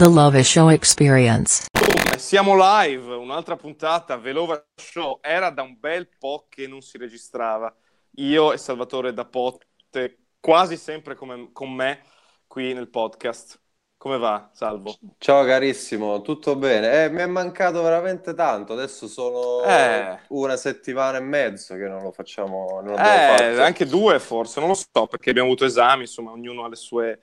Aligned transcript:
The 0.00 0.08
Love 0.08 0.42
Show 0.42 0.70
Experience. 0.70 1.66
Siamo 2.16 2.54
live, 2.56 3.12
un'altra 3.16 3.56
puntata, 3.56 4.16
Velova 4.16 4.64
Show. 4.74 5.18
Era 5.20 5.50
da 5.50 5.60
un 5.60 5.76
bel 5.78 6.08
po' 6.18 6.46
che 6.48 6.66
non 6.66 6.80
si 6.80 6.96
registrava. 6.96 7.70
Io 8.12 8.54
e 8.54 8.56
Salvatore 8.56 9.12
da 9.12 9.26
Potte, 9.26 10.20
quasi 10.40 10.78
sempre 10.78 11.14
come, 11.14 11.50
con 11.52 11.70
me 11.74 12.00
qui 12.46 12.72
nel 12.72 12.88
podcast. 12.88 13.60
Come 13.98 14.16
va, 14.16 14.48
Salvo? 14.54 14.96
Ciao 15.18 15.44
carissimo, 15.44 16.22
tutto 16.22 16.56
bene? 16.56 17.04
Eh, 17.04 17.10
mi 17.10 17.20
è 17.20 17.26
mancato 17.26 17.82
veramente 17.82 18.32
tanto, 18.32 18.72
adesso 18.72 19.06
sono 19.06 19.62
Eh. 19.64 20.18
una 20.28 20.56
settimana 20.56 21.18
e 21.18 21.20
mezzo 21.20 21.74
che 21.74 21.86
non 21.86 22.02
lo 22.02 22.10
facciamo, 22.10 22.80
non 22.82 22.98
Eh, 22.98 23.60
anche 23.60 23.84
due 23.84 24.18
forse, 24.18 24.60
non 24.60 24.70
lo 24.70 24.74
so, 24.74 25.06
perché 25.06 25.28
abbiamo 25.28 25.48
avuto 25.48 25.66
esami, 25.66 26.04
insomma, 26.04 26.30
ognuno 26.30 26.64
ha 26.64 26.68
le 26.70 26.76
sue 26.76 27.20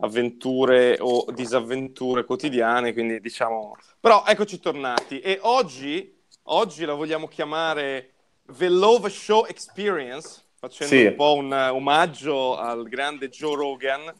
avventure 0.00 0.96
o 1.00 1.26
disavventure 1.32 2.24
quotidiane, 2.24 2.92
quindi 2.92 3.20
diciamo... 3.20 3.76
Però 4.00 4.24
eccoci 4.26 4.60
tornati 4.60 5.20
e 5.20 5.38
oggi, 5.42 6.18
oggi 6.44 6.84
la 6.84 6.94
vogliamo 6.94 7.28
chiamare 7.28 8.12
The 8.46 8.68
Love 8.68 9.10
Show 9.10 9.46
Experience, 9.46 10.42
facendo 10.58 10.94
Sì. 10.94 11.04
un 11.06 11.14
po' 11.14 11.34
un 11.34 11.52
omaggio 11.52 12.56
al 12.56 12.88
grande 12.88 13.28
Joe 13.28 13.54
Rogan, 13.54 14.12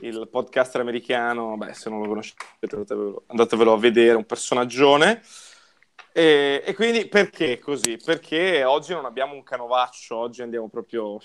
il 0.00 0.28
podcaster 0.30 0.80
americano, 0.80 1.56
beh, 1.56 1.72
se 1.74 1.90
non 1.90 2.00
lo 2.00 2.08
conoscete 2.08 2.44
andatevelo, 3.26 3.72
a 3.72 3.78
vedere, 3.78 4.16
un 4.16 4.24
personaggione. 4.24 5.22
E, 6.12 6.62
e 6.64 6.74
quindi 6.74 7.06
perché 7.08 7.58
così? 7.58 7.98
Perché 8.02 8.64
oggi 8.64 8.94
non 8.94 9.04
abbiamo 9.04 9.34
un 9.34 9.42
canovaccio, 9.42 10.16
oggi 10.16 10.40
andiamo 10.40 10.68
proprio 10.68 11.18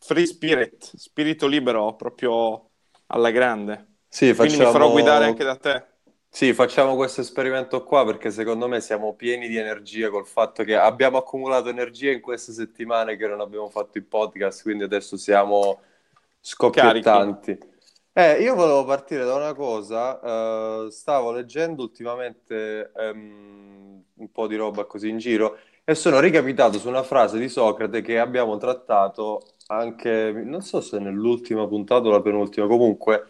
free 0.00 0.26
spirit, 0.26 0.96
spirito 0.96 1.46
libero, 1.46 1.94
proprio 1.94 2.67
alla 3.08 3.30
grande. 3.30 3.96
Sì, 4.08 4.34
Quindi 4.34 4.56
mi 4.56 4.64
facciamo... 4.64 4.72
farò 4.72 4.90
guidare 4.90 5.24
anche 5.26 5.44
da 5.44 5.56
te. 5.56 5.84
Sì, 6.30 6.52
facciamo 6.52 6.94
questo 6.94 7.22
esperimento 7.22 7.82
qua 7.84 8.04
perché 8.04 8.30
secondo 8.30 8.68
me 8.68 8.80
siamo 8.80 9.14
pieni 9.14 9.48
di 9.48 9.56
energia 9.56 10.10
col 10.10 10.26
fatto 10.26 10.62
che 10.62 10.76
abbiamo 10.76 11.18
accumulato 11.18 11.68
energia 11.68 12.12
in 12.12 12.20
queste 12.20 12.52
settimane 12.52 13.16
che 13.16 13.26
non 13.26 13.40
abbiamo 13.40 13.68
fatto 13.70 13.98
il 13.98 14.04
podcast, 14.04 14.62
quindi 14.62 14.84
adesso 14.84 15.16
siamo 15.16 15.80
scoppiettanti. 16.40 17.58
Eh, 18.12 18.42
io 18.42 18.54
volevo 18.54 18.84
partire 18.84 19.24
da 19.24 19.34
una 19.36 19.54
cosa, 19.54 20.20
eh, 20.20 20.90
stavo 20.90 21.32
leggendo 21.32 21.82
ultimamente 21.82 22.90
ehm, 22.94 24.02
un 24.14 24.30
po' 24.32 24.46
di 24.46 24.56
roba 24.56 24.84
così 24.84 25.08
in 25.08 25.18
giro 25.18 25.58
e 25.88 25.94
sono 25.94 26.20
ricapitato 26.20 26.78
su 26.78 26.86
una 26.88 27.02
frase 27.02 27.38
di 27.38 27.48
Socrate 27.48 28.02
che 28.02 28.18
abbiamo 28.18 28.58
trattato 28.58 29.54
anche, 29.68 30.32
non 30.32 30.60
so 30.60 30.80
se 30.82 30.98
nell'ultima 30.98 31.66
puntata 31.66 32.08
o 32.08 32.10
la 32.10 32.20
penultima, 32.20 32.66
comunque, 32.66 33.24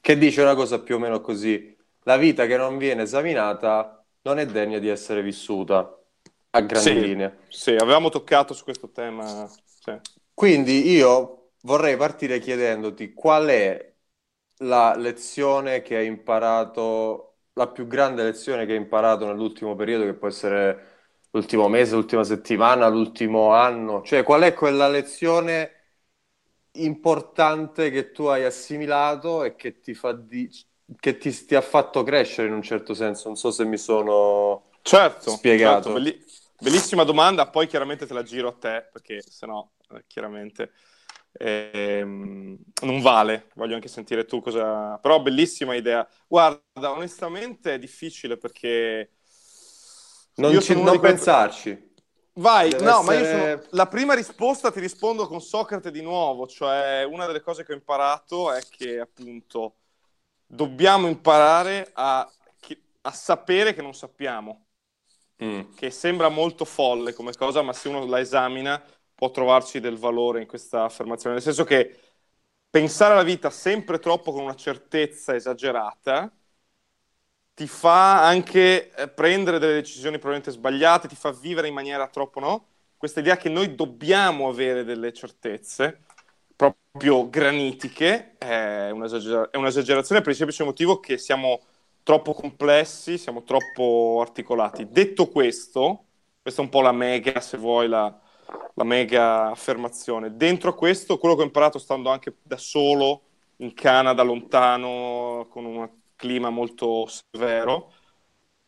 che 0.00 0.18
dice 0.18 0.42
una 0.42 0.54
cosa 0.56 0.80
più 0.80 0.96
o 0.96 0.98
meno 0.98 1.20
così: 1.20 1.76
la 2.02 2.16
vita 2.16 2.46
che 2.46 2.56
non 2.56 2.78
viene 2.78 3.02
esaminata 3.02 4.04
non 4.22 4.38
è 4.40 4.46
degna 4.46 4.78
di 4.78 4.88
essere 4.88 5.22
vissuta, 5.22 5.96
a 6.50 6.60
grandi 6.62 6.98
Sì. 6.98 7.00
linee. 7.00 7.38
Sì, 7.48 7.70
avevamo 7.76 8.08
toccato 8.10 8.54
su 8.54 8.64
questo 8.64 8.90
tema. 8.90 9.48
sì. 9.64 9.92
Quindi 10.34 10.88
io 10.90 11.52
vorrei 11.62 11.96
partire 11.96 12.38
chiedendoti 12.38 13.12
qual 13.12 13.46
è 13.48 13.92
la 14.58 14.94
lezione 14.96 15.82
che 15.82 15.96
hai 15.96 16.06
imparato, 16.06 17.38
la 17.54 17.68
più 17.68 17.86
grande 17.86 18.22
lezione 18.24 18.66
che 18.66 18.72
hai 18.72 18.78
imparato 18.78 19.26
nell'ultimo 19.26 19.74
periodo, 19.74 20.04
che 20.04 20.14
può 20.14 20.28
essere 20.28 20.89
l'ultimo 21.30 21.68
mese, 21.68 21.94
l'ultima 21.94 22.24
settimana, 22.24 22.88
l'ultimo 22.88 23.52
anno, 23.52 24.02
cioè 24.02 24.22
qual 24.22 24.42
è 24.42 24.54
quella 24.54 24.88
lezione 24.88 25.74
importante 26.72 27.90
che 27.90 28.12
tu 28.12 28.24
hai 28.26 28.44
assimilato 28.44 29.42
e 29.44 29.56
che 29.56 29.80
ti 29.80 29.94
fa 29.94 30.12
di- 30.12 30.48
che 30.98 31.18
ti, 31.18 31.30
ti 31.46 31.54
ha 31.54 31.60
fatto 31.60 32.02
crescere 32.02 32.48
in 32.48 32.54
un 32.54 32.62
certo 32.62 32.94
senso. 32.94 33.28
Non 33.28 33.36
so 33.36 33.50
se 33.50 33.64
mi 33.64 33.76
sono 33.76 34.64
Certo, 34.82 35.50
spiegato. 35.50 35.50
certo, 35.54 35.90
belli- 35.90 36.18
bellissima 36.58 37.04
domanda, 37.04 37.48
poi 37.50 37.66
chiaramente 37.66 38.06
te 38.06 38.14
la 38.14 38.22
giro 38.22 38.48
a 38.48 38.52
te, 38.56 38.88
perché 38.90 39.20
sennò 39.28 39.68
eh, 39.90 40.04
chiaramente 40.06 40.72
ehm, 41.32 42.56
non 42.82 43.00
vale, 43.02 43.50
voglio 43.54 43.74
anche 43.74 43.88
sentire 43.88 44.24
tu 44.24 44.40
cosa... 44.40 44.98
Però 44.98 45.20
bellissima 45.22 45.74
idea. 45.74 46.06
Guarda, 46.26 46.90
onestamente 46.92 47.74
è 47.74 47.78
difficile 47.78 48.36
perché... 48.38 49.12
Non, 50.40 50.60
ci- 50.60 50.74
non 50.74 50.98
quei- 50.98 51.12
pensarci. 51.12 51.88
Vai, 52.34 52.70
Deve 52.70 52.84
no, 52.84 53.02
ma 53.02 53.12
io 53.14 53.20
essere- 53.20 53.50
sono... 53.58 53.66
La 53.72 53.86
prima 53.86 54.14
risposta 54.14 54.70
ti 54.70 54.80
rispondo 54.80 55.26
con 55.26 55.40
Socrate 55.40 55.90
di 55.90 56.00
nuovo, 56.00 56.46
cioè 56.46 57.04
una 57.04 57.26
delle 57.26 57.40
cose 57.40 57.64
che 57.64 57.72
ho 57.72 57.74
imparato 57.74 58.52
è 58.52 58.60
che 58.68 58.98
appunto 59.00 59.76
dobbiamo 60.46 61.08
imparare 61.08 61.90
a, 61.92 62.28
a 63.02 63.12
sapere 63.12 63.74
che 63.74 63.82
non 63.82 63.94
sappiamo, 63.94 64.66
Mm. 65.42 65.72
che 65.74 65.90
sembra 65.90 66.28
molto 66.28 66.66
folle 66.66 67.14
come 67.14 67.32
cosa, 67.32 67.62
ma 67.62 67.72
se 67.72 67.88
uno 67.88 68.04
la 68.06 68.20
esamina 68.20 68.82
può 69.14 69.30
trovarci 69.30 69.80
del 69.80 69.96
valore 69.96 70.42
in 70.42 70.46
questa 70.46 70.84
affermazione, 70.84 71.36
nel 71.36 71.42
senso 71.44 71.64
che 71.64 71.98
pensare 72.68 73.14
alla 73.14 73.22
vita 73.22 73.48
sempre 73.50 73.98
troppo 73.98 74.32
con 74.32 74.42
una 74.42 74.54
certezza 74.54 75.34
esagerata 75.34 76.30
ti 77.54 77.66
fa 77.66 78.26
anche 78.26 78.92
eh, 78.94 79.08
prendere 79.08 79.58
delle 79.58 79.74
decisioni 79.74 80.18
probabilmente 80.18 80.50
sbagliate, 80.50 81.08
ti 81.08 81.16
fa 81.16 81.30
vivere 81.30 81.68
in 81.68 81.74
maniera 81.74 82.06
troppo, 82.08 82.40
no? 82.40 82.66
Questa 82.96 83.20
idea 83.20 83.36
che 83.36 83.48
noi 83.48 83.74
dobbiamo 83.74 84.48
avere 84.48 84.84
delle 84.84 85.12
certezze 85.12 86.00
proprio 86.54 87.28
granitiche 87.30 88.36
è, 88.36 88.90
un'esager- 88.90 89.50
è 89.50 89.56
un'esagerazione 89.56 90.20
per 90.20 90.30
il 90.30 90.36
semplice 90.36 90.64
motivo 90.64 91.00
che 91.00 91.16
siamo 91.16 91.60
troppo 92.02 92.34
complessi, 92.34 93.16
siamo 93.18 93.42
troppo 93.42 94.18
articolati. 94.20 94.88
Detto 94.90 95.28
questo, 95.28 96.04
questa 96.42 96.60
è 96.60 96.64
un 96.64 96.70
po' 96.70 96.82
la 96.82 96.92
mega, 96.92 97.40
se 97.40 97.56
vuoi, 97.56 97.88
la, 97.88 98.14
la 98.74 98.84
mega 98.84 99.50
affermazione. 99.50 100.36
Dentro 100.36 100.74
questo, 100.74 101.18
quello 101.18 101.34
che 101.36 101.42
ho 101.42 101.44
imparato 101.46 101.78
stando 101.78 102.10
anche 102.10 102.36
da 102.42 102.56
solo 102.56 103.22
in 103.56 103.72
Canada, 103.74 104.22
lontano, 104.22 105.46
con 105.50 105.64
un 105.64 105.80
clima 106.20 106.50
molto 106.50 107.06
severo, 107.08 107.92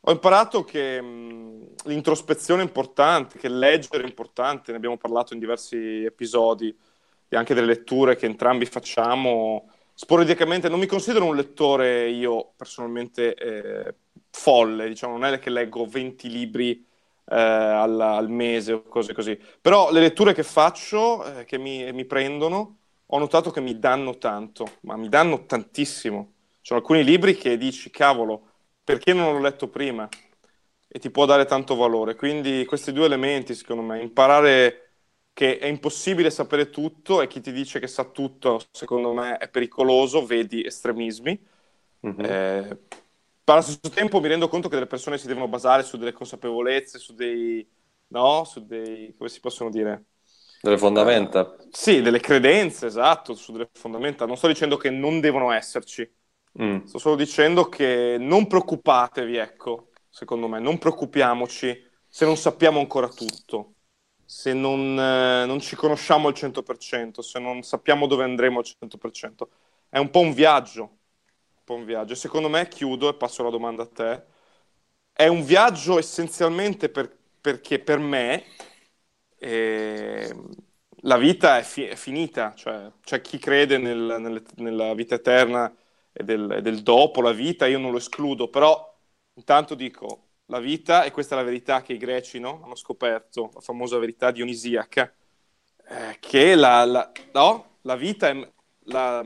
ho 0.04 0.10
imparato 0.10 0.64
che 0.64 1.00
mh, 1.00 1.74
l'introspezione 1.84 2.62
è 2.62 2.64
importante, 2.64 3.38
che 3.38 3.48
leggere 3.48 4.02
è 4.04 4.06
importante, 4.06 4.70
ne 4.72 4.76
abbiamo 4.78 4.96
parlato 4.96 5.32
in 5.34 5.38
diversi 5.40 6.04
episodi 6.04 6.76
e 7.28 7.36
anche 7.36 7.54
delle 7.54 7.66
letture 7.68 8.16
che 8.16 8.26
entrambi 8.26 8.66
facciamo. 8.66 9.70
Sporadicamente 9.94 10.68
non 10.68 10.78
mi 10.80 10.86
considero 10.86 11.26
un 11.26 11.36
lettore 11.36 12.08
io 12.10 12.52
personalmente 12.56 13.34
eh, 13.34 13.94
folle, 14.30 14.88
diciamo, 14.88 15.16
non 15.18 15.32
è 15.34 15.38
che 15.38 15.50
leggo 15.50 15.86
20 15.86 16.28
libri 16.30 16.84
eh, 17.26 17.34
al, 17.36 18.00
al 18.00 18.28
mese 18.30 18.72
o 18.72 18.82
cose 18.82 19.12
così. 19.12 19.38
Però 19.60 19.90
le 19.92 20.00
letture 20.00 20.32
che 20.34 20.42
faccio, 20.42 21.24
eh, 21.40 21.44
che 21.44 21.58
mi, 21.58 21.92
mi 21.92 22.04
prendono, 22.06 22.78
ho 23.06 23.18
notato 23.18 23.50
che 23.50 23.60
mi 23.60 23.78
danno 23.78 24.18
tanto, 24.18 24.78
ma 24.82 24.96
mi 24.96 25.08
danno 25.08 25.44
tantissimo. 25.46 26.32
Ci 26.62 26.68
sono 26.68 26.80
alcuni 26.80 27.02
libri 27.02 27.34
che 27.36 27.56
dici, 27.58 27.90
cavolo, 27.90 28.50
perché 28.84 29.12
non 29.12 29.32
l'ho 29.32 29.40
letto 29.40 29.68
prima? 29.68 30.08
E 30.86 30.98
ti 31.00 31.10
può 31.10 31.24
dare 31.24 31.44
tanto 31.44 31.74
valore. 31.74 32.14
Quindi 32.14 32.64
questi 32.66 32.92
due 32.92 33.06
elementi, 33.06 33.54
secondo 33.54 33.82
me, 33.82 34.00
imparare 34.00 34.78
che 35.32 35.58
è 35.58 35.66
impossibile 35.66 36.30
sapere 36.30 36.70
tutto 36.70 37.20
e 37.20 37.26
chi 37.26 37.40
ti 37.40 37.50
dice 37.52 37.80
che 37.80 37.88
sa 37.88 38.04
tutto, 38.04 38.60
secondo 38.70 39.12
me, 39.12 39.38
è 39.38 39.48
pericoloso, 39.48 40.24
vedi 40.24 40.64
estremismi. 40.64 41.46
Mhm. 42.02 42.22
Eh, 42.24 42.78
ma 43.44 43.52
allo 43.54 43.62
stesso 43.62 43.90
tempo 43.92 44.20
mi 44.20 44.28
rendo 44.28 44.48
conto 44.48 44.68
che 44.68 44.74
delle 44.76 44.86
persone 44.86 45.18
si 45.18 45.26
devono 45.26 45.48
basare 45.48 45.82
su 45.82 45.96
delle 45.96 46.12
consapevolezze, 46.12 46.98
su 46.98 47.14
dei, 47.14 47.68
no, 48.08 48.44
su 48.44 48.64
dei, 48.64 49.14
come 49.16 49.28
si 49.30 49.40
possono 49.40 49.68
dire? 49.70 50.04
Delle 50.62 50.78
fondamenta. 50.78 51.56
Sì, 51.70 52.02
delle 52.02 52.20
credenze, 52.20 52.86
esatto, 52.86 53.34
su 53.34 53.50
delle 53.52 53.68
fondamenta. 53.72 54.26
Non 54.26 54.36
sto 54.36 54.46
dicendo 54.46 54.76
che 54.76 54.90
non 54.90 55.20
devono 55.20 55.50
esserci, 55.52 56.08
Mm. 56.60 56.84
sto 56.84 56.98
solo 56.98 57.16
dicendo 57.16 57.68
che 57.68 58.16
non 58.18 58.46
preoccupatevi, 58.46 59.36
ecco, 59.36 59.90
secondo 60.10 60.48
me, 60.48 60.58
non 60.60 60.78
preoccupiamoci 60.78 61.90
se 62.08 62.24
non 62.26 62.36
sappiamo 62.36 62.78
ancora 62.78 63.08
tutto, 63.08 63.74
se 64.24 64.52
non, 64.52 64.98
eh, 64.98 65.46
non 65.46 65.60
ci 65.60 65.76
conosciamo 65.76 66.28
al 66.28 66.34
100%, 66.34 67.22
se 67.22 67.38
non 67.38 67.62
sappiamo 67.62 68.06
dove 68.06 68.24
andremo 68.24 68.58
al 68.58 68.64
100%. 68.64 69.50
È 69.88 69.98
un 69.98 70.10
po' 70.10 70.20
un 70.20 70.32
viaggio, 70.34 70.82
un 70.82 71.64
po' 71.64 71.74
un 71.74 71.84
viaggio. 71.86 72.14
Secondo 72.14 72.48
me, 72.50 72.68
chiudo 72.68 73.08
e 73.08 73.14
passo 73.14 73.42
la 73.42 73.50
domanda 73.50 73.82
a 73.84 73.86
te, 73.86 74.24
è 75.12 75.26
un 75.28 75.44
viaggio 75.44 75.98
essenzialmente 75.98 76.88
per- 76.90 77.16
perché 77.40 77.78
per 77.80 77.98
me 77.98 78.44
eh, 79.38 80.34
la 81.04 81.16
vita 81.16 81.58
è, 81.58 81.62
fi- 81.62 81.84
è 81.84 81.96
finita, 81.96 82.54
cioè 82.54 82.90
c'è 83.02 83.20
chi 83.20 83.38
crede 83.38 83.78
nel- 83.78 84.16
nelle- 84.20 84.42
nella 84.56 84.94
vita 84.94 85.14
eterna 85.16 85.72
e 86.12 86.24
del, 86.24 86.60
del 86.62 86.82
dopo 86.82 87.20
la 87.22 87.32
vita, 87.32 87.66
io 87.66 87.78
non 87.78 87.90
lo 87.90 87.96
escludo, 87.98 88.48
però 88.48 88.90
intanto 89.34 89.74
dico, 89.74 90.28
la 90.46 90.58
vita, 90.60 91.04
e 91.04 91.10
questa 91.10 91.34
è 91.34 91.38
la 91.38 91.44
verità 91.44 91.82
che 91.82 91.94
i 91.94 91.96
greci 91.98 92.38
no, 92.40 92.62
hanno 92.64 92.74
scoperto, 92.74 93.50
la 93.54 93.60
famosa 93.60 93.98
verità 93.98 94.30
dionisiaca, 94.30 95.12
eh, 95.88 96.16
che 96.20 96.54
la, 96.54 96.84
la- 96.84 97.12
no, 97.32 97.78
la 97.82 97.96
vita 97.96 98.28
è, 98.28 98.52
la, 98.86 99.22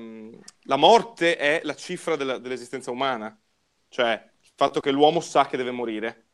la 0.62 0.76
morte 0.76 1.36
è 1.36 1.60
la 1.64 1.74
cifra 1.74 2.16
della- 2.16 2.38
dell'esistenza 2.38 2.90
umana. 2.90 3.38
cioè 3.88 4.30
il 4.42 4.50
fatto 4.54 4.80
che 4.80 4.90
l'uomo 4.90 5.20
sa 5.20 5.46
che 5.46 5.56
deve 5.56 5.70
morire, 5.70 6.28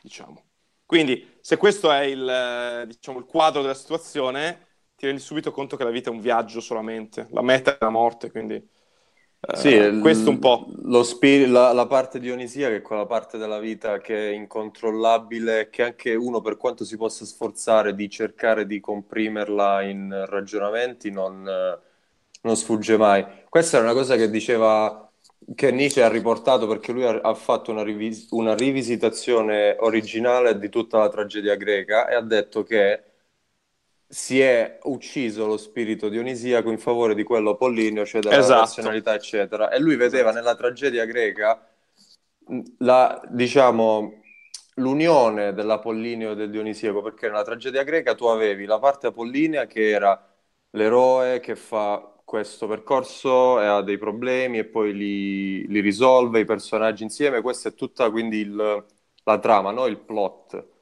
diciamo. 0.00 0.42
Quindi, 0.86 1.38
se 1.40 1.56
questo 1.56 1.90
è 1.90 2.02
il, 2.02 2.28
eh, 2.28 2.86
diciamo, 2.86 3.18
il 3.18 3.24
quadro 3.24 3.62
della 3.62 3.74
situazione, 3.74 4.66
ti 4.96 5.06
rendi 5.06 5.20
subito 5.20 5.50
conto 5.50 5.76
che 5.76 5.84
la 5.84 5.90
vita 5.90 6.10
è 6.10 6.12
un 6.12 6.20
viaggio 6.20 6.60
solamente, 6.60 7.26
la 7.30 7.42
meta 7.42 7.72
è 7.74 7.78
la 7.80 7.90
morte, 7.90 8.30
quindi 8.30 8.62
Sì, 9.52 9.98
questo 10.00 10.30
un 10.30 10.38
po'. 10.38 10.66
lo 10.84 11.02
spiri- 11.02 11.46
la, 11.46 11.72
la 11.72 11.86
parte 11.86 12.18
che 12.68 12.76
è 12.76 12.82
quella 12.82 13.06
parte 13.06 13.38
della 13.38 13.58
vita 13.58 13.98
che 13.98 14.30
è 14.30 14.34
incontrollabile, 14.34 15.70
che 15.70 15.82
anche 15.82 16.14
uno 16.14 16.40
per 16.40 16.56
quanto 16.56 16.84
si 16.84 16.96
possa 16.96 17.24
sforzare 17.24 17.94
di 17.94 18.08
cercare 18.08 18.66
di 18.66 18.80
comprimerla 18.80 19.82
in 19.82 20.24
ragionamenti 20.28 21.10
non, 21.10 21.42
non 22.42 22.56
sfugge 22.56 22.96
mai. 22.96 23.24
Questa 23.48 23.78
è 23.78 23.80
una 23.80 23.92
cosa 23.92 24.16
che 24.16 24.30
diceva, 24.30 25.10
che 25.54 25.70
Nietzsche 25.70 26.02
ha 26.02 26.08
riportato 26.08 26.66
perché 26.66 26.92
lui 26.92 27.04
ha, 27.04 27.20
ha 27.20 27.34
fatto 27.34 27.70
una, 27.70 27.82
rivis- 27.82 28.28
una 28.30 28.54
rivisitazione 28.54 29.76
originale 29.78 30.58
di 30.58 30.68
tutta 30.68 30.98
la 30.98 31.08
tragedia 31.08 31.54
greca 31.56 32.08
e 32.08 32.14
ha 32.14 32.20
detto 32.22 32.62
che 32.62 33.02
si 34.06 34.40
è 34.40 34.78
ucciso 34.84 35.46
lo 35.46 35.56
spirito 35.56 36.08
dionisiaco 36.08 36.70
in 36.70 36.78
favore 36.78 37.14
di 37.14 37.22
quello 37.24 37.50
apollineo, 37.50 38.04
cioè 38.06 38.22
della 38.22 38.50
Esatto. 38.50 38.52
razionalità, 38.52 39.14
eccetera. 39.14 39.70
E 39.70 39.78
lui 39.80 39.96
vedeva 39.96 40.30
nella 40.32 40.54
tragedia 40.54 41.04
greca 41.04 41.66
la, 42.78 43.20
diciamo, 43.30 44.20
l'unione 44.76 45.52
dell'apollineo 45.54 46.32
e 46.32 46.34
del 46.34 46.50
dionisiaco, 46.50 47.02
perché 47.02 47.26
nella 47.28 47.44
tragedia 47.44 47.82
greca 47.84 48.14
tu 48.14 48.26
avevi 48.26 48.64
la 48.66 48.78
parte 48.78 49.06
apollinea 49.08 49.66
che 49.66 49.88
era 49.90 50.28
l'eroe 50.70 51.40
che 51.40 51.56
fa 51.56 52.12
questo 52.24 52.66
percorso 52.66 53.60
e 53.60 53.66
ha 53.66 53.80
dei 53.82 53.98
problemi 53.98 54.58
e 54.58 54.64
poi 54.64 54.92
li, 54.94 55.66
li 55.68 55.80
risolve, 55.80 56.40
i 56.40 56.44
personaggi 56.44 57.02
insieme, 57.04 57.40
questa 57.40 57.68
è 57.70 57.74
tutta 57.74 58.10
quindi 58.10 58.38
il- 58.38 58.84
la 59.26 59.38
trama, 59.38 59.70
no? 59.70 59.86
Il 59.86 59.98
plot. 59.98 60.72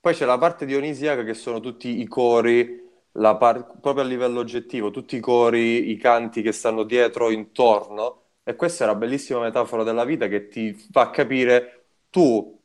Poi 0.00 0.14
c'è 0.14 0.24
la 0.24 0.38
parte 0.38 0.64
dionisiaca 0.64 1.24
che 1.24 1.34
sono 1.34 1.60
tutti 1.60 2.00
i 2.00 2.06
cori, 2.06 2.86
la 3.12 3.36
par- 3.36 3.78
proprio 3.80 4.04
a 4.04 4.06
livello 4.06 4.40
oggettivo, 4.40 4.90
tutti 4.90 5.16
i 5.16 5.20
cori, 5.20 5.90
i 5.90 5.96
canti 5.96 6.40
che 6.42 6.52
stanno 6.52 6.84
dietro, 6.84 7.30
intorno. 7.30 8.22
E 8.44 8.54
questa 8.56 8.84
è 8.84 8.88
una 8.88 8.96
bellissima 8.96 9.40
metafora 9.40 9.82
della 9.82 10.04
vita 10.04 10.28
che 10.28 10.48
ti 10.48 10.72
fa 10.72 11.10
capire 11.10 11.86
tu 12.10 12.56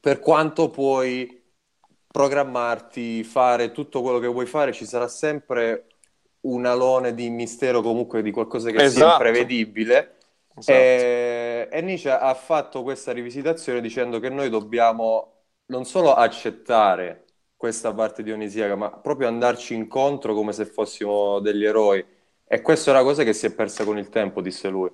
per 0.00 0.20
quanto 0.20 0.70
puoi 0.70 1.40
programmarti, 2.06 3.24
fare 3.24 3.72
tutto 3.72 4.02
quello 4.02 4.18
che 4.18 4.26
vuoi 4.26 4.46
fare, 4.46 4.72
ci 4.72 4.84
sarà 4.84 5.08
sempre 5.08 5.86
un 6.40 6.66
alone 6.66 7.14
di 7.14 7.30
mistero, 7.30 7.80
comunque 7.80 8.22
di 8.22 8.30
qualcosa 8.30 8.70
che 8.70 8.78
sia 8.78 8.86
Esatto. 8.86 9.12
imprevedibile. 9.24 10.16
Esatto. 10.54 10.78
E, 10.78 11.68
e 11.70 11.80
Nietzsche 11.80 12.10
ha 12.10 12.34
fatto 12.34 12.82
questa 12.82 13.12
rivisitazione 13.12 13.80
dicendo 13.80 14.20
che 14.20 14.28
noi 14.28 14.50
dobbiamo 14.50 15.41
non 15.66 15.84
solo 15.84 16.14
accettare 16.14 17.24
questa 17.56 17.92
parte 17.94 18.22
dionisiaca, 18.22 18.76
ma 18.76 18.90
proprio 18.90 19.28
andarci 19.28 19.74
incontro 19.74 20.34
come 20.34 20.52
se 20.52 20.66
fossimo 20.66 21.38
degli 21.40 21.64
eroi. 21.64 22.04
E 22.44 22.60
questa 22.60 22.90
è 22.90 22.94
una 22.94 23.02
cosa 23.04 23.22
che 23.24 23.32
si 23.32 23.46
è 23.46 23.54
persa 23.54 23.84
con 23.84 23.98
il 23.98 24.08
tempo, 24.08 24.40
disse 24.42 24.68
lui. 24.68 24.90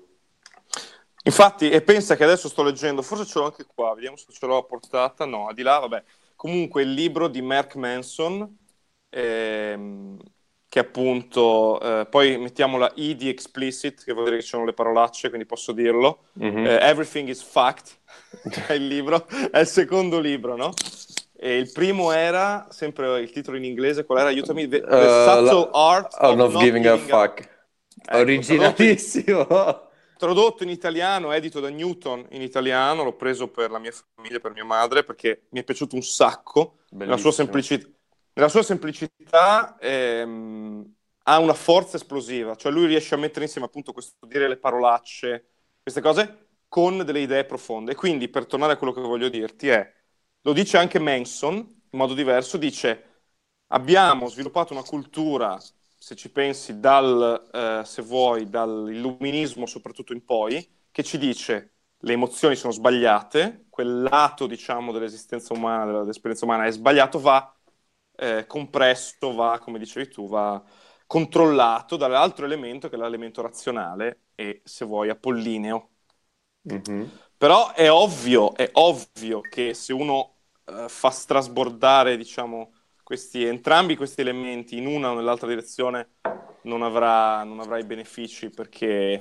Infatti, 1.25 1.69
e 1.69 1.82
pensa 1.82 2.17
che 2.17 2.25
adesso 2.25 2.49
sto 2.49 2.62
leggendo, 2.62 3.03
forse 3.03 3.26
ce 3.26 3.38
l'ho 3.38 3.44
anche 3.47 3.65
qua, 3.67 3.93
vediamo 3.94 4.17
se 4.17 4.26
ce 4.32 4.47
l'ho 4.47 4.56
a 4.59 4.65
portata. 4.65 5.25
No, 5.26 5.53
di 5.53 5.62
là, 5.62 5.79
vabbè. 5.79 6.03
Comunque 6.37 6.82
il 6.82 6.93
libro 6.93 7.29
di 7.29 7.43
Mark 7.43 7.75
Manson, 7.75 8.56
ehm, 9.11 10.17
che 10.69 10.79
appunto, 10.81 11.81
eh, 11.81 12.06
poi 12.06 12.37
mettiamo 12.38 12.76
la 12.79 12.91
I 12.97 13.17
di 13.17 13.29
explicit, 13.29 14.05
che 14.05 14.12
vuol 14.12 14.25
dire 14.26 14.37
che 14.37 14.43
ci 14.43 14.49
sono 14.50 14.65
le 14.67 14.75
parolacce, 14.75 15.29
quindi 15.29 15.47
posso 15.47 15.73
dirlo. 15.73 16.25
Mhm. 16.35 16.67
Eh, 16.67 16.79
Everything 16.81 17.29
is 17.29 17.43
Fact, 17.43 17.99
è 18.69 18.73
il 18.75 18.87
libro, 18.87 19.26
è 19.50 19.61
il 19.61 19.67
secondo 19.67 20.19
libro, 20.20 20.56
no? 20.56 20.73
E 21.41 21.56
il 21.56 21.70
primo 21.73 22.11
era, 22.12 22.67
sempre 22.70 23.20
il 23.20 23.31
titolo 23.31 23.56
in 23.56 23.65
inglese, 23.65 24.05
qual 24.05 24.19
era? 24.19 24.29
Aiutami, 24.29 24.67
The, 24.69 24.81
the 24.81 24.87
Subtle 24.87 25.70
la- 25.70 25.70
Art 25.73 26.15
Oh, 26.20 26.31
of 26.31 26.37
not 26.37 26.53
Not 26.53 26.62
giving 26.62 26.87
a 26.87 26.97
Giving 26.97 27.11
a- 27.11 27.19
fuck. 27.19 27.56
Ecco, 28.11 28.17
Originalissimo. 28.19 29.47
tradotto 30.17 30.62
in 30.65 30.69
italiano, 30.70 31.32
edito 31.32 31.61
da 31.61 31.69
Newton 31.69 32.26
in 32.31 32.43
italiano, 32.43 33.05
l'ho 33.05 33.15
preso 33.15 33.49
per 33.49 33.70
la 33.70 33.79
mia 33.79 33.93
famiglia, 34.15 34.41
per 34.41 34.53
mia 34.53 34.65
madre, 34.65 35.05
perché 35.05 35.44
mi 35.50 35.61
è 35.61 35.65
piaciuto 35.65 35.94
un 35.94 36.03
sacco. 36.03 36.79
Nella 36.91 37.17
sua, 37.17 37.31
Bellissimo. 37.31 37.49
Nella 38.38 38.50
sua 38.50 38.62
semplicità 38.62 39.76
ehm, 39.81 40.94
ha 41.25 41.38
una 41.40 41.55
forza 41.55 41.96
esplosiva, 41.96 42.55
cioè 42.55 42.70
lui 42.70 42.87
riesce 42.87 43.17
a 43.17 43.19
mettere 43.19 43.44
insieme 43.44 43.67
appunto 43.67 43.93
questo 43.93 44.25
dire 44.26 44.46
le 44.46 44.58
parolacce, 44.58 45.49
queste 45.82 46.00
cose, 46.00 46.46
con 46.69 47.05
delle 47.05 47.19
idee 47.19 47.44
profonde. 47.44 47.96
Quindi, 47.96 48.29
per 48.29 48.46
tornare 48.46 48.75
a 48.75 48.76
quello 48.76 48.93
che 48.93 49.00
voglio 49.00 49.29
dirti, 49.29 49.69
è, 49.69 49.93
lo 50.43 50.52
dice 50.52 50.76
anche 50.79 51.00
Manson, 51.00 51.56
in 51.56 51.99
modo 51.99 52.14
diverso, 52.14 52.56
dice 52.58 53.05
abbiamo 53.70 54.29
sviluppato 54.29 54.73
una 54.73 54.84
cultura, 54.84 55.58
se 55.99 56.14
ci 56.14 56.31
pensi, 56.31 56.79
dal, 56.79 57.49
eh, 57.52 57.82
se 57.84 58.02
vuoi, 58.02 58.49
dall'illuminismo 58.49 59.67
soprattutto 59.67 60.12
in 60.12 60.25
poi, 60.25 60.64
che 60.93 61.02
ci 61.02 61.19
dice 61.19 61.73
le 62.02 62.12
emozioni 62.12 62.55
sono 62.55 62.73
sbagliate, 62.73 63.67
quel 63.69 64.02
lato, 64.02 64.46
diciamo, 64.46 64.93
dell'esistenza 64.93 65.52
umana, 65.55 65.99
dell'esperienza 66.00 66.44
umana 66.44 66.67
è 66.67 66.70
sbagliato, 66.70 67.19
va 67.19 67.52
eh, 68.19 68.47
compresso, 68.47 69.32
va, 69.35 69.59
come 69.61 69.79
dicevi 69.79 70.09
tu, 70.09 70.29
va 70.29 70.62
controllato 71.06 71.97
dall'altro 71.97 72.44
elemento 72.44 72.88
che 72.88 72.97
è 72.97 72.99
l'elemento 72.99 73.41
razionale 73.43 74.25
e, 74.35 74.61
se 74.65 74.85
vuoi, 74.85 75.09
apollineo. 75.09 75.91
Mhm. 76.62 77.11
Però 77.37 77.73
è 77.73 77.91
ovvio, 77.91 78.55
è 78.55 78.69
ovvio 78.73 79.41
che 79.41 79.73
se 79.73 79.93
uno 79.93 80.38
eh, 80.65 80.87
fa 80.88 81.11
strasbordare, 81.11 82.17
diciamo, 82.17 82.73
questi, 83.03 83.44
entrambi 83.44 83.97
questi 83.97 84.20
elementi 84.20 84.76
in 84.76 84.87
una 84.87 85.12
o 85.12 85.15
nell'altra 85.15 85.47
direzione, 85.47 86.17
non 86.62 86.82
avrà, 86.82 87.44
non 87.44 87.61
avrà 87.61 87.79
i 87.79 87.85
benefici 87.85 88.50
perché 88.50 89.19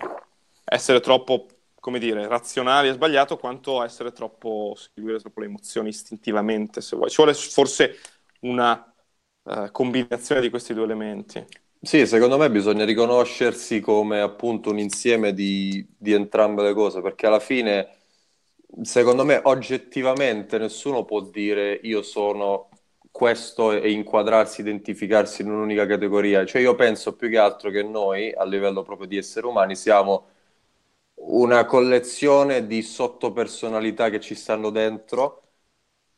essere 0.66 1.00
troppo, 1.00 1.46
come 1.80 2.00
dire, 2.00 2.28
razionali 2.28 2.90
è 2.90 2.94
sbagliato, 2.94 3.38
quanto 3.38 3.84
essere 3.84 4.12
troppo, 4.12 4.76
seguire 4.76 5.20
troppo 5.20 5.40
le 5.40 5.46
emozioni 5.46 5.90
istintivamente, 5.90 6.82
se 6.82 6.96
vuoi. 6.96 7.10
Ci 7.10 7.18
vuole 7.18 7.34
forse 7.34 7.98
una 8.42 8.94
eh, 9.44 9.70
combinazione 9.72 10.42
di 10.42 10.50
questi 10.50 10.74
due 10.74 10.84
elementi. 10.84 11.46
Sì, 11.80 12.06
secondo 12.08 12.38
me 12.38 12.50
bisogna 12.50 12.84
riconoscersi 12.84 13.80
come 13.80 14.20
appunto 14.20 14.72
un 14.72 14.80
insieme 14.80 15.34
di, 15.34 15.88
di 15.98 16.12
entrambe 16.12 16.64
le 16.64 16.74
cose, 16.74 17.02
perché 17.02 17.28
alla 17.28 17.40
fine, 17.40 17.88
secondo 18.82 19.24
me, 19.24 19.40
oggettivamente 19.44 20.58
nessuno 20.58 21.06
può 21.06 21.22
dire 21.22 21.80
io 21.84 22.02
sono 22.02 22.70
questo 23.12 23.72
e 23.72 23.92
inquadrarsi, 23.92 24.62
identificarsi 24.62 25.44
in 25.44 25.52
un'unica 25.52 25.86
categoria. 25.86 26.46
Cioè 26.46 26.62
io 26.62 26.76
penso 26.76 27.16
più 27.16 27.30
che 27.30 27.38
altro 27.38 27.70
che 27.70 27.84
noi, 27.84 28.34
a 28.34 28.44
livello 28.44 28.82
proprio 28.84 29.08
di 29.08 29.18
esseri 29.18 29.46
umani, 29.48 29.76
siamo 29.76 30.26
una 31.16 31.66
collezione 31.66 32.68
di 32.68 32.82
sottopersonalità 32.82 34.10
che 34.10 34.20
ci 34.20 34.36
stanno 34.36 34.70
dentro, 34.70 35.47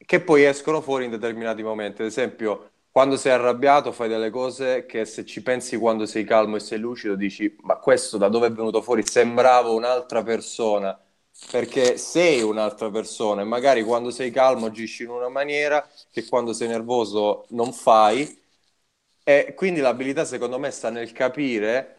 che 0.06 0.22
poi 0.22 0.44
escono 0.46 0.82
fuori 0.82 1.06
in 1.06 1.12
determinati 1.12 1.64
momenti. 1.64 2.02
Ad 2.02 2.08
esempio, 2.08 2.72
quando 2.92 3.18
sei 3.18 3.32
arrabbiato 3.34 3.92
fai 3.92 4.10
delle 4.10 4.30
cose 4.30 4.86
che 4.86 5.06
se 5.06 5.26
ci 5.26 5.42
pensi 5.44 5.78
quando 5.78 6.06
sei 6.06 6.24
calmo 6.24 6.56
e 6.56 6.60
sei 6.60 6.80
lucido 6.80 7.16
dici, 7.16 7.56
ma 7.62 7.76
questo 7.78 8.18
da 8.18 8.30
dove 8.30 8.48
è 8.48 8.52
venuto 8.52 8.82
fuori? 8.82 9.06
Sembravo 9.06 9.76
un'altra 9.76 10.24
persona, 10.24 10.98
perché 11.52 11.98
sei 11.98 12.42
un'altra 12.42 12.90
persona 12.90 13.42
e 13.42 13.46
magari 13.46 13.84
quando 13.84 14.10
sei 14.12 14.32
calmo 14.32 14.66
agisci 14.68 15.04
in 15.04 15.10
una 15.10 15.30
maniera 15.30 15.88
che 16.12 16.26
quando 16.28 16.54
sei 16.54 16.68
nervoso 16.68 17.46
non 17.50 17.72
fai. 17.74 18.38
E 19.24 19.54
quindi 19.56 19.80
l'abilità 19.80 20.26
secondo 20.26 20.58
me 20.58 20.72
sta 20.72 20.90
nel 20.90 21.12
capire, 21.12 21.98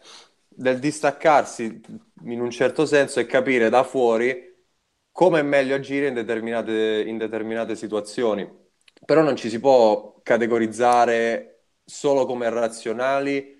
nel 0.57 0.79
distaccarsi 0.79 1.81
in 2.25 2.41
un 2.41 2.51
certo 2.51 2.85
senso 2.85 3.19
e 3.19 3.25
capire 3.25 3.69
da 3.69 3.83
fuori 3.83 4.50
come 5.11 5.39
è 5.39 5.43
meglio 5.43 5.75
agire 5.75 6.07
in 6.07 6.13
determinate, 6.13 7.03
in 7.05 7.17
determinate 7.17 7.75
situazioni. 7.75 8.49
Però 9.05 9.21
non 9.21 9.35
ci 9.35 9.49
si 9.49 9.59
può 9.59 10.19
categorizzare 10.23 11.65
solo 11.83 12.25
come 12.25 12.49
razionali. 12.49 13.59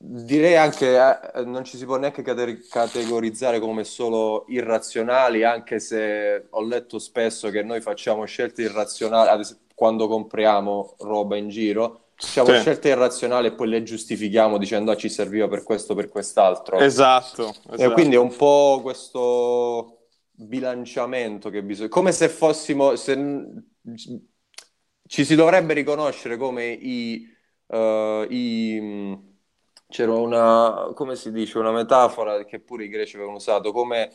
Direi 0.00 0.54
anche, 0.56 0.96
eh, 1.34 1.42
non 1.44 1.64
ci 1.64 1.76
si 1.76 1.84
può 1.84 1.96
neanche 1.96 2.22
cate- 2.22 2.60
categorizzare 2.68 3.58
come 3.58 3.82
solo 3.82 4.44
irrazionali, 4.48 5.42
anche 5.42 5.80
se 5.80 6.46
ho 6.50 6.62
letto 6.62 7.00
spesso 7.00 7.50
che 7.50 7.62
noi 7.64 7.80
facciamo 7.80 8.24
scelte 8.24 8.62
irrazionali, 8.62 9.40
esempio, 9.40 9.66
quando 9.74 10.06
compriamo 10.06 10.94
roba 11.00 11.36
in 11.36 11.48
giro, 11.48 12.10
facciamo 12.14 12.52
Sì. 12.52 12.60
scelte 12.60 12.88
irrazionali 12.88 13.48
e 13.48 13.52
poi 13.54 13.68
le 13.68 13.82
giustifichiamo 13.82 14.56
dicendo 14.56 14.92
ah, 14.92 14.96
ci 14.96 15.08
serviva 15.08 15.48
per 15.48 15.64
questo, 15.64 15.94
per 15.96 16.08
quest'altro. 16.08 16.78
Esatto, 16.78 17.54
E 17.74 17.74
esatto. 17.74 17.92
quindi 17.92 18.14
è 18.14 18.18
un 18.18 18.34
po' 18.36 18.78
questo 18.82 19.97
bilanciamento 20.46 21.50
che 21.50 21.62
bisogna... 21.62 21.88
Come 21.88 22.12
se 22.12 22.28
fossimo... 22.28 22.96
Se... 22.96 23.14
Ci 25.06 25.24
si 25.24 25.34
dovrebbe 25.34 25.72
riconoscere 25.74 26.36
come 26.36 26.66
i... 26.66 27.26
eh, 27.66 28.26
i- 28.30 29.36
C'era 29.88 30.12
una... 30.14 30.92
come 30.94 31.16
si 31.16 31.32
dice? 31.32 31.58
Una 31.58 31.72
metafora 31.72 32.44
che 32.44 32.60
pure 32.60 32.84
i 32.84 32.88
greci 32.88 33.16
avevano 33.16 33.38
usato, 33.38 33.72
come, 33.72 34.10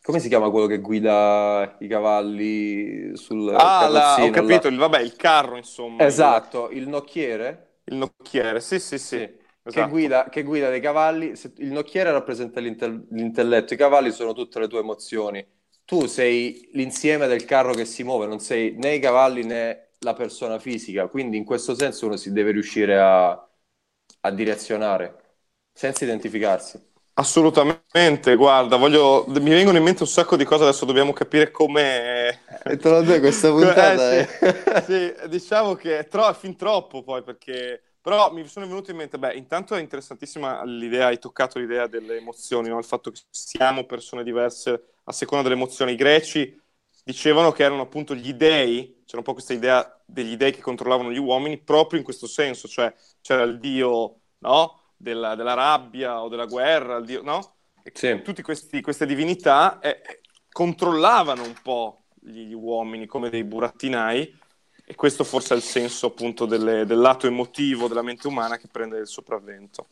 come 0.00 0.20
si 0.20 0.28
chiama 0.28 0.48
quello 0.50 0.66
che 0.66 0.78
guida 0.80 1.76
i 1.80 1.86
cavalli 1.88 3.14
sul 3.16 3.50
Ah, 3.52 3.88
la- 3.88 4.22
ho 4.22 4.30
carrozzino 4.30 4.46
là? 4.46 4.58
capito, 4.58 4.68
il, 4.68 4.76
vabbè, 4.78 5.00
il 5.00 5.14
carro, 5.16 5.56
insomma. 5.58 6.06
Esatto, 6.06 6.70
il 6.70 6.88
nocchiere? 6.88 7.82
Il, 7.84 7.96
nocchiere, 7.96 8.60
sì, 8.60 8.78
sì, 8.78 8.98
sì. 8.98 9.20
Sì, 9.20 9.36
che 9.68 9.84
esatto. 9.84 9.86
guida, 9.86 10.28
che 10.28 10.42
guida 10.42 10.70
dei 10.70 10.80
cavalli. 10.80 11.32
Il 11.56 11.72
nocchiere 11.72 12.10
rappresenta 12.12 12.60
l'intel- 12.60 13.06
l'intelletto, 13.10 13.74
i 13.74 13.76
cavalli 13.76 14.10
sono 14.12 14.32
tutte 14.32 14.58
le 14.60 14.68
tue 14.68 14.80
emozioni. 14.80 15.44
Tu 15.88 16.04
sei 16.06 16.68
l'insieme 16.74 17.26
del 17.28 17.46
carro 17.46 17.72
che 17.72 17.86
si 17.86 18.02
muove, 18.04 18.26
non 18.26 18.40
sei 18.40 18.72
né 18.76 18.94
i 18.96 19.00
cavalli 19.00 19.42
né 19.44 19.92
la 20.00 20.12
persona 20.12 20.58
fisica, 20.58 21.08
quindi 21.08 21.38
in 21.38 21.44
questo 21.46 21.74
senso 21.74 22.04
uno 22.06 22.16
si 22.16 22.30
deve 22.30 22.50
riuscire 22.52 22.98
a, 23.00 23.30
a 24.20 24.30
direzionare 24.30 25.36
senza 25.72 26.04
identificarsi. 26.04 26.78
Assolutamente, 27.14 28.36
guarda, 28.36 28.76
voglio... 28.76 29.24
mi 29.26 29.50
vengono 29.50 29.76
in 29.78 29.82
mente 29.82 30.02
un 30.04 30.08
sacco 30.08 30.36
di 30.36 30.44
cose, 30.44 30.62
adesso 30.62 30.84
dobbiamo 30.84 31.12
capire 31.12 31.50
come... 31.50 32.38
E 32.66 32.76
te 32.76 32.88
lo 32.90 33.02
dico, 33.02 33.18
questa 33.20 33.50
puntata 33.50 34.14
è- 34.14 34.28
Sì, 34.76 35.12
diciamo 35.28 35.74
che 35.74 35.98
è, 35.98 36.06
tro- 36.08 36.32
fin 36.34 36.56
troppo 36.56 37.02
poi 37.02 37.22
perché... 37.22 37.82
Però 38.00 38.32
mi 38.32 38.46
sono 38.46 38.66
venuto 38.66 38.90
in 38.90 38.96
mente, 38.96 39.18
beh, 39.18 39.34
intanto 39.34 39.74
è 39.74 39.80
interessantissima 39.80 40.64
l'idea, 40.64 41.06
hai 41.06 41.18
toccato 41.18 41.58
l'idea 41.58 41.86
delle 41.86 42.16
emozioni, 42.16 42.68
no? 42.68 42.78
Il 42.78 42.84
fatto 42.84 43.10
che 43.10 43.20
siamo 43.30 43.84
persone 43.84 44.22
diverse 44.22 44.94
a 45.04 45.12
seconda 45.12 45.42
delle 45.42 45.56
emozioni. 45.60 45.92
I 45.92 45.96
greci 45.96 46.60
dicevano 47.04 47.52
che 47.52 47.64
erano 47.64 47.82
appunto 47.82 48.14
gli 48.14 48.32
dei, 48.34 49.02
c'era 49.04 49.18
un 49.18 49.24
po' 49.24 49.32
questa 49.32 49.52
idea 49.52 50.00
degli 50.04 50.36
dei 50.36 50.52
che 50.52 50.60
controllavano 50.60 51.10
gli 51.10 51.18
uomini 51.18 51.58
proprio 51.58 51.98
in 51.98 52.04
questo 52.04 52.26
senso, 52.26 52.68
cioè 52.68 52.94
c'era 53.20 53.42
il 53.42 53.58
dio, 53.58 54.20
no? 54.38 54.80
Della, 54.96 55.34
della 55.34 55.54
rabbia 55.54 56.22
o 56.22 56.28
della 56.28 56.46
guerra, 56.46 56.96
il 56.96 57.04
dio, 57.04 57.22
no? 57.22 57.56
Sì. 57.92 58.20
tutte 58.22 58.42
queste 58.42 59.06
divinità 59.06 59.78
eh, 59.80 60.20
controllavano 60.50 61.42
un 61.42 61.54
po' 61.62 62.02
gli 62.20 62.52
uomini 62.52 63.06
come 63.06 63.30
dei 63.30 63.44
burattinai 63.44 64.36
e 64.90 64.94
questo 64.94 65.22
forse 65.22 65.52
è 65.52 65.56
il 65.58 65.62
senso 65.62 66.06
appunto 66.06 66.46
delle- 66.46 66.86
del 66.86 66.98
lato 66.98 67.26
emotivo 67.26 67.88
della 67.88 68.00
mente 68.00 68.26
umana 68.26 68.56
che 68.56 68.68
prende 68.68 68.98
il 68.98 69.06
sopravvento. 69.06 69.88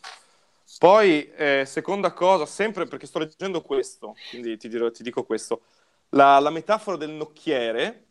Poi, 0.78 1.30
eh, 1.32 1.64
seconda 1.66 2.12
cosa, 2.14 2.46
sempre 2.46 2.86
perché 2.86 3.06
sto 3.06 3.18
leggendo 3.18 3.60
questo, 3.60 4.20
quindi 4.30 4.56
ti, 4.56 4.68
dirò- 4.68 4.90
ti 4.90 5.02
dico 5.02 5.24
questo, 5.24 5.62
la, 6.10 6.38
la 6.38 6.48
metafora 6.50 6.96
del 6.96 7.10
nocchiere, 7.10 8.06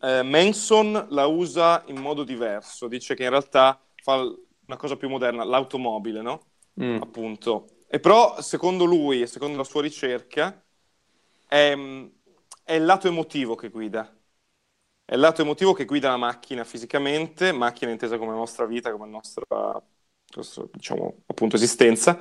eh, 0.00 0.22
Manson 0.22 1.08
la 1.10 1.26
usa 1.26 1.82
in 1.88 1.96
modo 1.98 2.24
diverso, 2.24 2.88
dice 2.88 3.14
che 3.14 3.24
in 3.24 3.30
realtà 3.30 3.78
fa 3.96 4.14
una 4.16 4.76
cosa 4.78 4.96
più 4.96 5.08
moderna, 5.10 5.44
l'automobile, 5.44 6.22
no? 6.22 6.46
Mm. 6.80 6.98
appunto. 6.98 7.66
E 7.86 8.00
però, 8.00 8.40
secondo 8.40 8.84
lui 8.84 9.20
e 9.22 9.26
secondo 9.26 9.58
la 9.58 9.64
sua 9.64 9.82
ricerca, 9.82 10.62
è, 11.46 11.74
è 12.64 12.72
il 12.74 12.84
lato 12.84 13.08
emotivo 13.08 13.54
che 13.54 13.68
guida. 13.68 14.10
È 15.04 15.14
il 15.14 15.20
lato 15.20 15.42
emotivo 15.42 15.72
che 15.72 15.84
guida 15.84 16.08
la 16.10 16.16
macchina 16.16 16.64
fisicamente, 16.64 17.52
macchina 17.52 17.90
intesa 17.90 18.16
come 18.18 18.30
la 18.30 18.36
nostra 18.38 18.64
vita, 18.66 18.90
come 18.92 19.04
la 19.06 19.10
nostra, 19.12 19.44
nostra, 20.36 20.64
diciamo, 20.72 21.22
appunto, 21.26 21.56
esistenza. 21.56 22.18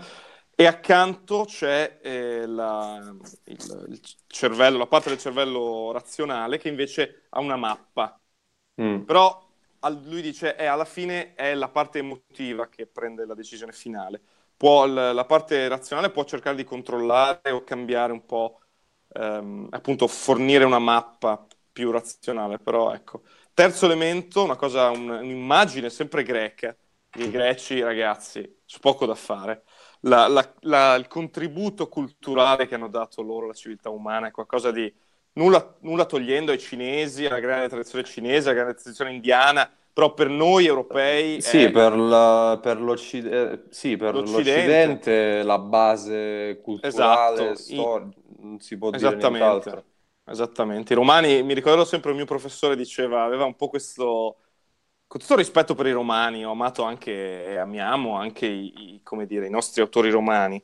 E 0.54 0.66
accanto 0.66 1.46
c'è 1.46 2.00
eh, 2.04 2.46
la- 2.46 3.16
il, 3.46 3.86
il 3.90 4.02
cervello, 4.28 4.78
la 4.78 4.88
parte 4.88 5.10
del 5.10 5.18
cervello 5.20 5.92
razionale 5.92 6.58
che 6.58 6.68
invece 6.70 7.26
ha 7.30 7.40
una 7.40 7.56
mappa. 7.56 8.20
Mm. 8.82 9.06
Però 9.06 9.50
al- 9.80 10.02
lui 10.06 10.22
dice 10.22 10.56
è 10.56 10.66
alla 10.66 10.86
fine 10.86 11.34
è 11.36 11.54
la 11.56 11.70
parte 11.70 12.00
emotiva 12.00 12.68
che 12.70 12.88
prende 12.88 13.26
la 13.26 13.34
decisione 13.36 13.72
finale. 13.74 14.22
Può, 14.58 14.86
l- 14.86 15.14
la 15.14 15.26
parte 15.26 15.68
razionale 15.68 16.12
può 16.12 16.24
cercare 16.24 16.56
di 16.56 16.64
controllare 16.64 17.52
o 17.52 17.64
cambiare 17.64 18.12
un 18.12 18.26
po', 18.26 18.62
ehm, 19.14 19.68
appunto 19.72 20.08
fornire 20.08 20.64
una 20.66 20.80
mappa 20.80 21.46
più 21.72 21.92
razionale, 21.92 22.58
però 22.60 22.94
ecco. 22.94 23.24
Terzo 23.54 23.86
elemento, 23.86 24.44
una 24.44 24.56
cosa, 24.56 24.90
un- 24.90 25.10
un'immagine 25.10 25.90
sempre 25.90 26.24
greca. 26.24 26.76
I 27.18 27.30
greci, 27.30 27.82
ragazzi, 27.82 28.62
c'è 28.66 28.80
poco 28.80 29.06
da 29.06 29.16
fare. 29.16 29.64
La- 30.02 30.28
la- 30.28 30.54
la- 30.62 30.96
il 30.96 31.08
contributo 31.08 31.88
culturale 31.90 32.68
che 32.68 32.76
hanno 32.76 32.88
dato 32.90 33.22
loro 33.22 33.46
alla 33.46 33.54
civiltà 33.54 33.90
umana 33.90 34.28
è 34.28 34.32
qualcosa 34.32 34.72
di 34.72 34.92
nulla, 35.34 35.78
nulla 35.82 36.06
togliendo 36.06 36.52
ai 36.52 36.60
cinesi, 36.60 37.26
alla 37.26 37.40
grande 37.40 37.68
tradizione 37.70 38.04
cinese, 38.06 38.50
alla 38.50 38.60
grande 38.62 38.80
tradizione 38.80 39.14
indiana, 39.14 39.70
però 39.94 40.14
per 40.14 40.30
noi 40.30 40.66
europei 40.66 41.40
Sì, 41.40 41.70
è- 41.70 41.72
per 41.72 41.98
la- 41.98 42.60
per 42.62 42.80
l'Occide- 42.80 43.52
eh, 43.52 43.64
sì, 43.74 43.98
per 43.98 44.16
L'Occidente. 44.16 44.30
l'Occidente 44.30 45.42
la 45.44 45.58
base 45.58 46.60
culturale, 46.62 47.56
Esatto, 47.56 47.56
stor- 47.56 48.10
non 48.40 48.60
si 48.60 48.78
può 48.78 48.92
dire 48.92 49.16
Esattamente. 49.16 49.70
nient'altro. 49.70 49.86
Esattamente. 50.32 50.94
I 50.94 50.96
romani, 50.96 51.44
mi 51.44 51.54
ricordo 51.54 51.84
sempre 51.84 52.12
il 52.12 52.16
mio 52.16 52.26
professore 52.26 52.76
diceva, 52.78 53.24
aveva 53.24 53.44
un 53.46 53.56
po' 53.56 53.68
questo, 53.68 54.38
con 55.08 55.20
tutto 55.20 55.36
rispetto 55.36 55.76
per 55.76 55.88
i 55.88 55.92
romani, 55.92 56.46
ho 56.46 56.52
amato 56.52 56.84
anche 56.84 57.46
e 57.46 57.58
amiamo 57.58 58.16
anche 58.16 58.46
i, 58.48 58.96
i- 58.96 59.02
come 59.04 59.26
dire, 59.26 59.48
i 59.48 59.50
nostri 59.50 59.82
autori 59.82 60.10
romani, 60.10 60.64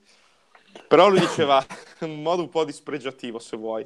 però 0.88 1.09
lui 1.09 1.19
diceva 1.19 1.65
in 2.01 2.21
modo 2.21 2.43
un 2.43 2.50
po' 2.50 2.63
dispregiativo, 2.65 3.39
se 3.39 3.57
vuoi, 3.57 3.86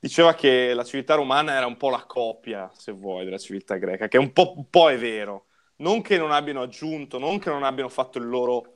diceva 0.00 0.34
che 0.34 0.74
la 0.74 0.84
civiltà 0.84 1.14
romana 1.14 1.54
era 1.54 1.66
un 1.66 1.76
po' 1.76 1.90
la 1.90 2.04
copia, 2.06 2.70
se 2.74 2.92
vuoi, 2.92 3.24
della 3.24 3.38
civiltà 3.38 3.76
greca, 3.76 4.08
che 4.08 4.18
un 4.18 4.32
po', 4.32 4.54
un 4.56 4.68
po' 4.70 4.90
è 4.90 4.98
vero. 4.98 5.46
Non 5.76 6.02
che 6.02 6.18
non 6.18 6.32
abbiano 6.32 6.62
aggiunto, 6.62 7.18
non 7.18 7.38
che 7.38 7.50
non 7.50 7.62
abbiano 7.64 7.88
fatto 7.90 8.18
il 8.18 8.26
loro 8.28 8.72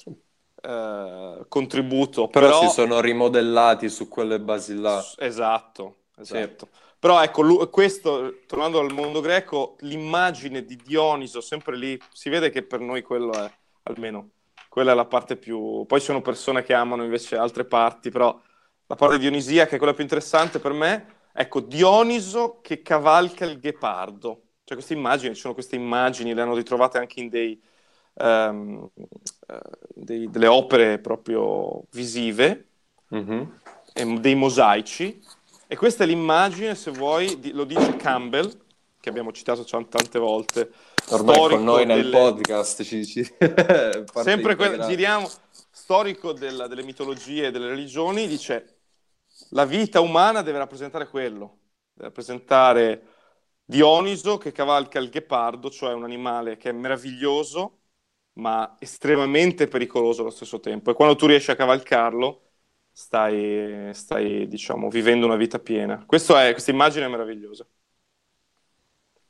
eh, 0.62 1.44
contributo, 1.48 2.28
Però, 2.30 2.50
però 2.50 2.52
si 2.52 2.70
sono 2.70 3.00
rimodellati 3.02 3.90
su 3.90 4.08
quelle 4.08 4.40
basi 4.40 4.74
là. 4.76 5.14
Esatto, 5.18 5.97
esatto. 6.20 6.68
Però 6.98 7.22
ecco, 7.22 7.42
lu- 7.42 7.70
questo, 7.70 8.40
tornando 8.46 8.80
al 8.80 8.92
mondo 8.92 9.20
greco, 9.20 9.76
l'immagine 9.80 10.64
di 10.64 10.76
Dioniso, 10.76 11.40
sempre 11.40 11.76
lì, 11.76 11.98
si 12.12 12.28
vede 12.28 12.50
che 12.50 12.62
per 12.62 12.80
noi 12.80 13.02
quello 13.02 13.32
è, 13.32 13.50
almeno, 13.84 14.30
quella 14.68 14.92
è 14.92 14.94
la 14.94 15.06
parte 15.06 15.36
più... 15.36 15.84
Poi 15.86 16.00
ci 16.00 16.06
sono 16.06 16.22
persone 16.22 16.62
che 16.62 16.74
amano 16.74 17.04
invece 17.04 17.36
altre 17.36 17.64
parti, 17.64 18.10
però 18.10 18.38
la 18.86 18.94
parte 18.96 19.18
dionisiaca 19.18 19.74
è 19.74 19.78
quella 19.78 19.94
più 19.94 20.02
interessante 20.02 20.58
per 20.58 20.72
me. 20.72 21.16
Ecco, 21.32 21.60
Dioniso 21.60 22.58
che 22.62 22.82
cavalca 22.82 23.44
il 23.44 23.60
ghepardo. 23.60 24.42
Cioè 24.64 24.76
queste 24.76 24.94
immagini, 24.94 25.34
ci 25.34 25.40
sono 25.40 25.54
queste 25.54 25.76
immagini, 25.76 26.34
le 26.34 26.42
hanno 26.42 26.54
ritrovate 26.54 26.98
anche 26.98 27.20
in 27.20 27.28
dei, 27.28 27.62
ehm, 28.14 28.88
eh, 29.46 29.60
dei- 29.94 30.28
delle 30.30 30.46
opere 30.46 30.98
proprio 30.98 31.84
visive 31.92 32.66
Mhm. 33.08 33.60
e 33.94 34.18
dei 34.18 34.34
mosaici. 34.34 35.22
E 35.70 35.76
questa 35.76 36.04
è 36.04 36.06
l'immagine, 36.06 36.74
se 36.74 36.90
vuoi, 36.90 37.38
di- 37.38 37.52
lo 37.52 37.64
dice 37.64 37.94
Campbell, 37.96 38.50
che 38.98 39.10
abbiamo 39.10 39.32
citato 39.32 39.64
tante 39.64 40.18
volte. 40.18 40.72
Ormai 41.10 41.48
con 41.50 41.62
noi 41.62 41.84
nel 41.84 42.02
delle- 42.04 42.16
podcast 42.18 42.82
ci, 42.82 43.04
ci... 43.04 43.22
Sempre 44.22 44.56
que- 44.56 44.64
integrale. 44.64 44.86
giriamo, 44.88 45.28
storico 45.70 46.32
della- 46.32 46.66
delle 46.68 46.82
mitologie 46.82 47.46
e 47.46 47.50
delle 47.50 47.68
religioni, 47.68 48.26
dice 48.26 48.78
la 49.50 49.66
vita 49.66 50.00
umana 50.00 50.40
deve 50.40 50.56
rappresentare 50.58 51.06
quello, 51.08 51.58
deve 51.92 52.08
rappresentare 52.08 53.02
Dioniso 53.62 54.38
che 54.38 54.50
cavalca 54.50 54.98
il 54.98 55.10
ghepardo, 55.10 55.68
cioè 55.68 55.92
un 55.92 56.02
animale 56.02 56.56
che 56.56 56.70
è 56.70 56.72
meraviglioso, 56.72 57.80
ma 58.38 58.76
estremamente 58.78 59.68
pericoloso 59.68 60.22
allo 60.22 60.30
stesso 60.30 60.58
tempo. 60.60 60.90
E 60.90 60.94
quando 60.94 61.14
tu 61.16 61.26
riesci 61.26 61.50
a 61.50 61.54
cavalcarlo, 61.56 62.47
stai, 62.98 63.94
stai 63.94 64.48
diciamo, 64.48 64.88
vivendo 64.88 65.24
una 65.26 65.36
vita 65.36 65.58
piena. 65.60 66.04
Questo 66.04 66.36
è- 66.36 66.50
questa 66.52 66.70
immagine 66.72 67.04
è 67.06 67.08
meravigliosa. 67.08 67.66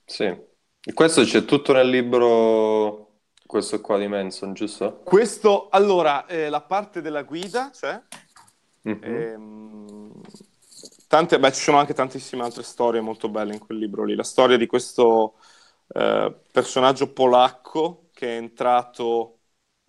Sì. 0.04 0.24
E 0.24 0.92
questo 0.94 1.22
c'è 1.24 1.44
tutto 1.44 1.72
nel 1.72 1.88
libro, 1.88 3.20
questo 3.46 3.80
qua 3.80 3.98
di 3.98 4.08
Manson, 4.08 4.54
giusto? 4.54 5.02
Questo, 5.02 5.68
allora, 5.70 6.26
eh, 6.26 6.48
la 6.48 6.60
parte 6.62 7.00
della 7.00 7.22
guida 7.22 7.70
c'è. 7.70 8.00
Mhm. 8.84 9.28
Ehm, 9.36 10.20
tante, 11.06 11.38
beh, 11.38 11.52
ci 11.52 11.62
sono 11.62 11.78
anche 11.78 11.94
tantissime 11.94 12.42
altre 12.42 12.62
storie 12.62 13.00
molto 13.00 13.28
belle 13.28 13.54
in 13.54 13.58
quel 13.60 13.78
libro 13.78 14.04
lì. 14.04 14.14
La 14.14 14.22
storia 14.24 14.56
di 14.56 14.66
questo 14.66 15.36
eh, 15.88 16.34
personaggio 16.52 17.12
polacco 17.12 18.08
che 18.12 18.28
è 18.34 18.36
entrato 18.36 19.40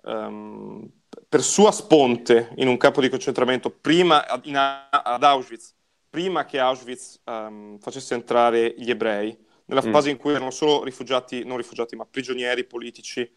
ehm, 0.03 0.91
per 1.29 1.43
sua 1.43 1.71
sponte 1.71 2.51
in 2.57 2.67
un 2.67 2.77
campo 2.77 3.01
di 3.01 3.09
concentramento 3.09 3.69
prima 3.69 4.27
ad, 4.27 4.45
in- 4.47 4.57
ad 4.57 5.23
Auschwitz, 5.23 5.75
prima 6.09 6.45
che 6.45 6.59
Auschwitz 6.59 7.21
ehm, 7.23 7.77
facesse 7.79 8.15
entrare 8.15 8.73
gli 8.77 8.89
ebrei, 8.89 9.37
nella 9.65 9.81
Mm. 9.81 9.91
fase 9.91 10.09
in 10.09 10.17
cui 10.17 10.33
erano 10.33 10.49
solo 10.51 10.83
rifugiati, 10.83 11.43
non 11.45 11.57
rifugiati, 11.57 11.95
ma 11.95 12.05
prigionieri 12.05 12.65
politici 12.65 13.31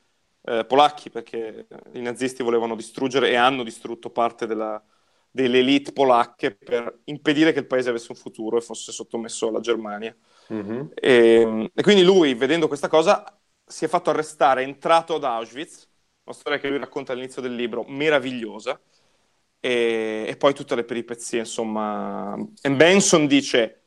eh, 0.44 0.64
polacchi, 0.64 1.10
perché 1.10 1.66
i 1.92 2.00
nazisti 2.00 2.42
volevano 2.42 2.74
distruggere 2.74 3.28
e 3.30 3.36
hanno 3.36 3.62
distrutto 3.62 4.08
parte 4.10 4.46
della, 4.46 4.82
delle 5.30 5.58
elite 5.58 5.92
polacche 5.92 6.54
per 6.54 7.00
impedire 7.04 7.52
che 7.52 7.58
il 7.60 7.66
paese 7.66 7.90
avesse 7.90 8.10
un 8.10 8.16
futuro 8.16 8.56
e 8.56 8.60
fosse 8.62 8.90
sottomesso 8.92 9.48
alla 9.48 9.60
Germania. 9.60 10.16
Mhm. 10.50 10.92
E, 10.94 11.70
e 11.74 11.82
quindi 11.82 12.02
lui, 12.02 12.34
vedendo 12.34 12.68
questa 12.68 12.88
cosa, 12.88 13.24
si 13.64 13.84
è 13.84 13.88
fatto 13.88 14.10
arrestare, 14.10 14.62
è 14.62 14.66
entrato 14.66 15.14
ad 15.14 15.24
Auschwitz, 15.24 15.88
una 16.32 16.40
storia 16.40 16.58
che 16.58 16.68
lui 16.68 16.78
racconta 16.78 17.12
all'inizio 17.12 17.42
del 17.42 17.54
libro, 17.54 17.84
meravigliosa, 17.84 18.80
e, 19.60 20.24
e 20.28 20.36
poi 20.36 20.54
tutte 20.54 20.74
le 20.74 20.84
peripezie, 20.84 21.40
insomma. 21.40 22.34
E 22.60 22.70
Benson 22.72 23.26
dice 23.26 23.80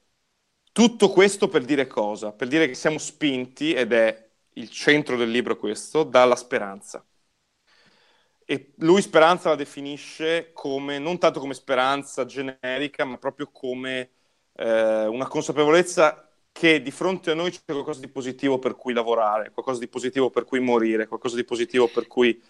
tutto 0.72 1.10
questo 1.10 1.48
per 1.50 1.66
dire 1.66 1.88
cosa? 1.88 2.32
Per 2.34 2.48
dire 2.48 2.68
che 2.68 2.76
siamo 2.76 2.98
spinti, 2.98 3.74
ed 3.74 3.94
è 3.94 4.30
il 4.54 4.70
centro 4.70 5.18
del 5.18 5.30
libro 5.32 5.58
questo, 5.58 6.04
dalla 6.04 6.36
speranza. 6.36 7.06
E 8.48 8.74
lui 8.78 9.02
speranza 9.02 9.50
la 9.50 9.56
definisce 9.56 10.52
come, 10.54 11.00
non 11.00 11.18
tanto 11.18 11.40
come 11.40 11.56
speranza 11.56 12.26
generica, 12.26 13.04
ma 13.04 13.18
proprio 13.18 13.50
come 13.52 14.12
eh, 14.54 15.06
una 15.08 15.28
consapevolezza 15.28 16.30
che 16.58 16.82
di 16.82 16.92
fronte 16.92 17.32
a 17.32 17.34
noi 17.34 17.52
c'è 17.52 17.60
qualcosa 17.66 18.00
di 18.00 18.08
positivo 18.08 18.60
per 18.60 18.78
cui 18.78 18.94
lavorare, 18.94 19.52
qualcosa 19.52 19.80
di 19.80 19.90
positivo 19.90 20.30
per 20.30 20.46
cui 20.46 20.62
morire, 20.62 21.06
qualcosa 21.06 21.36
di 21.36 21.44
positivo 21.44 21.90
per 21.90 22.08
cui 22.08 22.42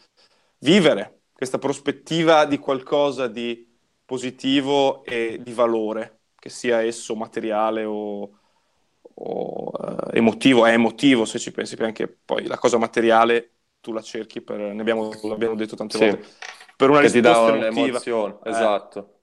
vivere, 0.60 1.22
questa 1.34 1.58
prospettiva 1.58 2.46
di 2.46 2.60
qualcosa 2.60 3.26
di 3.26 3.68
positivo 4.06 5.04
e 5.06 5.40
di 5.42 5.52
valore 5.54 6.20
che 6.36 6.50
sia 6.50 6.84
esso 6.84 7.16
materiale 7.16 7.84
o, 7.84 8.30
o 9.02 9.72
uh, 9.74 9.96
emotivo, 10.12 10.68
è 10.68 10.74
emotivo 10.74 11.26
se 11.26 11.40
ci 11.40 11.52
pensi, 11.52 11.76
perché 11.76 12.08
poi 12.08 12.46
la 12.46 12.60
cosa 12.60 12.78
materiale 12.78 13.54
tu 13.82 13.92
la 13.92 14.04
cerchi 14.04 14.40
per, 14.40 14.60
ne 14.60 14.82
abbiamo, 14.82 15.10
l'abbiamo 15.24 15.56
detto 15.56 15.76
tante 15.76 15.98
sì. 15.98 16.06
volte, 16.06 16.28
per 16.78 16.92
una 16.92 17.00
che 17.00 17.08
risposta 17.08 17.54
un'emozione, 17.54 18.38
eh, 18.44 18.50
esatto. 18.52 19.14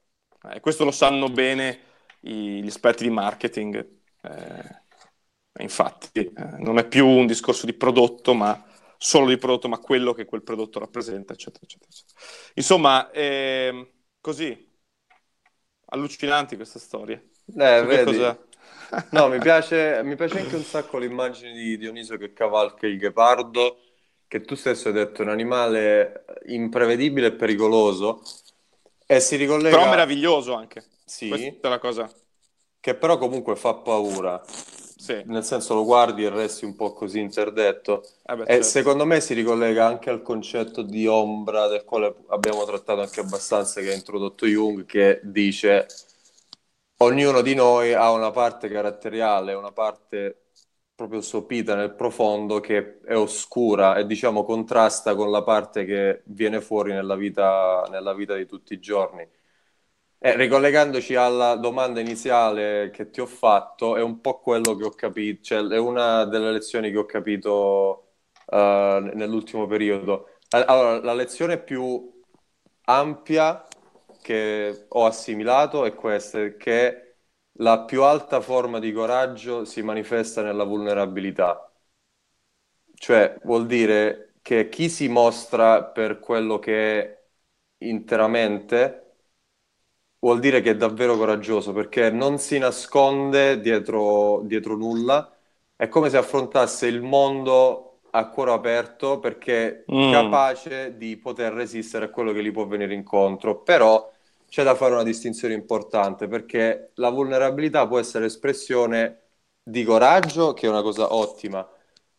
Eh, 0.50 0.58
questo 0.58 0.82
lo 0.82 0.90
sanno 0.90 1.28
bene 1.28 1.78
i, 2.22 2.64
gli 2.64 2.66
esperti 2.66 3.04
di 3.04 3.10
marketing, 3.10 4.00
eh, 4.22 5.62
infatti 5.62 6.20
eh, 6.20 6.32
non 6.58 6.78
è 6.78 6.86
più 6.86 7.06
un 7.06 7.26
discorso 7.26 7.66
di 7.66 7.74
prodotto, 7.74 8.34
ma 8.34 8.64
solo 8.96 9.28
di 9.28 9.36
prodotto, 9.36 9.68
ma 9.68 9.78
quello 9.78 10.12
che 10.12 10.24
quel 10.24 10.42
prodotto 10.42 10.78
rappresenta, 10.78 11.32
eccetera, 11.32 11.64
eccetera. 11.64 11.90
eccetera. 11.90 12.20
Insomma, 12.54 13.10
ehm, 13.10 13.88
così, 14.20 14.70
allucinanti 15.86 16.56
queste 16.56 16.78
storie. 16.78 17.30
Eh. 17.56 18.02
Cosa... 18.04 18.38
no, 19.10 19.28
mi 19.28 19.38
piace, 19.38 20.02
mi 20.04 20.16
piace 20.16 20.38
anche 20.38 20.56
un 20.56 20.64
sacco 20.64 20.98
l'immagine 20.98 21.52
di 21.52 21.76
Dioniso 21.76 22.16
che 22.16 22.32
cavalca 22.32 22.86
il 22.86 22.98
ghepardo, 22.98 23.78
che 24.28 24.40
tu 24.42 24.54
stesso 24.54 24.88
hai 24.88 24.94
detto 24.94 25.22
è 25.22 25.24
un 25.24 25.30
animale 25.30 26.24
imprevedibile 26.46 27.28
e 27.28 27.32
pericoloso, 27.32 28.22
e 29.12 29.20
si 29.20 29.36
ricollega... 29.36 29.76
Però 29.76 29.90
meraviglioso 29.90 30.54
anche. 30.54 30.84
Sì. 31.04 31.28
Questa 31.28 31.66
è 31.66 31.68
la 31.68 31.78
cosa. 31.78 32.10
Che 32.82 32.96
però 32.96 33.16
comunque 33.16 33.54
fa 33.54 33.74
paura. 33.74 34.42
Sì. 34.44 35.22
Nel 35.26 35.44
senso 35.44 35.74
lo 35.74 35.84
guardi 35.84 36.24
e 36.24 36.30
resti 36.30 36.64
un 36.64 36.74
po' 36.74 36.92
così 36.92 37.20
interdetto. 37.20 38.02
Eh 38.24 38.34
beh, 38.34 38.42
e 38.42 38.46
certo. 38.46 38.62
secondo 38.64 39.06
me 39.06 39.20
si 39.20 39.34
ricollega 39.34 39.86
anche 39.86 40.10
al 40.10 40.20
concetto 40.20 40.82
di 40.82 41.06
ombra, 41.06 41.68
del 41.68 41.84
quale 41.84 42.12
abbiamo 42.30 42.64
trattato 42.64 43.00
anche 43.00 43.20
abbastanza, 43.20 43.80
che 43.80 43.92
ha 43.92 43.94
introdotto 43.94 44.46
Jung, 44.46 44.84
che 44.84 45.20
dice 45.22 45.86
ognuno 46.96 47.40
di 47.40 47.54
noi 47.54 47.92
ha 47.92 48.10
una 48.10 48.32
parte 48.32 48.68
caratteriale, 48.68 49.54
una 49.54 49.70
parte 49.70 50.38
proprio 50.94 51.20
sopita 51.20 51.76
nel 51.76 51.94
profondo 51.94 52.58
che 52.58 53.00
è 53.04 53.16
oscura 53.16 53.96
e 53.96 54.06
diciamo 54.06 54.42
contrasta 54.44 55.14
con 55.14 55.30
la 55.30 55.42
parte 55.44 55.84
che 55.84 56.22
viene 56.26 56.60
fuori 56.60 56.92
nella 56.92 57.14
vita, 57.14 57.86
nella 57.90 58.12
vita 58.12 58.34
di 58.34 58.46
tutti 58.46 58.74
i 58.74 58.80
giorni. 58.80 59.24
Eh, 60.24 60.36
ricollegandoci 60.36 61.16
alla 61.16 61.56
domanda 61.56 61.98
iniziale 61.98 62.90
che 62.90 63.10
ti 63.10 63.20
ho 63.20 63.26
fatto, 63.26 63.96
è 63.96 64.02
un 64.02 64.20
po' 64.20 64.38
quello 64.40 64.76
che 64.76 64.84
ho 64.84 64.90
capito, 64.90 65.42
cioè 65.42 65.66
è 65.66 65.78
una 65.78 66.24
delle 66.26 66.52
lezioni 66.52 66.92
che 66.92 66.98
ho 66.98 67.06
capito 67.06 68.12
uh, 68.46 68.56
nell'ultimo 69.14 69.66
periodo. 69.66 70.28
Allora, 70.50 71.00
la 71.02 71.14
lezione 71.14 71.58
più 71.60 72.08
ampia 72.84 73.66
che 74.20 74.84
ho 74.88 75.06
assimilato 75.06 75.84
è 75.84 75.94
questa, 75.94 76.50
che 76.56 77.16
la 77.58 77.80
più 77.84 78.04
alta 78.04 78.40
forma 78.40 78.78
di 78.78 78.92
coraggio 78.92 79.64
si 79.64 79.82
manifesta 79.82 80.42
nella 80.42 80.62
vulnerabilità. 80.64 81.68
Cioè, 82.94 83.36
vuol 83.44 83.66
dire 83.66 84.34
che 84.42 84.68
chi 84.68 84.88
si 84.88 85.08
mostra 85.08 85.84
per 85.84 86.20
quello 86.20 86.58
che 86.58 87.00
è 87.02 87.22
interamente 87.78 89.01
vuol 90.22 90.38
dire 90.40 90.60
che 90.60 90.70
è 90.70 90.76
davvero 90.76 91.16
coraggioso 91.16 91.72
perché 91.72 92.10
non 92.10 92.38
si 92.38 92.58
nasconde 92.58 93.60
dietro, 93.60 94.42
dietro 94.44 94.76
nulla, 94.76 95.30
è 95.76 95.88
come 95.88 96.10
se 96.10 96.16
affrontasse 96.16 96.86
il 96.86 97.02
mondo 97.02 98.00
a 98.10 98.28
cuore 98.28 98.52
aperto 98.52 99.18
perché 99.18 99.68
è 99.84 99.86
Mm. 99.88 100.02
capace 100.04 100.96
di 100.96 101.16
poter 101.16 101.52
resistere 101.52 102.04
a 102.06 102.10
quello 102.10 102.32
che 102.32 102.42
gli 102.42 102.52
può 102.52 102.66
venire 102.66 102.94
incontro, 102.94 103.62
però 103.62 104.10
c'è 104.48 104.62
da 104.64 104.74
fare 104.74 104.92
una 104.94 105.02
distinzione 105.02 105.54
importante 105.54 106.28
perché 106.28 106.90
la 106.96 107.08
vulnerabilità 107.10 107.86
può 107.88 107.98
essere 107.98 108.26
espressione 108.26 109.18
di 109.62 109.82
coraggio, 109.84 110.52
che 110.54 110.66
è 110.66 110.70
una 110.70 110.82
cosa 110.82 111.14
ottima, 111.14 111.66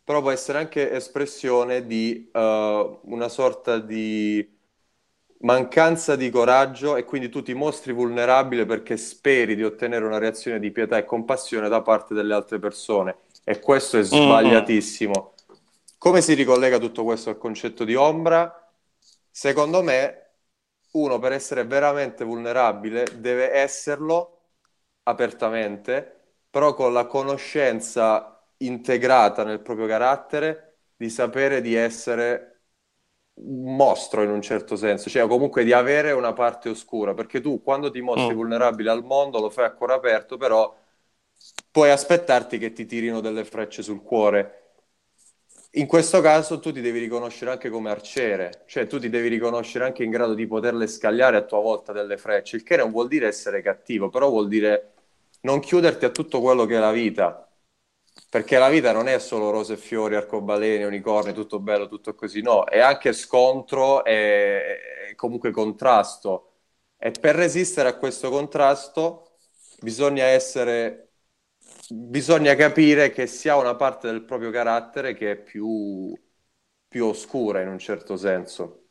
però 0.04 0.22
può 0.22 0.32
essere 0.32 0.58
anche 0.60 0.92
espressione 0.92 1.86
di 1.86 2.30
eh, 2.34 3.00
una 3.04 3.30
sorta 3.30 3.80
di 3.80 4.46
mancanza 5.44 6.16
di 6.16 6.30
coraggio 6.30 6.96
e 6.96 7.04
quindi 7.06 7.30
tu 7.30 7.42
ti 7.42 7.54
mostri 7.54 7.92
vulnerabile 7.94 8.66
perché 8.66 8.98
speri 8.98 9.56
di 9.56 9.64
ottenere 9.64 10.06
una 10.06 10.18
reazione 10.18 10.60
di 10.60 10.72
pietà 10.72 10.98
e 10.98 11.06
compassione 11.06 11.70
da 11.70 11.82
parte 11.82 12.14
delle 12.14 12.34
altre 12.34 12.60
persone 12.60 13.18
e 13.44 13.60
questo 13.60 13.98
è 14.00 14.04
sbagliatissimo. 14.04 15.34
Come 15.98 16.22
si 16.22 16.34
ricollega 16.34 16.80
tutto 16.80 17.04
questo 17.04 17.30
al 17.30 17.38
concetto 17.38 17.84
di 17.84 17.96
ombra? 17.96 18.72
Secondo 19.30 19.82
me, 19.82 20.20
uno 20.92 21.20
per 21.20 21.32
essere 21.32 21.66
veramente 21.66 22.24
vulnerabile 22.24 23.06
deve 23.20 23.52
esserlo 23.52 24.42
apertamente, 25.04 26.20
però 26.50 26.74
con 26.74 26.94
la 26.94 27.06
conoscenza 27.06 28.44
integrata 28.58 29.44
nel 29.44 29.60
proprio 29.62 29.88
carattere 29.88 30.78
di 30.96 31.10
sapere 31.10 31.62
di 31.62 31.76
essere 31.76 32.53
un 33.36 33.76
mostro 33.76 34.24
in 34.24 34.30
un 34.30 34.42
certo 34.42 34.76
senso, 34.76 35.10
cioè 35.10 35.28
comunque 35.28 35.64
di 35.64 35.74
avere 35.74 36.12
una 36.12 36.34
parte 36.34 36.70
oscura, 36.70 37.14
perché 37.14 37.42
tu 37.42 37.62
quando 37.64 37.92
ti 37.92 38.02
mostri 38.02 38.34
Mm. 38.34 38.36
vulnerabile 38.36 38.90
al 38.90 39.04
mondo 39.04 39.40
lo 39.40 39.50
fai 39.50 39.66
a 39.66 39.72
cuore 39.74 39.94
aperto, 39.94 40.38
però 40.38 40.76
puoi 41.72 41.90
aspettarti 41.92 42.58
che 42.58 42.74
ti 42.74 42.86
tirino 42.86 43.20
delle 43.22 43.46
frecce 43.46 43.82
sul 43.84 44.02
cuore. 44.04 44.60
In 45.76 45.88
questo 45.88 46.22
caso 46.22 46.60
tu 46.60 46.72
ti 46.72 46.82
devi 46.82 47.00
riconoscere 47.00 47.50
anche 47.52 47.70
come 47.70 47.90
arciere, 47.90 48.64
cioè 48.68 48.86
tu 48.86 49.00
ti 49.00 49.10
devi 49.10 49.28
riconoscere 49.28 49.86
anche 49.86 50.04
in 50.04 50.12
grado 50.12 50.36
di 50.36 50.46
poterle 50.46 50.86
scagliare 50.88 51.38
a 51.38 51.42
tua 51.44 51.60
volta 51.60 51.92
delle 51.92 52.18
frecce, 52.18 52.58
il 52.58 52.64
che 52.64 52.78
non 52.78 52.92
vuol 52.92 53.08
dire 53.08 53.28
essere 53.28 53.62
cattivo, 53.62 54.10
però 54.10 54.30
vuol 54.30 54.48
dire 54.48 54.92
non 55.42 55.60
chiuderti 55.60 56.06
a 56.06 56.10
tutto 56.12 56.42
quello 56.42 56.66
che 56.66 56.76
è 56.76 56.80
la 56.80 56.92
vita, 56.92 57.48
perché 58.34 58.58
la 58.58 58.68
vita 58.70 58.92
non 58.92 59.08
è 59.08 59.20
solo 59.20 59.52
rose 59.52 59.74
e 59.74 59.78
fiori, 59.78 60.16
arcobaleni, 60.16 60.84
unicorni, 60.86 61.34
tutto 61.34 61.60
bello, 61.60 61.88
tutto 61.88 62.16
così, 62.16 62.42
no, 62.42 62.64
è 62.66 62.80
anche 62.80 63.14
scontro 63.14 64.04
e, 64.04 65.14
comunque 65.16 65.52
contrasto. 65.52 66.54
E 66.98 67.12
per 67.12 67.36
resistere 67.36 67.90
a 67.90 67.96
questo 67.96 68.32
contrasto 68.32 69.38
bisogna 69.82 70.24
essere, 70.26 71.12
bisogna 71.90 72.56
capire 72.56 73.12
che 73.12 73.28
si 73.28 73.50
ha 73.50 73.56
una 73.56 73.76
parte 73.76 74.08
del 74.10 74.24
proprio 74.24 74.50
carattere 74.50 75.14
che 75.14 75.34
è 75.34 75.36
più, 75.36 76.12
più 76.88 77.06
oscura 77.06 77.62
in 77.62 77.68
un 77.68 77.78
certo 77.78 78.18
senso. 78.18 78.88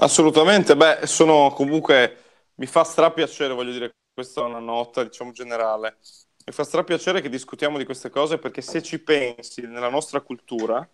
Assolutamente, 0.00 0.76
beh, 0.76 1.06
sono 1.06 1.50
comunque, 1.54 2.16
mi 2.56 2.66
fa 2.66 2.84
strapiacere, 2.84 3.54
voglio 3.54 3.72
dire, 3.72 3.94
questa 4.12 4.42
è 4.42 4.44
una 4.44 4.58
nota, 4.58 5.02
diciamo, 5.02 5.32
generale. 5.32 5.96
Mi 6.48 6.52
fa 6.52 6.62
strapiacere 6.62 7.20
che 7.20 7.28
discutiamo 7.28 7.76
di 7.76 7.84
queste 7.84 8.08
cose 8.08 8.38
perché 8.38 8.62
se 8.62 8.80
ci 8.80 9.00
pensi, 9.00 9.62
nella 9.62 9.88
nostra 9.88 10.20
cultura 10.20 10.88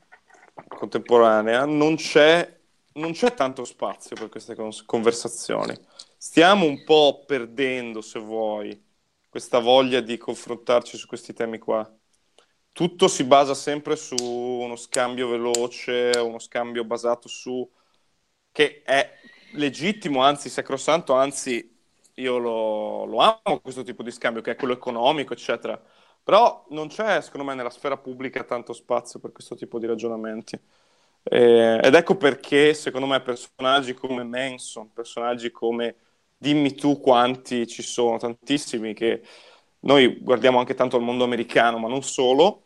contemporanea 0.67 1.67
non 1.67 1.97
c'è, 1.97 2.59
non 2.95 3.13
c'è 3.13 3.35
tanto 3.35 3.67
spazio 3.67 4.17
per 4.17 4.31
queste 4.31 4.55
cons- 4.55 4.83
conversazioni. 4.87 5.79
Stiamo 6.17 6.65
un 6.65 6.83
po' 6.85 7.25
perdendo, 7.27 8.01
se 8.01 8.19
vuoi, 8.19 8.83
questa 9.29 9.59
voglia 9.59 10.01
di 10.01 10.17
confrontarci 10.17 10.97
su 10.97 11.07
questi 11.07 11.35
temi 11.35 11.59
qua. 11.59 11.87
Tutto 12.73 13.07
si 13.07 13.25
basa 13.25 13.53
sempre 13.53 13.97
su 13.97 14.17
uno 14.17 14.77
scambio 14.77 15.29
veloce, 15.29 16.13
uno 16.17 16.39
scambio 16.39 16.83
basato 16.85 17.29
su 17.29 17.71
che 18.51 18.81
è 18.83 19.19
legittimo, 19.53 20.23
anzi 20.23 20.49
sacrosanto, 20.49 21.13
anzi 21.13 21.72
io 22.15 22.39
lo, 22.39 23.05
lo 23.07 23.19
amo 23.19 23.61
questo 23.61 23.83
tipo 23.83 24.03
di 24.03 24.11
scambio, 24.11 24.43
che 24.43 24.53
è 24.53 24.57
quello 24.57 24.75
economico, 24.75 25.33
eccetera. 25.33 25.81
Però 26.23 26.65
non 26.71 26.89
c'è, 26.89 27.21
secondo 27.21 27.47
me, 27.47 27.55
nella 27.55 27.71
sfera 27.71 27.97
pubblica 27.97 28.45
tanto 28.45 28.73
spazio 28.73 29.19
per 29.21 29.33
questo 29.33 29.55
tipo 29.57 29.79
di 29.79 29.87
ragionamenti. 29.87 30.59
Eh, 31.25 31.81
ed 31.83 31.95
ecco 31.95 32.17
perché, 32.17 32.75
secondo 32.75 33.07
me, 33.07 33.21
personaggi 33.21 33.95
come 33.95 34.25
Manson, 34.25 34.93
personaggi 34.93 35.51
come 35.51 35.97
Dimmi 36.43 36.75
tu 36.75 36.99
quanti 37.01 37.69
ci 37.69 37.83
sono, 37.83 38.19
tantissimi, 38.19 38.95
che 38.95 39.23
noi 39.81 40.19
guardiamo 40.21 40.59
anche 40.59 40.75
tanto 40.75 40.97
al 40.97 41.03
mondo 41.03 41.23
americano, 41.23 41.79
ma 41.79 41.87
non 41.89 42.03
solo. 42.03 42.65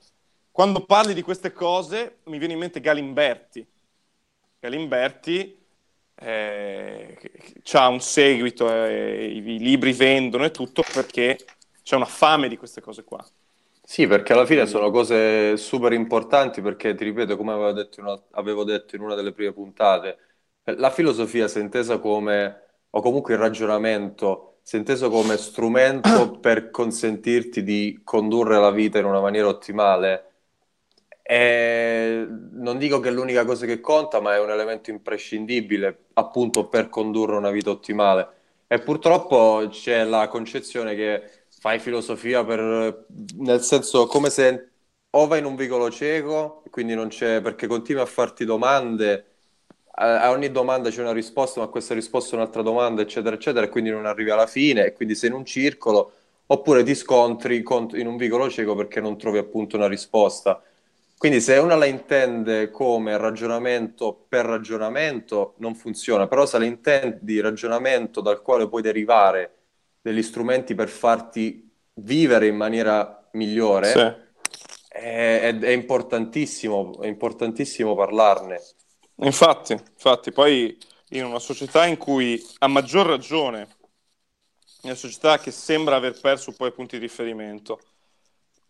Quando 0.50 0.86
parli 0.86 1.12
di 1.12 1.20
queste 1.20 1.52
cose, 1.52 2.20
mi 2.24 2.38
viene 2.38 2.54
in 2.54 2.58
mente 2.60 2.80
Galimberti. 2.80 3.66
Galimberti 4.60 5.65
eh, 6.16 7.18
ha 7.72 7.88
un 7.88 8.00
seguito, 8.00 8.72
eh, 8.72 9.26
i 9.26 9.58
libri 9.58 9.92
vendono 9.92 10.44
e 10.44 10.50
tutto 10.50 10.82
perché 10.92 11.38
c'è 11.82 11.96
una 11.96 12.04
fame 12.06 12.48
di 12.48 12.56
queste 12.56 12.80
cose 12.80 13.04
qua. 13.04 13.24
Sì, 13.88 14.06
perché 14.08 14.32
alla 14.32 14.46
fine 14.46 14.66
sono 14.66 14.90
cose 14.90 15.56
super 15.56 15.92
importanti 15.92 16.60
perché, 16.60 16.94
ti 16.96 17.04
ripeto, 17.04 17.36
come 17.36 17.52
avevo 17.52 17.72
detto 17.72 18.00
in 18.00 18.06
una, 18.06 18.20
avevo 18.32 18.64
detto 18.64 18.96
in 18.96 19.02
una 19.02 19.14
delle 19.14 19.32
prime 19.32 19.52
puntate, 19.52 20.18
la 20.64 20.90
filosofia 20.90 21.46
si 21.46 21.58
è 21.58 21.62
intesa 21.62 21.98
come, 22.00 22.64
o 22.90 23.00
comunque 23.00 23.34
il 23.34 23.40
ragionamento, 23.40 24.58
si 24.62 24.74
è 24.74 24.78
inteso 24.80 25.08
come 25.08 25.36
strumento 25.36 26.32
per 26.40 26.70
consentirti 26.70 27.62
di 27.62 28.00
condurre 28.02 28.58
la 28.58 28.72
vita 28.72 28.98
in 28.98 29.04
una 29.04 29.20
maniera 29.20 29.46
ottimale. 29.46 30.32
E 31.28 32.26
non 32.52 32.78
dico 32.78 33.00
che 33.00 33.08
è 33.08 33.12
l'unica 33.12 33.44
cosa 33.44 33.66
che 33.66 33.80
conta, 33.80 34.20
ma 34.20 34.34
è 34.34 34.40
un 34.40 34.50
elemento 34.50 34.90
imprescindibile 34.90 36.06
appunto 36.14 36.68
per 36.68 36.88
condurre 36.88 37.36
una 37.36 37.50
vita 37.50 37.70
ottimale. 37.70 38.28
E 38.68 38.80
purtroppo 38.80 39.66
c'è 39.70 40.04
la 40.04 40.28
concezione 40.28 40.94
che 40.94 41.22
fai 41.60 41.78
filosofia 41.80 42.44
per, 42.44 43.06
nel 43.38 43.60
senso 43.60 44.06
come 44.06 44.30
se 44.30 44.70
o 45.10 45.26
vai 45.26 45.38
in 45.40 45.46
un 45.46 45.56
vicolo 45.56 45.90
cieco, 45.90 46.62
quindi 46.70 46.94
non 46.94 47.08
c'è, 47.08 47.40
perché 47.40 47.66
continui 47.66 48.02
a 48.02 48.06
farti 48.06 48.44
domande, 48.44 49.24
a, 49.98 50.30
ogni 50.30 50.50
domanda 50.50 50.90
c'è 50.90 51.00
una 51.00 51.12
risposta, 51.12 51.60
ma 51.60 51.68
questa 51.68 51.94
risposta 51.94 52.32
è 52.36 52.38
un'altra 52.38 52.62
domanda, 52.62 53.02
eccetera, 53.02 53.34
eccetera, 53.34 53.64
e 53.66 53.68
quindi 53.70 53.90
non 53.90 54.04
arrivi 54.06 54.30
alla 54.30 54.46
fine, 54.46 54.84
e 54.86 54.92
quindi 54.92 55.14
sei 55.14 55.30
in 55.30 55.36
un 55.36 55.44
circolo, 55.44 56.12
oppure 56.46 56.82
ti 56.82 56.94
scontri 56.94 57.64
in 57.94 58.06
un 58.06 58.16
vicolo 58.16 58.48
cieco 58.50 58.74
perché 58.74 59.00
non 59.00 59.16
trovi 59.18 59.38
appunto 59.38 59.76
una 59.76 59.88
risposta. 59.88 60.62
Quindi 61.18 61.40
se 61.40 61.56
una 61.56 61.76
la 61.76 61.86
intende 61.86 62.70
come 62.70 63.16
ragionamento 63.16 64.26
per 64.28 64.44
ragionamento, 64.44 65.54
non 65.58 65.74
funziona, 65.74 66.26
però 66.26 66.44
se 66.44 66.58
la 66.58 66.66
intendi 66.66 67.40
ragionamento 67.40 68.20
dal 68.20 68.42
quale 68.42 68.68
puoi 68.68 68.82
derivare 68.82 69.54
degli 70.02 70.22
strumenti 70.22 70.74
per 70.74 70.88
farti 70.88 71.68
vivere 71.94 72.48
in 72.48 72.56
maniera 72.56 73.28
migliore, 73.32 73.86
sì. 73.86 74.98
è, 74.98 75.40
è, 75.40 75.58
è, 75.58 75.70
importantissimo, 75.70 77.00
è 77.00 77.06
importantissimo 77.06 77.94
parlarne. 77.94 78.60
Infatti, 79.16 79.72
infatti, 79.72 80.32
poi 80.32 80.76
in 81.10 81.24
una 81.24 81.38
società 81.38 81.86
in 81.86 81.96
cui 81.96 82.44
a 82.58 82.66
maggior 82.66 83.06
ragione, 83.06 83.60
in 84.82 84.90
una 84.90 84.94
società 84.94 85.38
che 85.38 85.50
sembra 85.50 85.96
aver 85.96 86.20
perso 86.20 86.52
poi 86.52 86.72
punti 86.72 86.98
di 86.98 87.06
riferimento, 87.06 87.80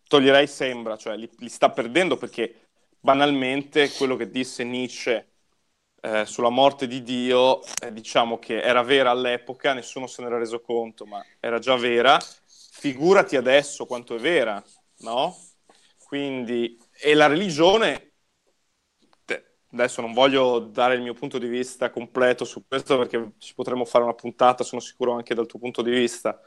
toglierei 0.07 0.47
sembra, 0.47 0.97
cioè 0.97 1.15
li, 1.15 1.29
li 1.37 1.49
sta 1.49 1.69
perdendo 1.69 2.17
perché 2.17 2.67
banalmente 2.99 3.91
quello 3.91 4.15
che 4.15 4.29
disse 4.29 4.63
Nietzsche 4.63 5.31
eh, 6.01 6.25
sulla 6.25 6.49
morte 6.49 6.87
di 6.87 7.03
Dio, 7.03 7.61
eh, 7.81 7.91
diciamo 7.91 8.39
che 8.39 8.61
era 8.61 8.81
vera 8.83 9.11
all'epoca, 9.11 9.73
nessuno 9.73 10.07
se 10.07 10.21
n'era 10.21 10.37
reso 10.37 10.61
conto, 10.61 11.05
ma 11.05 11.23
era 11.39 11.59
già 11.59 11.75
vera. 11.75 12.17
Figurati 12.45 13.35
adesso 13.35 13.85
quanto 13.85 14.15
è 14.15 14.19
vera, 14.19 14.63
no? 14.99 15.35
Quindi, 16.05 16.77
e 17.01 17.13
la 17.15 17.27
religione, 17.27 18.13
adesso 19.71 20.01
non 20.01 20.13
voglio 20.13 20.59
dare 20.59 20.95
il 20.95 21.01
mio 21.01 21.13
punto 21.13 21.37
di 21.37 21.47
vista 21.47 21.89
completo 21.89 22.45
su 22.45 22.65
questo 22.67 22.97
perché 22.97 23.33
ci 23.39 23.53
potremmo 23.53 23.83
fare 23.83 24.03
una 24.03 24.13
puntata, 24.13 24.63
sono 24.63 24.81
sicuro 24.81 25.13
anche 25.13 25.35
dal 25.35 25.47
tuo 25.47 25.59
punto 25.59 25.81
di 25.81 25.91
vista, 25.91 26.39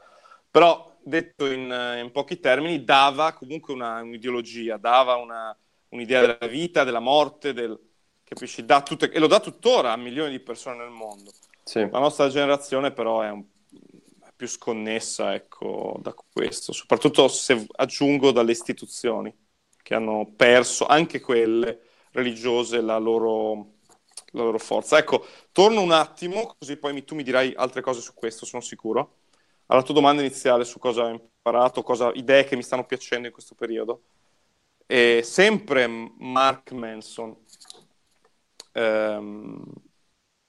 però 0.49 0.90
detto 1.03 1.45
in, 1.45 1.99
in 2.01 2.09
pochi 2.11 2.39
termini, 2.39 2.83
dava 2.83 3.33
comunque 3.33 3.73
una, 3.73 4.01
un'ideologia, 4.01 4.77
dava 4.77 5.15
una, 5.15 5.55
un'idea 5.89 6.21
della 6.21 6.47
vita, 6.47 6.83
della 6.83 6.99
morte, 6.99 7.53
del, 7.53 7.77
capisci? 8.23 8.65
Tutte, 8.83 9.11
e 9.11 9.19
lo 9.19 9.27
dà 9.27 9.39
tuttora 9.39 9.91
a 9.91 9.97
milioni 9.97 10.31
di 10.31 10.39
persone 10.39 10.77
nel 10.77 10.89
mondo. 10.89 11.31
Sì. 11.63 11.87
La 11.89 11.99
nostra 11.99 12.29
generazione 12.29 12.91
però 12.91 13.21
è, 13.21 13.29
un, 13.29 13.43
è, 14.21 14.31
più 14.35 14.47
sconnessa 14.47 15.33
ecco, 15.33 15.97
da 16.01 16.13
questo, 16.13 16.73
soprattutto 16.73 17.27
se 17.27 17.65
aggiungo 17.75 18.31
dalle 18.31 18.51
istituzioni 18.51 19.33
che 19.81 19.93
hanno 19.93 20.31
perso, 20.35 20.85
anche 20.85 21.19
quelle 21.19 21.81
religiose, 22.11 22.81
la 22.81 22.97
loro, 22.97 23.73
la 24.31 24.43
loro 24.43 24.57
forza. 24.57 24.97
Ecco, 24.97 25.25
torno 25.51 25.81
un 25.81 25.91
attimo, 25.91 26.55
così 26.57 26.77
poi 26.77 27.03
tu 27.03 27.15
mi 27.15 27.23
dirai 27.23 27.53
altre 27.55 27.81
cose 27.81 28.01
su 28.01 28.13
questo, 28.13 28.45
sono 28.45 28.61
sicuro, 28.61 29.20
alla 29.71 29.83
tua 29.83 29.93
domanda 29.93 30.21
iniziale 30.21 30.65
su 30.65 30.79
cosa 30.79 31.05
ho 31.05 31.09
imparato, 31.09 31.81
cosa, 31.81 32.11
idee 32.13 32.43
che 32.43 32.57
mi 32.57 32.63
stanno 32.63 32.85
piacendo 32.85 33.27
in 33.27 33.33
questo 33.33 33.55
periodo. 33.55 34.03
E 34.85 35.21
sempre 35.23 35.87
Mark 35.87 36.71
Manson, 36.71 37.33
ehm, 38.73 39.63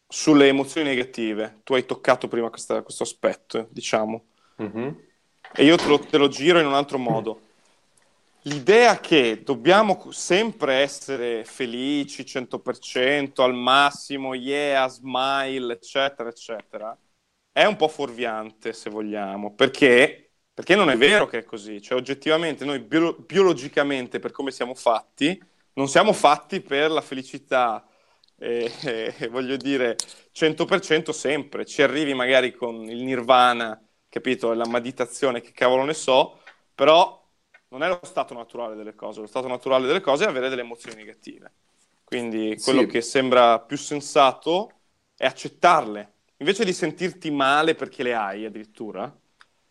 sulle 0.08 0.48
emozioni 0.48 0.88
negative. 0.88 1.60
Tu 1.62 1.74
hai 1.74 1.86
toccato 1.86 2.26
prima 2.26 2.50
questa, 2.50 2.82
questo 2.82 3.04
aspetto, 3.04 3.68
diciamo. 3.70 4.24
Mm-hmm. 4.60 4.88
E 5.54 5.64
io 5.64 5.76
te 5.76 5.86
lo, 5.86 5.98
te 6.00 6.18
lo 6.18 6.26
giro 6.26 6.58
in 6.58 6.66
un 6.66 6.74
altro 6.74 6.98
modo. 6.98 7.50
L'idea 8.46 8.98
che 8.98 9.42
dobbiamo 9.44 10.10
sempre 10.10 10.74
essere 10.78 11.44
felici 11.44 12.24
100% 12.24 13.40
al 13.40 13.54
massimo, 13.54 14.34
yeah, 14.34 14.88
smile, 14.88 15.74
eccetera, 15.74 16.28
eccetera, 16.28 16.98
è 17.52 17.64
un 17.64 17.76
po' 17.76 17.88
fuorviante 17.88 18.72
se 18.72 18.90
vogliamo, 18.90 19.54
perché, 19.54 20.32
perché 20.52 20.74
non 20.74 20.90
è 20.90 20.96
vero 20.96 21.26
che 21.26 21.38
è 21.38 21.44
così. 21.44 21.80
Cioè, 21.82 21.98
oggettivamente, 21.98 22.64
noi 22.64 22.80
bio- 22.80 23.14
biologicamente, 23.14 24.18
per 24.18 24.32
come 24.32 24.50
siamo 24.50 24.74
fatti, 24.74 25.40
non 25.74 25.88
siamo 25.88 26.12
fatti 26.12 26.60
per 26.60 26.90
la 26.90 27.02
felicità 27.02 27.86
e, 28.36 28.72
e, 29.18 29.28
voglio 29.30 29.56
dire 29.56 29.96
100% 30.32 31.10
sempre, 31.10 31.66
ci 31.66 31.82
arrivi 31.82 32.14
magari 32.14 32.52
con 32.52 32.88
il 32.88 33.02
nirvana, 33.02 33.80
capito, 34.08 34.52
la 34.54 34.66
meditazione, 34.66 35.40
che 35.40 35.52
cavolo 35.52 35.84
ne 35.84 35.94
so, 35.94 36.40
però 36.74 37.20
non 37.68 37.82
è 37.82 37.88
lo 37.88 38.00
stato 38.02 38.34
naturale 38.34 38.76
delle 38.76 38.94
cose, 38.94 39.20
lo 39.20 39.26
stato 39.26 39.48
naturale 39.48 39.86
delle 39.86 40.00
cose 40.00 40.24
è 40.24 40.28
avere 40.28 40.48
delle 40.48 40.62
emozioni 40.62 40.96
negative. 40.96 41.52
Quindi 42.04 42.58
quello 42.62 42.80
sì. 42.82 42.86
che 42.86 43.00
sembra 43.00 43.58
più 43.60 43.76
sensato 43.78 44.70
è 45.16 45.24
accettarle, 45.24 46.12
invece 46.42 46.64
di 46.64 46.72
sentirti 46.72 47.30
male 47.30 47.74
perché 47.74 48.02
le 48.02 48.14
hai 48.14 48.44
addirittura, 48.44 49.14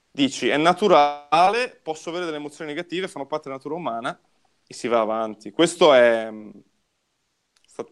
dici 0.09 0.47
è 0.47 0.57
naturale, 0.57 1.79
posso 1.83 2.09
avere 2.09 2.25
delle 2.25 2.37
emozioni 2.37 2.71
negative, 2.71 3.07
fanno 3.07 3.25
parte 3.27 3.43
della 3.45 3.55
natura 3.57 3.75
umana 3.75 4.19
e 4.65 4.73
si 4.73 4.87
va 4.87 5.01
avanti. 5.01 5.51
Questo 5.51 5.93
è 5.93 6.29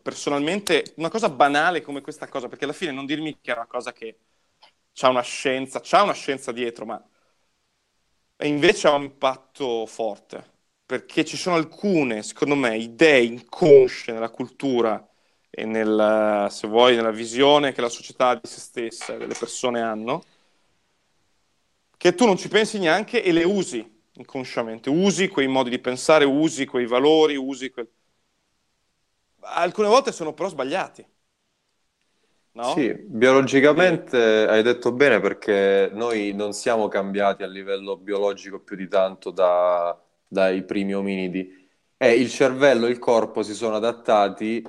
personalmente 0.02 0.94
una 0.98 1.10
cosa 1.10 1.30
banale 1.30 1.82
come 1.82 2.02
questa 2.02 2.28
cosa, 2.28 2.48
perché 2.48 2.63
alla 2.65 2.74
fine 2.74 2.92
non 2.92 3.06
dirmi 3.06 3.39
che 3.42 3.52
è 3.52 3.56
una 3.56 3.65
cosa 3.65 3.92
che 3.92 4.20
ha 5.02 5.10
una 5.10 5.22
scienza, 5.22 5.80
c'ha 5.82 6.04
una 6.04 6.13
scienza 6.13 6.52
dietro, 6.52 6.86
ma 6.86 7.02
invece 8.44 8.88
ha 8.88 8.94
un 8.94 9.04
impatto 9.04 9.86
forte, 9.86 10.44
perché 10.86 11.26
ci 11.26 11.38
sono 11.38 11.56
alcune, 11.56 12.24
secondo 12.24 12.56
me, 12.56 12.78
idee 12.78 13.24
inconsce 13.24 14.12
nella 14.12 14.30
cultura 14.30 15.09
e 15.50 15.66
nel, 15.66 16.48
se 16.50 16.68
vuoi, 16.68 16.96
nella 16.96 17.12
visione 17.12 17.72
che 17.72 17.82
la 17.82 17.90
società 17.90 18.36
di 18.36 18.42
se 18.48 18.60
stessa 18.60 19.14
e 19.14 19.18
delle 19.18 19.36
persone 19.38 19.82
hanno, 19.82 20.22
che 21.98 22.16
tu 22.16 22.26
non 22.26 22.38
ci 22.38 22.48
pensi 22.48 22.80
neanche 22.80 23.24
e 23.24 23.32
le 23.32 23.44
usi 23.44 23.98
inconsciamente, 24.14 24.90
usi 24.90 25.28
quei 25.28 25.48
modi 25.48 25.70
di 25.70 25.80
pensare, 25.80 26.26
usi 26.26 26.66
quei 26.66 26.86
valori, 26.86 27.36
usi 27.36 27.70
quel 27.70 27.88
alcune 29.42 29.88
volte 29.88 30.12
sono 30.12 30.34
però 30.34 30.50
sbagliati. 30.50 31.06
No? 32.52 32.74
Sì, 32.74 32.94
biologicamente 32.94 34.18
hai 34.48 34.62
detto 34.64 34.92
bene 34.92 35.20
perché 35.22 35.90
noi 35.94 36.34
non 36.34 36.52
siamo 36.54 36.88
cambiati 36.90 37.44
a 37.44 37.48
livello 37.48 37.96
biologico 37.96 38.60
più 38.60 38.76
di 38.76 38.88
tanto 38.88 39.32
da, 39.32 39.98
dai 40.28 40.64
primi 40.66 40.94
ominidi 40.94 41.70
e 41.96 42.14
il 42.16 42.30
cervello 42.30 42.86
e 42.88 42.90
il 42.90 43.00
corpo 43.00 43.44
si 43.44 43.54
sono 43.54 43.76
adattati 43.76 44.62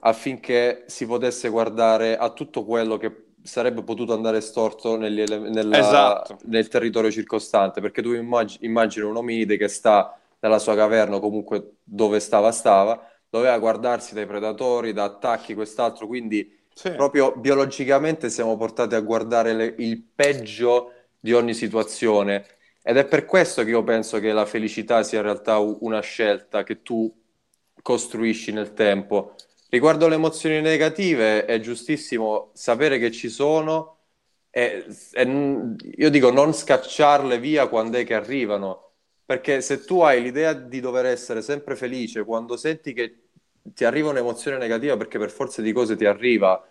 affinché 0.00 0.84
si 0.86 1.06
potesse 1.06 1.48
guardare 1.48 2.16
a 2.16 2.30
tutto 2.30 2.64
quello 2.64 2.96
che 2.96 3.28
sarebbe 3.42 3.82
potuto 3.82 4.12
andare 4.12 4.40
storto 4.40 4.96
negli, 4.96 5.22
nella, 5.22 5.78
esatto. 5.78 6.38
nel 6.44 6.68
territorio 6.68 7.10
circostante 7.10 7.80
perché 7.80 8.02
tu 8.02 8.12
immagini, 8.12 8.66
immagini 8.66 9.06
un 9.06 9.16
ominide 9.16 9.56
che 9.56 9.68
sta 9.68 10.18
nella 10.40 10.58
sua 10.58 10.74
caverna 10.74 11.16
o 11.16 11.20
comunque 11.20 11.76
dove 11.82 12.20
stava 12.20 12.52
stava 12.52 13.10
doveva 13.30 13.56
guardarsi 13.58 14.12
dai 14.12 14.26
predatori, 14.26 14.92
da 14.92 15.04
attacchi, 15.04 15.54
quest'altro, 15.54 16.06
quindi 16.08 16.58
sì. 16.74 16.90
proprio 16.90 17.32
biologicamente 17.36 18.28
siamo 18.28 18.56
portati 18.56 18.96
a 18.96 19.00
guardare 19.00 19.54
le, 19.54 19.74
il 19.78 20.02
peggio 20.02 20.92
di 21.18 21.32
ogni 21.32 21.54
situazione 21.54 22.44
ed 22.82 22.96
è 22.96 23.06
per 23.06 23.26
questo 23.26 23.62
che 23.62 23.70
io 23.70 23.84
penso 23.84 24.18
che 24.18 24.32
la 24.32 24.46
felicità 24.46 25.02
sia 25.02 25.18
in 25.18 25.24
realtà 25.24 25.58
una 25.58 26.00
scelta 26.00 26.64
che 26.64 26.82
tu 26.82 27.14
costruisci 27.82 28.52
nel 28.52 28.72
tempo. 28.72 29.36
Riguardo 29.70 30.08
le 30.08 30.16
emozioni 30.16 30.60
negative, 30.60 31.44
è 31.44 31.60
giustissimo 31.60 32.50
sapere 32.54 32.98
che 32.98 33.12
ci 33.12 33.28
sono 33.28 33.98
e, 34.50 34.84
e 35.12 35.76
io 35.96 36.10
dico 36.10 36.32
non 36.32 36.52
scacciarle 36.52 37.38
via 37.38 37.68
quando 37.68 37.96
è 37.96 38.04
che 38.04 38.14
arrivano, 38.14 38.90
perché 39.24 39.60
se 39.60 39.84
tu 39.84 40.00
hai 40.00 40.20
l'idea 40.22 40.54
di 40.54 40.80
dover 40.80 41.06
essere 41.06 41.40
sempre 41.40 41.76
felice, 41.76 42.24
quando 42.24 42.56
senti 42.56 42.92
che 42.92 43.28
ti 43.62 43.84
arriva 43.84 44.10
un'emozione 44.10 44.58
negativa, 44.58 44.96
perché 44.96 45.18
per 45.18 45.30
forza 45.30 45.62
di 45.62 45.70
cose 45.70 45.94
ti 45.94 46.04
arriva, 46.04 46.66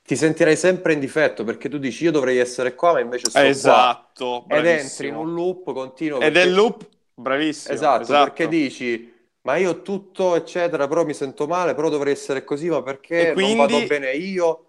ti 0.00 0.14
sentirai 0.14 0.54
sempre 0.56 0.92
in 0.92 1.00
difetto 1.00 1.42
perché 1.42 1.68
tu 1.68 1.76
dici 1.78 2.04
io 2.04 2.12
dovrei 2.12 2.38
essere 2.38 2.76
qua, 2.76 2.92
ma 2.92 3.00
invece 3.00 3.30
sto 3.30 3.40
esatto, 3.40 4.44
qua. 4.46 4.58
Ed 4.58 4.66
entri 4.66 5.08
in 5.08 5.16
un 5.16 5.34
loop 5.34 5.72
continuo. 5.72 6.20
Ed 6.20 6.32
perché... 6.32 6.42
è 6.42 6.44
il 6.46 6.54
loop, 6.54 6.88
bravissimo. 7.14 7.74
Esatto, 7.74 8.02
esatto, 8.02 8.24
perché 8.24 8.46
dici 8.46 9.12
ma 9.48 9.56
io 9.56 9.80
tutto, 9.80 10.36
eccetera, 10.36 10.86
però 10.86 11.06
mi 11.06 11.14
sento 11.14 11.46
male, 11.46 11.74
però 11.74 11.88
dovrei 11.88 12.12
essere 12.12 12.44
così, 12.44 12.68
ma 12.68 12.82
perché 12.82 13.32
quindi... 13.32 13.54
non 13.54 13.66
vado 13.66 13.86
bene 13.86 14.12
io? 14.12 14.64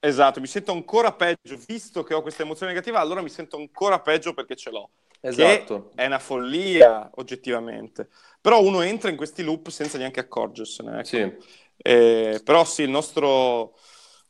Esatto, 0.00 0.40
mi 0.40 0.48
sento 0.48 0.72
ancora 0.72 1.12
peggio, 1.12 1.56
visto 1.68 2.02
che 2.02 2.14
ho 2.14 2.20
questa 2.20 2.42
emozione 2.42 2.72
negativa, 2.72 2.98
allora 2.98 3.22
mi 3.22 3.28
sento 3.28 3.56
ancora 3.56 4.00
peggio 4.00 4.34
perché 4.34 4.56
ce 4.56 4.70
l'ho. 4.70 4.90
Esatto. 5.20 5.92
è 5.94 6.04
una 6.06 6.18
follia, 6.18 7.08
oggettivamente. 7.14 8.08
Però 8.40 8.60
uno 8.60 8.80
entra 8.80 9.08
in 9.08 9.16
questi 9.16 9.44
loop 9.44 9.68
senza 9.68 9.98
neanche 9.98 10.18
accorgersene. 10.18 10.98
Ecco. 10.98 11.04
Sì. 11.04 11.32
Eh, 11.76 12.40
però 12.42 12.64
sì, 12.64 12.82
il 12.82 12.90
nostro 12.90 13.76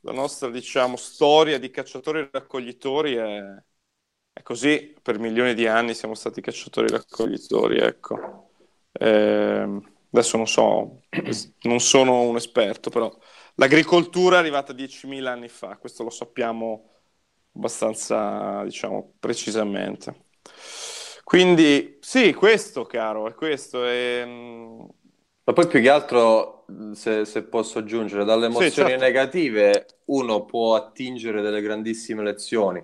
la 0.00 0.12
nostra, 0.12 0.50
diciamo, 0.50 0.96
storia 0.96 1.58
di 1.58 1.70
cacciatori 1.70 2.20
e 2.20 2.28
raccoglitori 2.30 3.14
è, 3.14 3.40
è 4.34 4.42
così. 4.42 4.94
Per 5.00 5.18
milioni 5.18 5.54
di 5.54 5.66
anni 5.66 5.94
siamo 5.94 6.14
stati 6.14 6.42
cacciatori 6.42 6.88
e 6.88 6.90
raccoglitori, 6.90 7.78
ecco. 7.78 8.50
Eh, 8.92 9.92
adesso 10.18 10.36
non 10.36 10.46
so, 10.46 11.02
non 11.62 11.80
sono 11.80 12.22
un 12.22 12.36
esperto, 12.36 12.90
però 12.90 13.16
l'agricoltura 13.56 14.36
è 14.36 14.38
arrivata 14.40 14.72
10.000 14.72 15.32
anni 15.32 15.48
fa, 15.48 15.76
questo 15.76 16.02
lo 16.04 16.10
sappiamo 16.10 16.90
abbastanza, 17.52 18.62
diciamo, 18.64 19.14
precisamente. 19.20 20.22
Quindi 21.24 21.98
sì, 22.00 22.32
questo, 22.34 22.84
caro, 22.84 23.28
è 23.28 23.34
questo. 23.34 23.84
È... 23.84 24.24
Ma 25.46 25.52
poi 25.52 25.66
più 25.66 25.80
che 25.80 25.90
altro, 25.90 26.64
se, 26.94 27.24
se 27.26 27.44
posso 27.44 27.78
aggiungere, 27.78 28.24
dalle 28.24 28.46
emozioni 28.46 28.92
Sì, 28.92 28.98
certo. 28.98 28.98
negative 28.98 30.00
uno 30.06 30.44
può 30.46 30.74
attingere 30.74 31.42
delle 31.42 31.60
grandissime 31.60 32.22
lezioni, 32.22 32.82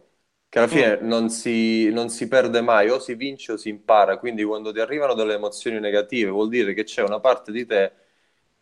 che 0.50 0.58
alla 0.58 0.68
fine 0.68 0.98
non 1.00 1.30
si, 1.30 1.90
non 1.90 2.10
si 2.10 2.28
perde 2.28 2.60
mai, 2.60 2.90
o 2.90 2.98
si 3.00 3.14
vince 3.14 3.52
o 3.52 3.56
si 3.56 3.70
impara. 3.70 4.18
Quindi 4.18 4.44
quando 4.44 4.72
ti 4.72 4.80
arrivano 4.80 5.14
delle 5.14 5.34
emozioni 5.34 5.80
negative 5.80 6.30
vuol 6.30 6.50
dire 6.50 6.74
che 6.74 6.84
c'è 6.84 7.02
una 7.02 7.20
parte 7.20 7.52
di 7.52 7.66
te 7.66 7.92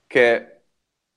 che 0.07 0.53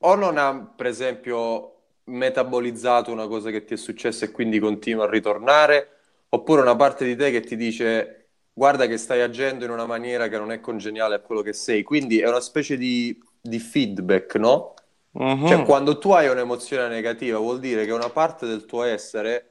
o 0.04 0.16
non 0.16 0.38
ha, 0.38 0.54
per 0.76 0.88
esempio, 0.88 1.76
metabolizzato 2.06 3.12
una 3.12 3.28
cosa 3.28 3.52
che 3.52 3.64
ti 3.66 3.74
è 3.76 3.78
successa 3.78 4.26
e 4.26 4.32
quindi 4.32 4.60
continua 4.60 5.06
a 5.06 5.10
ritornare, 5.10 5.90
oppure 6.30 6.62
una 6.62 6.76
parte 6.76 7.06
di 7.06 7.16
te 7.16 7.32
che 7.32 7.42
ti 7.42 7.56
dice 7.56 8.18
guarda 8.54 8.88
che 8.88 8.98
stai 8.98 9.22
agendo 9.22 9.66
in 9.66 9.72
una 9.72 9.86
maniera 9.86 10.28
che 10.28 10.38
non 10.38 10.52
è 10.52 10.60
congeniale 10.60 11.16
a 11.16 11.20
quello 11.20 11.42
che 11.42 11.54
sei. 11.54 11.84
Quindi 11.84 12.20
è 12.20 12.28
una 12.28 12.42
specie 12.42 12.78
di, 12.78 13.18
di 13.42 13.60
feedback, 13.60 14.36
no? 14.36 14.74
Mhm. 15.14 15.48
Cioè, 15.48 15.64
quando 15.64 15.98
tu 15.98 16.12
hai 16.12 16.28
un'emozione 16.30 16.88
negativa, 16.88 17.38
vuol 17.40 17.60
dire 17.60 17.86
che 17.86 17.92
una 17.92 18.10
parte 18.10 18.46
del 18.48 18.66
tuo 18.66 18.84
essere 18.84 19.51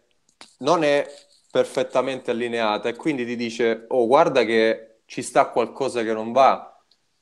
non 0.58 0.84
è 0.84 1.06
perfettamente 1.50 2.30
allineata 2.30 2.88
e 2.88 2.96
quindi 2.96 3.24
ti 3.24 3.36
dice: 3.36 3.84
Oh, 3.88 4.06
guarda 4.06 4.44
che 4.44 5.00
ci 5.06 5.22
sta 5.22 5.48
qualcosa 5.50 6.02
che 6.02 6.12
non 6.12 6.32
va. 6.32 6.66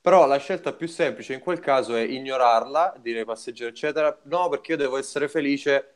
Però 0.00 0.26
la 0.26 0.38
scelta 0.38 0.72
più 0.74 0.86
semplice 0.88 1.34
in 1.34 1.40
quel 1.40 1.60
caso 1.60 1.94
è 1.96 2.00
ignorarla, 2.02 2.94
dire 3.00 3.24
passeggero, 3.24 3.70
eccetera. 3.70 4.18
No, 4.24 4.48
perché 4.48 4.72
io 4.72 4.78
devo 4.78 4.96
essere 4.96 5.28
felice, 5.28 5.94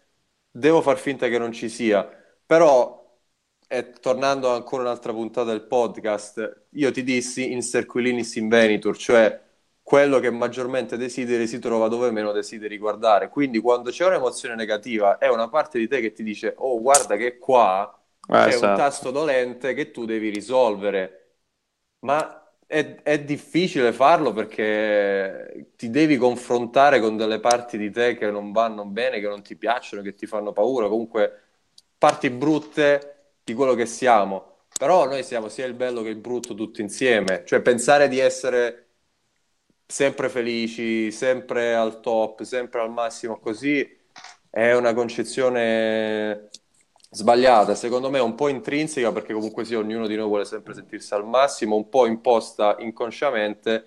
devo 0.51 0.83
far 0.83 0.99
finta 0.99 1.29
che 1.29 1.39
non 1.39 1.53
ci 1.53 1.69
sia. 1.69 2.05
Però 2.45 3.01
e 3.69 3.93
tornando 3.93 4.51
ancora 4.51 4.83
un'altra 4.83 5.13
puntata 5.13 5.51
del 5.51 5.63
podcast, 5.67 6.65
io 6.73 6.91
ti 6.91 7.03
dissi 7.03 7.53
in 7.53 7.63
Sterquilinis 7.63 8.37
Invenitur, 8.37 8.97
cioè 8.99 9.41
quello 9.93 10.21
che 10.21 10.31
maggiormente 10.31 10.97
desideri 10.97 11.47
si 11.47 11.59
trova 11.59 11.89
dove 11.89 12.11
meno 12.11 12.33
desideri 12.33 12.79
guardare. 12.79 13.29
Quindi 13.29 13.59
quando 13.61 13.91
c'è 13.91 14.07
un'emozione 14.07 14.55
negativa, 14.55 15.19
è 15.19 15.29
una 15.29 15.49
parte 15.51 15.79
di 15.79 15.87
te 15.87 16.01
che 16.01 16.13
ti 16.13 16.23
dice, 16.23 16.55
oh 16.57 16.81
guarda 16.81 17.17
che 17.17 17.37
qua 17.39 17.95
Eh, 18.29 18.35
c'è 18.39 18.55
un 18.55 18.73
esatto. 18.73 18.73
tasto 18.73 19.11
dolente 19.11 19.75
che 19.75 19.91
tu 19.91 20.07
devi 20.07 20.31
risolvere. 20.31 21.19
Ma 22.01 22.53
è, 22.67 23.03
è 23.03 23.23
difficile 23.23 23.93
farlo 23.93 24.33
perché 24.33 25.73
ti 25.77 25.91
devi 25.91 26.17
confrontare 26.17 26.99
con 27.01 27.17
delle 27.19 27.39
parti 27.41 27.77
di 27.79 27.91
te 27.91 28.17
che 28.17 28.31
non 28.31 28.51
vanno 28.53 28.87
bene, 28.87 29.21
che 29.21 29.29
non 29.29 29.43
ti 29.43 29.57
piacciono, 29.57 30.03
che 30.03 30.15
ti 30.15 30.27
fanno 30.27 30.53
paura, 30.53 30.89
comunque 30.89 31.41
parti 31.99 32.31
brutte 32.31 33.35
di 33.45 33.53
quello 33.55 33.75
che 33.75 33.87
siamo. 33.87 34.51
Però 34.79 35.07
noi 35.07 35.23
siamo 35.23 35.49
sia 35.49 35.67
il 35.67 35.75
bello 35.75 36.03
che 36.03 36.09
il 36.09 36.17
brutto 36.17 36.55
tutti 36.55 36.81
insieme. 36.81 37.43
Cioè 37.45 37.61
pensare 37.61 38.09
di 38.09 38.19
essere 38.19 38.82
sempre 39.93 40.31
felici, 40.31 41.11
sempre 41.13 41.75
al 41.75 42.01
top, 42.01 42.43
sempre 42.45 42.81
al 42.81 42.91
massimo 42.91 43.39
così 43.39 43.87
è 44.49 44.73
una 44.73 44.95
concezione 44.95 46.49
sbagliata, 47.11 47.75
secondo 47.75 48.09
me 48.09 48.19
un 48.19 48.35
po' 48.35 48.49
intrinseca 48.49 49.13
perché 49.13 49.35
comunque 49.35 49.67
sì, 49.67 49.75
ognuno 49.75 50.07
di 50.07 50.17
noi 50.17 50.27
vuole 50.27 50.47
sempre 50.47 50.73
sentirsi 50.73 51.13
al 51.13 51.27
massimo, 51.27 51.77
un 51.77 51.91
po' 51.91 52.07
imposta 52.07 52.77
inconsciamente 52.79 53.87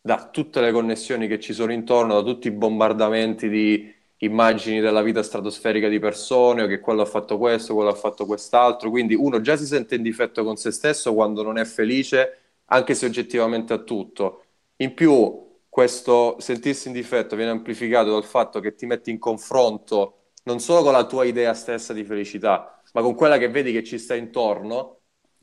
da 0.00 0.28
tutte 0.30 0.60
le 0.60 0.72
connessioni 0.72 1.28
che 1.28 1.38
ci 1.38 1.52
sono 1.52 1.72
intorno, 1.72 2.14
da 2.14 2.22
tutti 2.22 2.48
i 2.48 2.50
bombardamenti 2.50 3.48
di 3.48 3.94
immagini 4.18 4.80
della 4.80 5.02
vita 5.02 5.22
stratosferica 5.22 5.88
di 5.88 6.00
persone, 6.00 6.62
o 6.62 6.66
che 6.66 6.80
quello 6.80 7.02
ha 7.02 7.06
fatto 7.06 7.38
questo, 7.38 7.74
quello 7.74 7.90
ha 7.90 7.94
fatto 7.94 8.26
quest'altro, 8.26 8.90
quindi 8.90 9.14
uno 9.14 9.40
già 9.40 9.56
si 9.56 9.66
sente 9.66 9.94
in 9.94 10.02
difetto 10.02 10.42
con 10.42 10.56
se 10.56 10.72
stesso 10.72 11.14
quando 11.14 11.42
non 11.44 11.56
è 11.58 11.64
felice, 11.64 12.38
anche 12.66 12.94
se 12.94 13.06
oggettivamente 13.06 13.72
ha 13.72 13.78
tutto. 13.78 14.45
In 14.76 14.94
più, 14.94 15.44
questo 15.68 16.36
sentirsi 16.40 16.88
in 16.88 16.94
difetto 16.94 17.36
viene 17.36 17.50
amplificato 17.50 18.10
dal 18.12 18.24
fatto 18.24 18.60
che 18.60 18.74
ti 18.74 18.86
metti 18.86 19.10
in 19.10 19.18
confronto 19.18 20.30
non 20.44 20.60
solo 20.60 20.82
con 20.82 20.92
la 20.92 21.06
tua 21.06 21.24
idea 21.24 21.54
stessa 21.54 21.92
di 21.92 22.04
felicità, 22.04 22.80
ma 22.92 23.02
con 23.02 23.14
quella 23.14 23.36
che 23.38 23.48
vedi 23.48 23.72
che 23.72 23.82
ci 23.82 23.98
sta 23.98 24.14
intorno, 24.14 25.00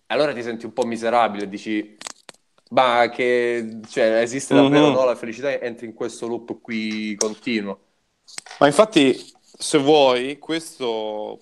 allora 0.07 0.33
ti 0.33 0.41
senti 0.41 0.65
un 0.65 0.73
po' 0.73 0.85
miserabile, 0.85 1.49
dici, 1.49 1.97
ma 2.69 3.09
che 3.09 3.79
cioè, 3.89 4.21
esiste 4.21 4.53
davvero 4.55 4.87
Mhm. 4.87 4.93
no, 4.93 5.03
la 5.05 5.15
felicità? 5.15 5.51
Entri 5.59 5.87
in 5.87 5.93
questo 5.93 6.27
loop 6.27 6.61
qui 6.61 7.15
continuo. 7.15 7.79
Ma 8.59 8.67
infatti, 8.67 9.15
se 9.41 9.77
vuoi, 9.77 10.37
questo 10.39 11.39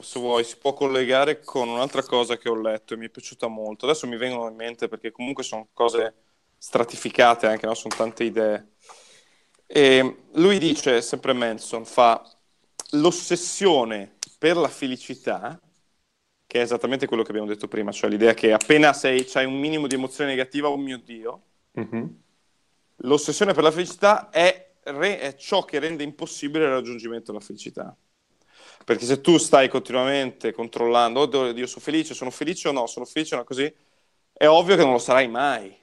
se 0.00 0.18
vuoi, 0.20 0.44
si 0.44 0.56
può 0.58 0.72
collegare 0.74 1.40
con 1.40 1.68
un'altra 1.68 2.02
cosa 2.02 2.36
che 2.36 2.48
ho 2.48 2.54
letto 2.60 2.94
e 2.94 2.96
mi 2.96 3.06
è 3.06 3.10
piaciuta 3.10 3.46
molto. 3.48 3.84
Adesso 3.86 4.06
mi 4.06 4.16
vengono 4.16 4.48
in 4.48 4.56
mente 4.56 4.88
perché 4.88 5.10
comunque 5.12 5.42
sono 5.44 5.68
cose 5.72 6.14
stratificate 6.58 7.46
anche, 7.46 7.66
no? 7.66 7.74
Sono 7.74 7.94
tante 7.96 8.24
idee. 8.24 8.72
E 9.66 10.24
lui 10.32 10.58
dice, 10.58 11.00
sempre 11.02 11.32
Manson, 11.32 11.84
fa 11.84 12.22
l'ossessione 12.92 14.16
per 14.38 14.56
la 14.56 14.68
felicità, 14.68 15.60
che 16.46 16.58
è 16.58 16.62
esattamente 16.62 17.06
quello 17.06 17.22
che 17.22 17.30
abbiamo 17.30 17.48
detto 17.48 17.68
prima, 17.68 17.92
cioè 17.92 18.08
l'idea 18.08 18.32
che 18.34 18.52
appena 18.52 18.92
sei, 18.92 19.24
c'hai 19.26 19.44
un 19.44 19.58
minimo 19.58 19.86
di 19.86 19.94
emozione 19.94 20.30
negativa, 20.30 20.68
oh 20.68 20.76
mio 20.78 20.98
Dio, 20.98 21.42
Mhm. 21.72 22.22
l'ossessione 23.02 23.52
per 23.52 23.62
la 23.62 23.70
felicità 23.70 24.30
è, 24.30 24.70
re- 24.84 25.18
è 25.18 25.36
ciò 25.36 25.64
che 25.64 25.78
rende 25.78 26.02
impossibile 26.02 26.64
il 26.64 26.70
raggiungimento 26.70 27.32
della 27.32 27.44
felicità. 27.44 27.94
Perché 28.84 29.04
se 29.04 29.20
tu 29.20 29.36
stai 29.36 29.68
continuamente 29.68 30.52
controllando, 30.52 31.20
oh 31.20 31.52
Dio, 31.52 31.66
sono 31.66 31.84
felice, 31.84 32.14
sono 32.14 32.30
felice 32.30 32.68
o 32.68 32.72
no, 32.72 32.86
sono 32.86 33.04
felice 33.04 33.34
o 33.34 33.38
no, 33.38 33.44
così, 33.44 33.70
è 34.32 34.48
ovvio 34.48 34.76
che 34.76 34.82
non 34.82 34.92
lo 34.92 34.98
sarai 34.98 35.28
mai. 35.28 35.76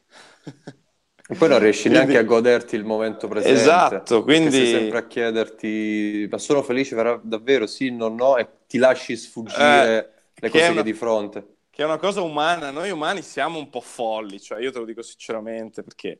E 1.27 1.35
poi 1.35 1.49
non 1.49 1.57
riesci 1.59 1.89
Quindi- 1.89 1.97
neanche 1.99 2.17
a 2.19 2.23
goderti 2.23 2.75
il 2.75 2.85
momento 2.85 3.27
presente. 3.27 3.59
Esatto, 3.59 4.21
quindi- 4.23 4.51
sei 4.51 4.67
sempre 4.67 4.99
a 4.99 5.07
chiederti, 5.07 6.27
ma 6.29 6.37
sono 6.37 6.61
felice 6.61 6.95
vera- 6.95 7.19
davvero? 7.23 7.65
Sì, 7.65 7.89
no, 7.89 8.09
no, 8.09 8.37
e 8.37 8.47
ti 8.67 8.77
lasci 8.77 9.15
sfuggire 9.17 9.97
Eh, 9.97 10.09
le 10.35 10.49
cose 10.49 10.63
che 10.65 10.69
una- 10.71 10.81
di 10.83 10.93
fronte. 10.93 11.47
che 11.71 11.81
è 11.81 11.85
una 11.85 11.97
cosa 11.97 12.21
umana. 12.21 12.69
Noi 12.69 12.91
umani 12.91 13.21
siamo 13.23 13.57
un 13.57 13.69
po' 13.69 13.81
folli, 13.81 14.39
cioè 14.39 14.59
io 14.61 14.71
te 14.71 14.79
lo 14.79 14.85
dico 14.85 15.01
sinceramente 15.01 15.81
perché. 15.83 16.19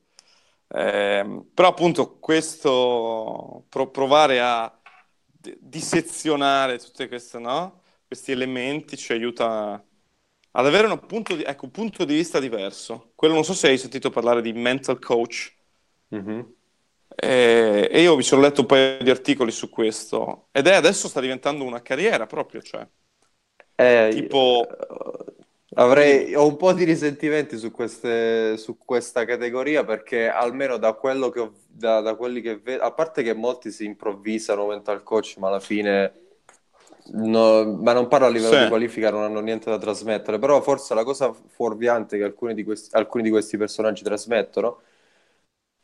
ehm, 0.67 1.49
però 1.53 1.67
appunto 1.67 2.17
questo 2.17 3.65
pro- 3.69 3.91
provare 3.91 4.39
a 4.41 4.75
d- 5.27 5.55
dissezionare 5.59 6.79
tutti 6.79 7.07
no? 7.39 7.81
questi 8.07 8.31
elementi 8.31 8.97
ci 8.97 9.11
aiuta 9.13 9.81
ad 10.57 10.65
avere 10.65 10.87
un 10.87 10.99
punto 11.05 11.35
di, 11.35 11.43
ecco, 11.43 11.65
un 11.65 11.71
punto 11.71 12.05
di 12.05 12.15
vista 12.15 12.39
diverso. 12.39 13.11
Quello 13.15 13.33
non 13.33 13.43
so 13.43 13.53
se 13.53 13.67
hai 13.67 13.77
sentito 13.77 14.09
parlare 14.09 14.41
di 14.41 14.53
mental 14.53 14.99
coach. 14.99 15.53
Mhm. 16.09 16.53
Eh, 17.17 17.89
e 17.91 18.01
io 18.01 18.15
mi 18.15 18.23
sono 18.23 18.41
letto 18.41 18.61
un 18.61 18.67
paio 18.67 19.01
di 19.01 19.09
articoli 19.09 19.51
su 19.51 19.69
questo 19.69 20.47
ed 20.51 20.67
è 20.67 20.73
adesso 20.73 21.07
sta 21.07 21.21
diventando 21.21 21.63
una 21.63 21.81
carriera 21.81 22.25
proprio, 22.25 22.61
cioè. 22.61 22.87
Eh, 23.75 24.09
Tipo- 24.11 24.67
eh, 24.69 25.33
avrei, 25.75 26.33
ho 26.35 26.47
un 26.47 26.55
po' 26.57 26.73
di 26.73 26.83
risentimenti 26.85 27.57
su, 27.57 27.71
queste, 27.71 28.57
su 28.57 28.77
questa 28.77 29.25
categoria 29.25 29.83
perché 29.83 30.27
almeno 30.29 30.77
da 30.77 30.93
quello 30.93 31.29
che 31.29 31.39
ho, 31.39 31.53
da, 31.67 31.99
da 32.01 32.15
quelli 32.15 32.41
che 32.41 32.57
vedo, 32.57 32.83
a 32.83 32.91
parte 32.93 33.23
che 33.23 33.33
molti 33.33 33.71
si 33.71 33.85
improvvisano 33.85 34.67
mental 34.67 35.03
coach, 35.03 35.35
ma 35.37 35.49
alla 35.49 35.59
fine, 35.59 36.24
no- 37.13 37.65
ma 37.81 37.93
non 37.93 38.07
parlo 38.07 38.27
a 38.27 38.29
livello 38.29 38.55
Sì. 38.55 38.57
di 38.57 38.65
qualifica, 38.65 39.09
non 39.11 39.23
hanno 39.23 39.39
niente 39.41 39.69
da 39.69 39.77
trasmettere, 39.77 40.39
però 40.39 40.61
forse 40.61 40.93
la 40.93 41.03
cosa 41.03 41.31
fuorviante 41.33 42.17
che 42.17 42.23
alcuni 42.23 42.53
di 42.53 42.63
questi, 42.63 42.95
alcuni 42.95 43.23
di 43.23 43.29
questi 43.29 43.57
personaggi 43.57 44.03
trasmettono 44.03 44.81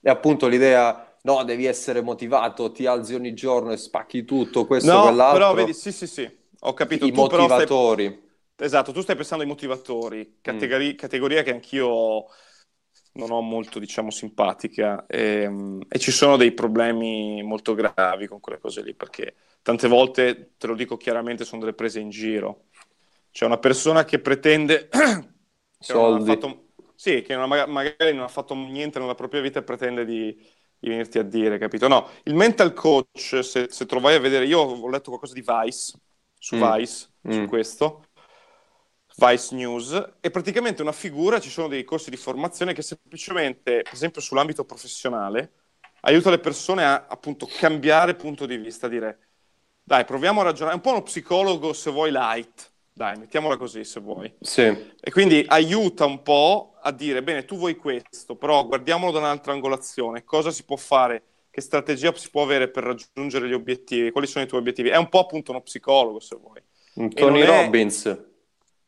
è 0.02 0.10
appunto 0.10 0.48
l'idea 0.48 1.18
no, 1.24 1.44
devi 1.44 1.66
essere 1.66 2.02
motivato, 2.02 2.72
ti 2.72 2.86
alzi 2.86 3.14
ogni 3.16 3.34
giorno 3.34 3.72
e 3.72 3.78
spacchi 3.78 4.26
tutto, 4.26 4.66
questo, 4.66 5.00
No, 5.00 5.00
quell'altro. 5.00 5.30
però 5.30 5.54
vedi, 5.54 5.74
sì, 5.74 5.92
sì, 5.92 6.08
sì, 6.08 6.28
ho 6.62 6.74
capito. 6.74 7.08
I 7.08 7.12
Tu 7.12 7.26
però 7.28 7.48
stai... 7.50 7.70
motivatori. 7.70 8.08
Esatto, 8.56 8.92
tu 8.92 9.02
stai 9.02 9.16
pensando 9.16 9.44
ai 9.44 9.50
motivatori, 9.50 10.38
categori- 10.42 10.96
categoria 10.96 11.44
che 11.44 11.52
anch'io 11.52 12.26
non 13.14 13.32
ho 13.32 13.42
molto, 13.42 13.80
diciamo, 13.80 14.12
simpatica 14.12 15.06
e, 15.08 15.50
e 15.88 16.00
ci 16.00 16.12
sono 16.12 16.38
dei 16.38 16.54
problemi 16.54 17.42
molto 17.44 17.74
gravi 17.76 18.28
con 18.28 18.40
quelle 18.40 18.60
cose 18.60 18.82
lì, 18.84 18.94
perché 18.96 19.36
tante 19.62 19.88
volte, 19.88 20.54
te 20.58 20.68
lo 20.68 20.76
dico 20.76 20.98
chiaramente, 20.98 21.46
sono 21.46 21.62
delle 21.62 21.74
prese 21.74 22.00
in 22.00 22.10
giro. 22.10 22.68
C'è 23.32 23.46
una 23.46 23.58
persona 23.60 24.04
che 24.06 24.20
pretende 24.20 24.90
che 25.80 25.94
Soldi. 25.94 26.22
fatto, 26.24 26.70
sì, 26.96 27.22
che 27.22 27.34
non 27.36 27.44
ha- 27.44 27.48
maga- 27.48 27.66
magari 27.68 28.14
non 28.14 28.24
ha 28.24 28.28
fatto 28.28 28.54
niente 28.56 29.00
nella 29.00 29.16
propria 29.16 29.42
vita 29.42 29.60
e 29.60 29.64
pretende 29.64 30.06
di, 30.06 30.34
di 30.80 30.90
venirti 30.90 31.18
a 31.20 31.24
dire, 31.24 31.58
capito? 31.58 31.88
No, 31.88 32.10
il 32.24 32.36
mental 32.36 32.74
coach, 32.74 33.40
se, 33.44 33.68
se 33.70 33.86
te 33.86 33.96
lo 33.96 34.02
vai 34.02 34.16
a 34.16 34.20
vedere, 34.20 34.46
io 34.46 34.60
ho 34.60 34.90
letto 34.90 35.10
qualcosa 35.10 35.34
di 35.34 35.44
Vice, 35.46 36.00
su 36.38 36.56
Mm. 36.56 36.58
Vice, 36.58 37.10
su 37.28 37.44
Mm. 37.44 37.46
questo, 37.46 38.10
Vice 39.16 39.54
News, 39.56 40.14
è 40.22 40.32
praticamente 40.32 40.82
una 40.82 40.92
figura, 40.94 41.40
ci 41.40 41.50
sono 41.50 41.68
dei 41.68 41.84
corsi 41.84 42.10
di 42.10 42.18
formazione 42.18 42.74
che 42.74 42.82
semplicemente, 42.82 43.82
per 43.84 43.94
esempio 43.94 44.22
sull'ambito 44.22 44.64
professionale, 44.66 45.54
aiuta 46.02 46.30
le 46.30 46.40
persone 46.40 46.84
a 46.86 47.06
appunto 47.08 47.46
cambiare 47.46 48.16
punto 48.16 48.46
di 48.46 48.58
vista, 48.58 48.88
dire 48.88 49.31
dai, 49.84 50.06
proviamo 50.06 50.42
a 50.42 50.44
ragionare, 50.44 50.74
è 50.74 50.76
un 50.76 50.82
po' 50.82 50.92
uno 50.92 51.04
psicologo 51.04 51.74
se 51.74 51.92
vuoi 51.92 52.12
light, 52.12 52.72
dai, 52.94 53.18
mettiamola 53.18 53.58
così 53.58 53.84
se 53.84 54.00
vuoi. 54.00 54.34
Sì, 54.40 54.62
E 54.62 55.12
quindi 55.12 55.44
aiuta 55.48 56.06
un 56.06 56.22
po' 56.22 56.76
a 56.82 56.92
dire, 56.92 57.24
bene, 57.24 57.46
tu 57.46 57.58
vuoi 57.58 57.76
questo, 57.76 58.36
però 58.36 58.66
guardiamolo 58.66 59.12
da 59.12 59.20
un'altra 59.20 59.52
angolazione, 59.54 60.24
cosa 60.24 60.52
si 60.52 60.64
può 60.64 60.76
fare, 60.78 61.24
che 61.50 61.62
strategia 61.62 62.14
si 62.16 62.30
può 62.30 62.44
avere 62.44 62.70
per 62.70 62.84
raggiungere 62.84 63.48
gli 63.48 63.54
obiettivi, 63.54 64.12
quali 64.12 64.28
sono 64.28 64.46
i 64.46 64.48
tuoi 64.48 64.62
obiettivi. 64.62 64.90
È 64.90 64.96
un 64.96 65.10
po' 65.10 65.20
appunto 65.20 65.52
uno 65.52 65.62
psicologo 65.62 66.20
se 66.20 66.38
vuoi. 66.38 66.62
Tony 67.14 67.40
non 67.40 67.50
è- 67.50 67.64
Robbins, 67.64 68.26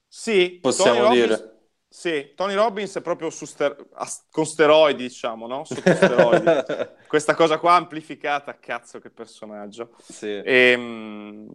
Sì, 0.08 0.60
possiamo 0.62 1.08
Tony 1.08 1.20
Robbins- 1.20 1.38
dire. 1.42 1.53
Sì, 1.96 2.34
Tony 2.36 2.56
Robbins 2.56 2.96
è 2.98 3.02
proprio 3.02 3.30
ster- 3.30 3.88
con 4.32 4.46
steroidi, 4.46 5.04
diciamo, 5.04 5.46
no? 5.46 5.64
Sotto 5.64 5.94
steroidi. 5.94 6.52
Questa 7.06 7.36
cosa 7.36 7.60
qua 7.60 7.76
amplificata, 7.76 8.58
cazzo 8.60 9.00
che 9.00 9.12
personaggio. 9.12 9.94
Sì. 9.98 10.28
Ehm, 10.42 11.48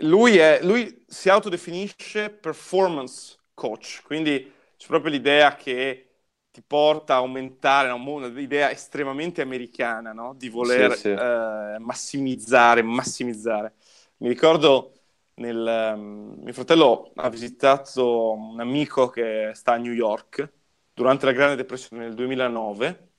lui, 0.00 0.36
è- 0.36 0.60
lui 0.62 1.02
si 1.06 1.30
autodefinisce 1.30 2.28
performance 2.30 3.38
coach, 3.54 4.02
quindi 4.04 4.52
c'è 4.76 4.86
proprio 4.86 5.10
l'idea 5.12 5.54
che 5.56 6.02
ti 6.50 6.62
porta 6.62 7.14
a 7.14 7.16
aumentare, 7.18 7.88
un'idea 7.90 8.70
estremamente 8.70 9.40
americana, 9.40 10.12
no? 10.12 10.34
Di 10.34 10.48
voler 10.50 10.90
Sì, 10.90 10.90
sì. 10.90 11.08
eh, 11.16 11.78
massimizzare, 11.78 12.82
massimizzare. 12.82 13.74
Mi 14.18 14.28
ricordo 14.28 14.97
nel, 15.38 15.66
ehm, 15.66 16.36
mio 16.42 16.52
fratello 16.52 17.12
ha 17.16 17.28
visitato 17.28 18.32
un 18.32 18.60
amico 18.60 19.08
che 19.08 19.52
sta 19.54 19.72
a 19.72 19.76
New 19.76 19.92
York 19.92 20.52
durante 20.92 21.26
la 21.26 21.32
Grande 21.32 21.56
Depressione 21.56 22.04
nel 22.04 22.14
2009 22.14 23.10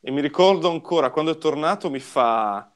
e 0.00 0.10
mi 0.10 0.20
ricordo 0.20 0.70
ancora 0.70 1.10
quando 1.10 1.32
è 1.32 1.38
tornato 1.38 1.90
mi 1.90 2.00
fa, 2.00 2.72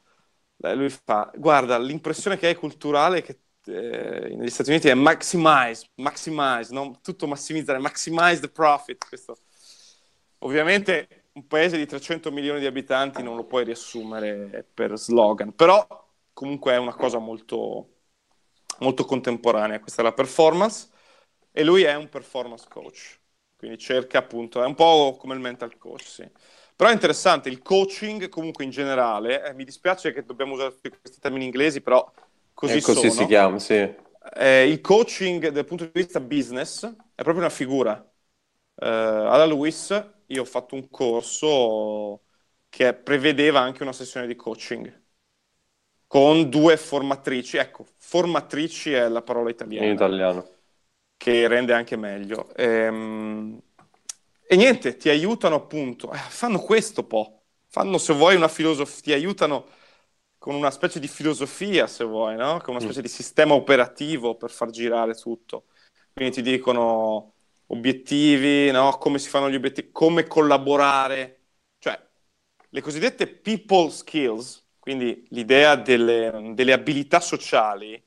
lui 0.59 0.89
fa, 0.91 1.31
guarda, 1.37 1.79
l'impressione 1.79 2.37
che 2.37 2.47
hai 2.49 2.55
culturale 2.55 3.23
che 3.23 3.41
eh, 3.67 4.35
negli 4.37 4.51
Stati 4.51 4.71
Uniti 4.71 4.89
è 4.89 4.95
maximize, 4.95 5.89
maximize, 5.97 6.73
no? 6.73 6.99
tutto 7.03 7.27
massimizzare, 7.27 7.79
maximize 7.79 8.41
the 8.41 8.49
profit. 8.49 9.07
Questo. 9.09 9.37
Ovviamente 10.39 11.25
un 11.33 11.47
paese 11.47 11.77
di 11.77 11.87
300 11.87 12.31
milioni 12.31 12.61
di 12.61 12.67
abitanti 12.67 13.23
non 13.23 13.37
lo 13.37 13.45
puoi 13.45 13.65
riassumere 13.65 14.67
per 14.73 14.97
slogan, 14.99 15.55
però 15.55 15.87
comunque 16.33 16.73
è 16.73 16.77
una 16.79 16.95
cosa 16.95 17.19
molto, 17.19 17.96
molto 18.81 19.05
contemporanea. 19.05 19.81
Questa 19.81 20.03
è 20.03 20.05
la 20.05 20.13
performance 20.13 20.89
e 21.51 21.65
lui 21.65 21.83
è 21.83 21.95
un 21.95 22.09
performance 22.09 22.67
coach, 22.69 23.19
quindi 23.57 23.79
cerca 23.79 24.19
appunto, 24.19 24.63
è 24.63 24.67
un 24.67 24.75
po' 24.75 25.17
come 25.19 25.35
il 25.35 25.41
mental 25.41 25.77
coach, 25.79 26.03
sì. 26.05 26.29
Però 26.77 26.91
è 26.91 26.93
interessante, 26.93 27.49
il 27.49 27.63
coaching 27.63 28.29
comunque 28.29 28.65
in 28.65 28.71
generale, 28.71 29.43
eh, 29.45 29.55
mi 29.55 29.65
dispiace 29.65 30.13
che 30.13 30.25
dobbiamo 30.25 30.53
usare 30.55 30.73
tutti 30.73 30.91
questi 30.91 31.19
termini 31.21 31.45
inglesi, 31.47 31.81
però 31.81 32.11
così 32.53 32.81
E 32.81 32.83
così 32.83 33.11
si 33.11 33.25
chiama, 33.27 33.59
sì. 33.59 33.95
Eh, 34.35 34.69
il 34.69 34.81
coaching 34.81 35.49
dal 35.49 35.65
punto 35.65 35.85
di 35.85 35.91
vista 35.95 36.21
business 36.21 36.85
è 37.15 37.23
proprio 37.23 37.39
una 37.45 37.49
figura. 37.51 37.95
Eh, 38.75 38.87
alla 38.87 39.47
Lewis 39.47 39.91
io 40.27 40.43
ho 40.43 40.45
fatto 40.45 40.75
un 40.75 40.89
corso 40.91 42.25
che 42.69 42.95
prevedeva 42.95 43.61
anche 43.61 43.83
una 43.83 43.93
sessione 43.93 44.27
di 44.27 44.35
coaching 44.37 45.05
con 46.07 46.49
due 46.49 46.77
formatrici. 46.77 47.57
Ecco, 47.57 47.87
formatrici 47.99 48.93
è 48.93 49.09
la 49.09 49.23
parola 49.23 49.51
In 49.79 49.85
italiana 49.85 49.95
italiano. 49.95 50.45
che 51.17 51.49
rende 51.49 51.73
anche 51.73 51.97
meglio. 51.97 52.55
Ehm, 52.57 53.61
E, 54.49 54.57
niente, 54.57 54.97
ti 54.97 55.09
aiutano 55.09 55.57
appunto, 55.57 56.13
eh, 56.13 56.19
fanno 56.19 56.61
questo 56.61 57.05
po', 57.07 57.45
fanno 57.69 57.99
se 57.99 58.13
vuoi 58.15 58.37
una 58.37 58.49
filosofia, 58.49 59.03
ti 59.03 59.13
aiutano 59.13 59.67
con 60.39 60.55
una 60.55 60.71
specie 60.71 61.01
di 61.01 61.09
filosofia 61.09 61.87
se 61.89 62.05
vuoi, 62.05 62.37
no? 62.37 62.59
Con 62.61 62.71
una 62.75 62.81
specie 62.81 63.03
di 63.03 63.09
sistema 63.09 63.55
operativo 63.55 64.37
per 64.37 64.51
far 64.51 64.71
girare 64.71 65.15
tutto. 65.17 65.67
Quindi 66.15 66.35
ti 66.37 66.43
dicono 66.43 67.35
obiettivi, 67.69 68.71
no? 68.71 68.99
Come 68.99 69.19
si 69.19 69.29
fanno 69.29 69.51
gli 69.51 69.57
obiettivi, 69.57 69.91
come 69.93 70.27
collaborare, 70.29 71.41
cioè 71.79 72.01
le 72.71 72.81
cosiddette 72.83 73.29
people 73.29 73.91
skills, 73.91 74.66
quindi 74.87 75.27
l'idea 75.31 75.75
delle, 75.75 76.53
delle 76.55 76.73
abilità 76.73 77.19
sociali, 77.19 78.01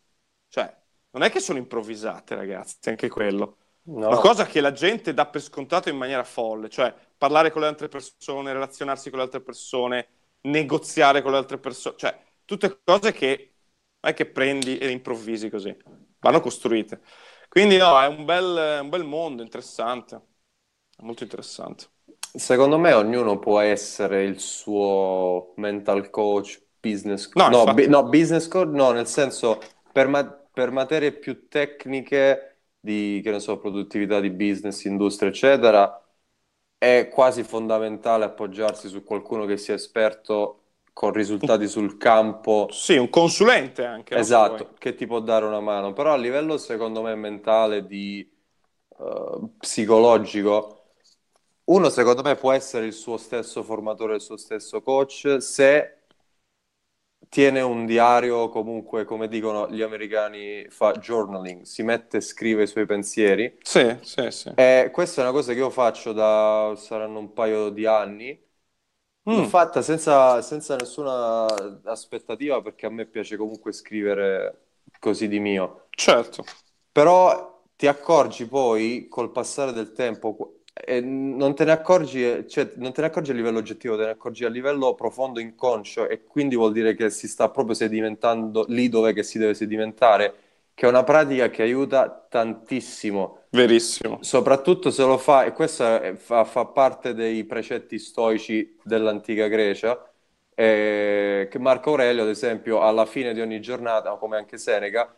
cioè 0.47 0.73
non 1.09 1.23
è 1.23 1.29
che 1.29 1.41
sono 1.41 1.57
improvvisate, 1.57 2.35
ragazzi, 2.35 2.87
anche 2.87 3.09
quello. 3.09 3.57
No. 3.81 4.07
Una 4.07 4.19
cosa 4.19 4.45
che 4.45 4.61
la 4.61 4.71
gente 4.71 5.13
dà 5.13 5.25
per 5.25 5.41
scontato 5.41 5.89
in 5.89 5.97
maniera 5.97 6.23
folle, 6.23 6.69
cioè 6.69 6.95
parlare 7.17 7.51
con 7.51 7.63
le 7.63 7.67
altre 7.67 7.89
persone, 7.89 8.53
relazionarsi 8.53 9.09
con 9.09 9.19
le 9.19 9.25
altre 9.25 9.41
persone, 9.41 10.07
negoziare 10.43 11.21
con 11.21 11.31
le 11.31 11.37
altre 11.39 11.57
persone, 11.57 11.97
cioè 11.97 12.17
tutte 12.45 12.79
cose 12.81 13.11
che 13.11 13.55
non 13.99 14.13
è 14.13 14.15
che 14.15 14.27
prendi 14.27 14.77
e 14.77 14.87
improvvisi 14.87 15.49
così, 15.49 15.75
vanno 16.19 16.39
costruite. 16.39 17.01
Quindi 17.49 17.75
no, 17.75 17.99
è 17.99 18.07
un 18.07 18.23
bel, 18.23 18.83
un 18.83 18.87
bel 18.87 19.03
mondo, 19.03 19.41
interessante, 19.41 20.21
molto 20.99 21.23
interessante. 21.23 21.87
Secondo 22.33 22.77
me 22.77 22.93
ognuno 22.93 23.37
può 23.37 23.59
essere 23.59 24.23
il 24.23 24.39
suo 24.39 25.51
mental 25.57 26.09
coach, 26.09 26.67
business 26.81 27.27
No, 27.35 27.49
no, 27.49 27.67
bi- 27.73 27.87
no, 27.87 28.03
business 28.09 28.47
coach, 28.47 28.69
no, 28.69 28.91
nel 28.91 29.07
senso 29.07 29.59
per, 29.91 30.07
ma- 30.07 30.25
per 30.25 30.71
materie 30.71 31.13
più 31.13 31.47
tecniche 31.47 32.57
di, 32.79 33.21
che 33.23 33.31
ne 33.31 33.39
so, 33.39 33.57
produttività 33.59 34.19
di 34.19 34.29
business, 34.31 34.83
industria, 34.85 35.29
eccetera, 35.29 36.03
è 36.77 37.09
quasi 37.11 37.43
fondamentale 37.43 38.25
appoggiarsi 38.25 38.87
su 38.89 39.03
qualcuno 39.03 39.45
che 39.45 39.57
sia 39.57 39.75
esperto 39.75 40.63
con 40.91 41.11
risultati 41.13 41.67
sul 41.67 41.97
campo. 41.97 42.67
Sì, 42.71 42.97
un 42.97 43.09
consulente 43.09 43.83
anche, 43.85 44.15
Esatto, 44.17 44.73
che 44.77 44.95
ti 44.95 45.05
può 45.05 45.19
dare 45.21 45.45
una 45.45 45.59
mano, 45.59 45.93
però 45.93 46.13
a 46.13 46.17
livello 46.17 46.57
secondo 46.57 47.01
me 47.03 47.13
mentale, 47.15 47.85
di 47.85 48.27
eh, 48.99 49.49
psicologico, 49.59 50.93
uno 51.65 51.89
secondo 51.89 52.23
me 52.23 52.35
può 52.35 52.51
essere 52.51 52.87
il 52.87 52.93
suo 52.93 53.17
stesso 53.17 53.61
formatore, 53.63 54.15
il 54.15 54.21
suo 54.21 54.37
stesso 54.37 54.81
coach 54.81 55.37
se 55.41 55.98
tiene 57.29 57.61
un 57.61 57.85
diario, 57.85 58.49
comunque 58.49 59.05
come 59.05 59.27
dicono 59.27 59.69
gli 59.69 59.81
americani, 59.81 60.65
fa 60.69 60.91
journaling, 60.93 61.61
si 61.61 61.83
mette 61.83 62.17
e 62.17 62.21
scrive 62.21 62.63
i 62.63 62.67
suoi 62.67 62.85
pensieri. 62.85 63.57
Sì, 63.61 63.95
sì, 64.01 64.31
sì. 64.31 64.51
E 64.55 64.89
questa 64.91 65.21
è 65.21 65.23
una 65.23 65.33
cosa 65.33 65.53
che 65.53 65.59
io 65.59 65.69
faccio 65.69 66.11
da 66.11 66.73
saranno 66.75 67.19
un 67.19 67.33
paio 67.33 67.69
di 67.69 67.85
anni. 67.85 68.47
Mm. 69.29 69.43
fatta 69.43 69.83
senza, 69.83 70.41
senza 70.41 70.75
nessuna 70.75 71.45
aspettativa 71.83 72.61
perché 72.63 72.87
a 72.87 72.89
me 72.89 73.05
piace 73.05 73.37
comunque 73.37 73.73
scrivere 73.73 74.69
così 74.99 75.27
di 75.27 75.39
mio. 75.39 75.87
Certo. 75.91 76.43
Però 76.91 77.61
ti 77.75 77.85
accorgi 77.85 78.47
poi 78.47 79.07
col 79.07 79.31
passare 79.31 79.71
del 79.71 79.91
tempo 79.91 80.58
e 80.73 81.01
non 81.01 81.55
te 81.55 81.65
ne 81.65 81.71
accorgi, 81.71 82.47
cioè 82.47 82.71
non 82.75 82.93
te 82.93 83.01
ne 83.01 83.07
accorgi 83.07 83.31
a 83.31 83.33
livello 83.33 83.59
oggettivo, 83.59 83.97
te 83.97 84.05
ne 84.05 84.11
accorgi 84.11 84.45
a 84.45 84.49
livello 84.49 84.95
profondo 84.95 85.39
inconscio 85.39 86.07
e 86.07 86.23
quindi 86.23 86.55
vuol 86.55 86.71
dire 86.71 86.95
che 86.95 87.09
si 87.09 87.27
sta 87.27 87.49
proprio 87.49 87.75
sedimentando 87.75 88.65
lì 88.67 88.87
dove 88.89 89.13
che 89.13 89.23
si 89.23 89.37
deve 89.37 89.53
sedimentare, 89.53 90.33
che 90.73 90.85
è 90.85 90.89
una 90.89 91.03
pratica 91.03 91.49
che 91.49 91.63
aiuta 91.63 92.25
tantissimo 92.29 93.37
Verissimo. 93.51 94.19
soprattutto 94.19 94.91
se 94.91 95.03
lo 95.03 95.17
fa, 95.17 95.45
e 95.45 95.53
questo 95.53 96.15
fa, 96.15 96.43
fa 96.45 96.65
parte 96.65 97.13
dei 97.13 97.43
precetti 97.45 97.99
stoici 97.99 98.77
dell'antica 98.83 99.47
Grecia, 99.47 100.03
eh, 100.55 101.47
che 101.49 101.59
Marco 101.59 101.91
Aurelio, 101.91 102.23
ad 102.23 102.29
esempio, 102.29 102.81
alla 102.81 103.05
fine 103.05 103.33
di 103.33 103.41
ogni 103.41 103.61
giornata, 103.61 104.15
come 104.17 104.37
anche 104.37 104.57
Seneca, 104.57 105.13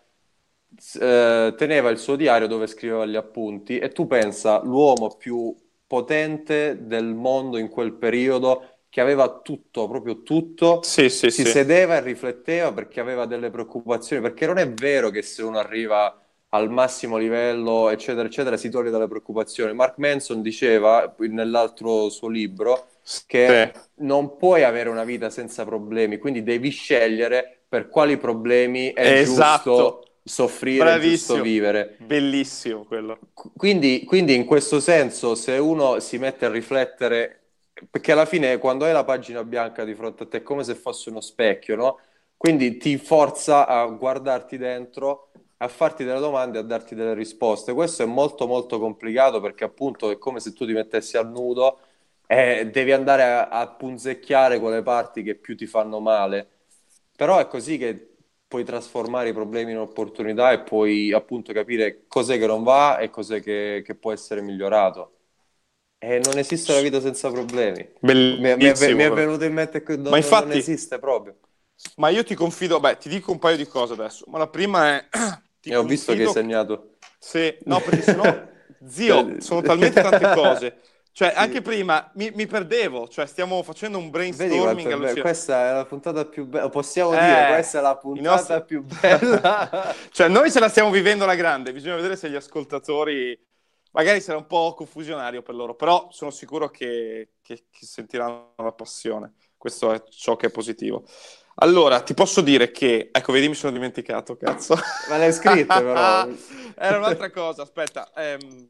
eh, 1.00 1.54
teneva 1.58 1.90
il 1.90 1.98
suo 1.98 2.16
diario 2.16 2.48
dove 2.48 2.68
scriveva 2.68 3.06
gli 3.06 3.16
appunti 3.16 3.78
e 3.80 3.90
tu 3.90 4.08
pensa 4.08 4.62
l'uomo 4.64 5.16
più 5.18 5.56
potente 5.86 6.86
del 6.86 7.06
mondo 7.14 7.58
in 7.58 7.70
quel 7.70 7.94
periodo 7.94 8.66
che 8.90 9.02
aveva 9.02 9.40
tutto, 9.42 9.88
proprio 9.88 10.22
tutto, 10.24 10.82
Sì, 10.82 11.10
sì, 11.10 11.30
si 11.30 11.44
sì. 11.44 11.46
sedeva 11.46 11.96
e 11.98 12.02
rifletteva 12.02 12.74
perché 12.74 13.00
aveva 13.00 13.26
delle 13.26 13.50
preoccupazioni, 13.50 14.22
perché 14.22 14.46
non 14.46 14.58
è 14.58 14.70
vero 14.72 15.10
che 15.10 15.22
se 15.22 15.44
uno 15.44 15.58
arriva 15.60 16.16
al 16.50 16.70
massimo 16.70 17.18
livello, 17.18 17.90
eccetera, 17.90 18.28
eccetera, 18.28 18.58
si 18.58 18.70
toglie 18.70 18.90
dalle 18.90 19.08
preoccupazioni. 19.08 19.74
Mark 19.74 19.98
Manson 19.98 20.42
diceva 20.42 21.14
nell'altro 21.20 22.10
suo 22.10 22.28
libro 22.28 22.88
che 23.26 23.72
non 23.96 24.36
puoi 24.38 24.64
avere 24.64 24.90
una 24.90 25.04
vita 25.06 25.30
senza 25.30 25.64
problemi, 25.66 26.18
quindi 26.18 26.44
devi 26.44 26.70
scegliere 26.70 27.64
per 27.68 27.88
quali 27.88 28.18
problemi 28.18 28.92
è 28.92 29.20
Esatto. 29.20 29.72
giusto 29.72 30.06
soffrire, 30.24 30.92
è 30.92 30.98
giusto 30.98 31.40
Bravissimo. 31.40 31.40
vivere. 31.40 31.98
Bellissimo 31.98 32.84
quello. 32.86 33.20
Qu- 33.34 33.52
Quindi, 33.56 34.04
quindi 34.06 34.36
in 34.36 34.46
questo 34.46 34.80
senso, 34.80 35.36
se 35.36 35.58
uno 35.58 36.00
si 36.00 36.18
mette 36.18 36.46
a 36.46 36.50
riflettere, 36.50 37.38
perché 37.90 38.12
alla 38.12 38.26
fine 38.26 38.58
quando 38.58 38.86
hai 38.86 38.94
la 38.94 39.04
pagina 39.04 39.44
bianca 39.44 39.84
di 39.84 39.96
fronte 39.96 40.24
a 40.24 40.28
te 40.28 40.38
è 40.38 40.44
come 40.44 40.64
se 40.64 40.76
fosse 40.76 41.10
uno 41.10 41.22
specchio, 41.22 41.76
no? 41.76 42.00
Quindi 42.38 42.78
ti 42.78 42.98
forza 42.98 43.68
a 43.68 43.86
guardarti 43.88 44.58
dentro, 44.58 45.32
a 45.58 45.68
farti 45.68 46.04
delle 46.04 46.20
domande, 46.20 46.58
a 46.60 46.62
darti 46.64 46.96
delle 46.96 47.14
risposte. 47.14 47.74
Questo 47.74 48.04
è 48.04 48.06
molto 48.06 48.48
molto 48.48 48.80
complicato 48.80 49.40
perché 49.40 49.64
appunto 49.64 50.10
è 50.10 50.18
come 50.18 50.40
se 50.40 50.54
tu 50.54 50.66
ti 50.66 50.74
mettessi 50.74 51.18
a 51.18 51.24
nudo 51.24 51.80
e 52.26 52.68
devi 52.72 52.92
andare 52.92 53.24
a, 53.24 53.48
a 53.50 53.68
punzecchiare 53.70 54.60
quelle 54.60 54.82
parti 54.82 55.22
che 55.24 55.36
più 55.36 55.56
ti 55.56 55.68
fanno 55.68 56.00
male. 56.00 56.50
Però 57.16 57.38
è 57.40 57.48
così 57.48 57.78
che 57.78 58.11
puoi 58.52 58.66
trasformare 58.66 59.30
i 59.30 59.34
problemi 59.34 59.72
in 59.72 59.78
opportunità 59.78 60.52
e 60.52 60.60
puoi 60.60 61.14
appunto 61.14 61.54
capire 61.54 62.04
cos'è 62.10 62.38
che 62.38 62.46
non 62.46 62.64
va 62.64 62.98
e 62.98 63.10
cos'è 63.10 63.42
che, 63.42 63.82
che 63.86 63.96
può 63.96 64.12
essere 64.12 64.42
migliorato. 64.42 65.20
E 66.00 66.20
non 66.20 66.38
esiste 66.38 66.74
la 66.74 66.82
vita 66.82 67.00
senza 67.00 67.32
problemi. 67.32 67.88
Mi, 68.02 68.36
mi 68.36 68.50
è, 68.50 68.56
mi 68.58 69.04
è 69.04 69.12
venuto 69.12 69.46
in 69.46 69.54
mente 69.54 69.82
che 69.84 69.96
non, 69.96 70.12
Ma 70.12 70.18
infatti- 70.18 70.48
non 70.48 70.58
esiste 70.58 71.00
proprio. 71.00 71.38
Ma 71.96 72.10
io 72.10 72.24
ti 72.26 72.36
confido, 72.36 72.80
beh, 72.82 72.98
ti 72.98 73.08
dico 73.08 73.32
un 73.32 73.40
paio 73.40 73.56
di 73.56 73.66
cose 73.68 73.94
adesso. 73.94 74.26
Ma 74.28 74.38
la 74.38 74.48
prima 74.48 74.98
è... 74.98 75.08
E 75.64 75.76
ho 75.76 75.84
visto 75.84 76.14
che 76.14 76.24
hai 76.24 76.28
segnato. 76.28 76.98
Sì, 77.20 77.56
no, 77.66 77.80
perché 77.80 78.02
sennò, 78.02 78.44
zio, 78.86 79.36
sono 79.38 79.62
talmente 79.62 80.02
tante 80.02 80.28
cose. 80.28 80.82
Cioè, 81.14 81.30
Sì. 81.30 81.36
anche 81.36 81.62
prima 81.62 82.10
mi, 82.16 82.32
mi 82.34 82.48
perdevo, 82.48 83.08
cioè 83.10 83.26
stiamo 83.26 83.62
facendo 83.64 83.98
un 83.98 84.06
Vedi 84.06 84.12
brainstorming 84.12 84.90
bello. 84.90 84.94
allucinante. 84.94 85.22
Questa 85.22 85.70
è 85.70 85.74
la 85.74 85.86
puntata 85.86 86.26
più 86.26 86.46
bella. 86.46 86.70
Possiamo 86.70 87.14
Eh, 87.14 87.20
dire, 87.20 87.48
questa 87.48 87.80
è 87.80 87.82
la 87.82 87.98
puntata 87.98 88.30
nostri- 88.32 88.66
più 88.66 88.82
bella. 88.84 89.94
Cioè, 90.12 90.28
noi 90.30 90.52
ce 90.52 90.60
la 90.60 90.70
stiamo 90.70 90.90
vivendo 90.90 91.24
alla 91.26 91.36
grande, 91.36 91.74
bisogna 91.74 91.96
vedere 91.96 92.16
se 92.16 92.30
gli 92.30 92.36
ascoltatori, 92.36 93.38
magari 93.92 94.22
sarà 94.22 94.38
un 94.38 94.48
po' 94.48 94.74
confusionario 94.74 95.42
per 95.42 95.56
loro, 95.56 95.76
però 95.76 96.08
sono 96.12 96.32
sicuro 96.32 96.70
che, 96.70 97.34
che- 97.42 97.66
che 97.70 97.86
sentiranno 97.86 98.54
la 98.58 98.72
passione. 98.72 99.34
Questo 99.58 99.92
è 99.92 100.02
ciò 100.10 100.36
che 100.38 100.48
è 100.48 100.52
positivo. 100.52 101.04
Allora, 101.56 102.02
ti 102.02 102.14
posso 102.14 102.42
dire 102.42 102.72
che, 102.72 103.10
ecco, 103.12 103.32
vedi, 103.34 103.48
mi 103.50 103.54
sono 103.56 103.74
dimenticato, 103.74 104.36
cazzo. 104.38 104.76
Ma 105.10 105.18
le 105.18 105.26
hai 105.26 105.34
scritte, 105.34 105.66
però. 105.68 106.28
Era 106.76 106.98
un'altra 106.98 107.30
cosa, 107.30 107.62
aspetta. 107.62 108.12
ehm, 108.16 108.70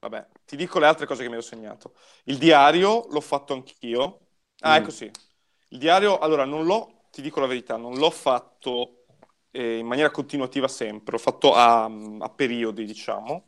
vabbè, 0.00 0.28
ti 0.44 0.56
dico 0.56 0.78
le 0.78 0.86
altre 0.86 1.06
cose 1.06 1.22
che 1.22 1.28
mi 1.28 1.34
ero 1.34 1.42
segnato. 1.42 1.94
Il 2.24 2.38
diario 2.38 3.06
l'ho 3.10 3.20
fatto 3.20 3.52
anch'io. 3.54 4.26
Ah, 4.60 4.76
Mm. 4.76 4.76
ecco 4.76 4.90
sì. 4.90 5.10
Il 5.68 5.78
diario, 5.78 6.18
allora, 6.18 6.44
non 6.44 6.64
l'ho, 6.64 7.04
ti 7.10 7.22
dico 7.22 7.40
la 7.40 7.46
verità, 7.46 7.76
non 7.76 7.94
l'ho 7.98 8.10
fatto 8.10 9.04
eh, 9.50 9.78
in 9.78 9.86
maniera 9.86 10.10
continuativa 10.10 10.68
sempre, 10.68 11.12
l'ho 11.12 11.18
fatto 11.22 11.54
a, 11.54 11.84
a 11.84 12.28
periodi, 12.30 12.84
diciamo. 12.84 13.46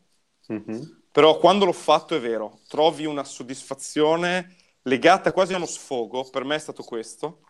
Mhm. 0.49 1.03
Però 1.11 1.37
quando 1.37 1.65
l'ho 1.65 1.73
fatto 1.73 2.15
è 2.15 2.19
vero, 2.19 2.61
trovi 2.67 3.05
una 3.05 3.23
soddisfazione 3.23 4.55
legata 4.83 5.31
quasi 5.31 5.53
a 5.53 5.57
uno 5.57 5.65
sfogo, 5.67 6.27
per 6.29 6.43
me 6.43 6.55
è 6.55 6.59
stato 6.59 6.83
questo, 6.83 7.41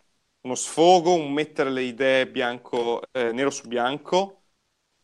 uno 0.42 0.56
sfogo, 0.56 1.14
un 1.14 1.32
mettere 1.32 1.70
le 1.72 1.84
idee 1.84 2.28
bianco, 2.30 3.02
eh, 3.12 3.32
nero 3.32 3.50
su 3.50 3.68
bianco, 3.68 4.43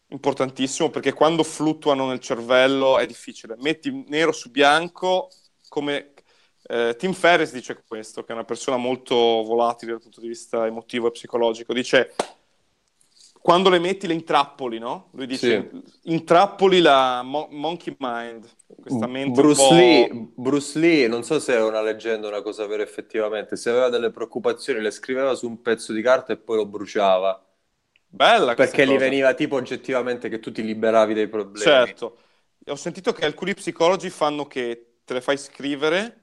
importantissimo 0.09 0.89
perché 0.89 1.13
quando 1.13 1.43
fluttuano 1.43 2.07
nel 2.07 2.19
cervello 2.19 2.97
è 2.97 3.05
difficile. 3.05 3.55
Metti 3.59 4.05
nero 4.07 4.31
su 4.31 4.49
bianco 4.51 5.29
come 5.67 6.13
eh, 6.63 6.95
Tim 6.97 7.13
Ferriss 7.13 7.51
dice 7.51 7.83
questo, 7.87 8.23
che 8.23 8.31
è 8.31 8.35
una 8.35 8.43
persona 8.43 8.77
molto 8.77 9.15
volatile 9.15 9.91
dal 9.91 10.01
punto 10.01 10.21
di 10.21 10.27
vista 10.27 10.65
emotivo 10.65 11.07
e 11.07 11.11
psicologico, 11.11 11.73
dice 11.73 12.13
quando 13.41 13.69
le 13.69 13.79
metti 13.79 14.05
le 14.05 14.13
intrappoli, 14.13 14.79
no? 14.79 15.09
Lui 15.13 15.25
dice 15.25 15.71
intrappoli 16.03 16.81
la 16.81 17.23
mo- 17.23 17.47
monkey 17.51 17.95
mind, 17.97 18.45
questa 18.81 19.07
mente 19.07 19.41
Bruce. 19.41 19.73
Lee, 19.73 20.09
Bruce 20.35 20.77
Lee, 20.77 21.07
non 21.07 21.23
so 21.23 21.39
se 21.39 21.53
è 21.55 21.61
una 21.61 21.81
leggenda 21.81 22.27
o 22.27 22.29
una 22.29 22.41
cosa 22.41 22.67
vera 22.67 22.83
effettivamente, 22.83 23.55
se 23.55 23.69
aveva 23.69 23.89
delle 23.89 24.11
preoccupazioni 24.11 24.81
le 24.81 24.91
scriveva 24.91 25.33
su 25.35 25.47
un 25.47 25.61
pezzo 25.61 25.93
di 25.93 26.01
carta 26.01 26.33
e 26.33 26.37
poi 26.37 26.57
lo 26.57 26.65
bruciava, 26.65 27.48
Bella 28.09 28.55
perché 28.55 28.85
gli 28.87 28.97
cosa. 28.97 28.97
veniva 28.97 29.33
tipo 29.33 29.55
oggettivamente 29.55 30.29
che 30.29 30.39
tu 30.39 30.51
ti 30.51 30.61
liberavi 30.63 31.13
dai 31.15 31.27
problemi. 31.29 31.91
Certo. 31.91 32.17
Ho 32.67 32.75
sentito 32.75 33.11
che 33.13 33.25
alcuni 33.25 33.53
psicologi 33.53 34.09
fanno 34.09 34.45
che 34.47 34.99
te 35.03 35.13
le 35.15 35.21
fai 35.21 35.37
scrivere 35.37 36.15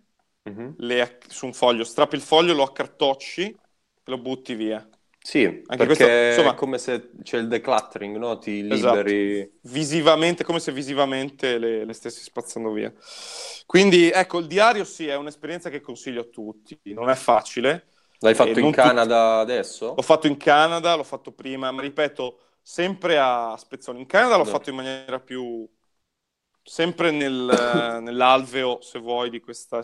Mhm. 0.47 0.77
le 0.77 1.19
su 1.29 1.47
un 1.47 1.53
foglio, 1.55 1.85
strappi 1.85 2.15
il 2.17 2.23
foglio, 2.23 2.55
lo 2.55 2.63
accartocci 2.63 3.43
e 3.45 3.61
lo 4.05 4.19
butti 4.19 4.55
via. 4.55 4.89
Sì, 5.19 5.65
Anche 5.67 5.87
perché 5.87 5.87
questo, 5.87 6.23
insomma- 6.29 6.53
è 6.53 6.55
come 6.55 6.79
se 6.79 7.11
c'è 7.23 7.39
il 7.39 7.49
decluttering, 7.49 8.17
no? 8.17 8.39
Ti 8.39 8.63
Esatto. 8.67 9.05
liberi... 9.07 9.53
Visivamente, 9.63 10.45
come 10.45 10.61
se 10.61 10.71
visivamente 10.73 11.59
le, 11.59 11.85
le 11.85 11.93
stessi 11.93 12.23
spazzando 12.23 12.71
via. 12.73 12.93
Quindi, 13.67 14.11
ecco, 14.11 14.39
il 14.39 14.47
diario 14.47 14.85
sì, 14.85 15.09
è 15.09 15.17
un'esperienza 15.17 15.71
che 15.71 15.81
consiglio 15.81 16.21
a 16.23 16.25
tutti. 16.25 16.79
Non 16.93 17.09
è 17.11 17.15
facile. 17.17 17.89
L'hai 18.21 18.35
fatto 18.35 18.61
in 18.61 18.71
Canada 18.71 19.39
adesso? 19.39 19.95
L'ho 19.95 20.03
fatto 20.03 20.27
in 20.27 20.37
Canada, 20.37 20.95
l'ho 20.95 21.03
fatto 21.05 21.33
prima, 21.33 21.71
ma 21.71 21.81
ripeto, 21.81 22.41
sempre 22.61 23.19
a 23.19 23.57
spezzoni. 23.57 24.01
In 24.01 24.07
Canada 24.07 24.37
l'ho 24.37 24.45
No. 24.45 24.53
fatto 24.53 24.69
in 24.71 24.77
maniera 24.77 25.19
più... 25.21 25.67
sempre 26.63 27.11
nel, 27.11 27.33
nell'alveo, 28.03 28.81
se 28.83 28.99
vuoi, 28.99 29.31
di 29.31 29.41
questa 29.41 29.81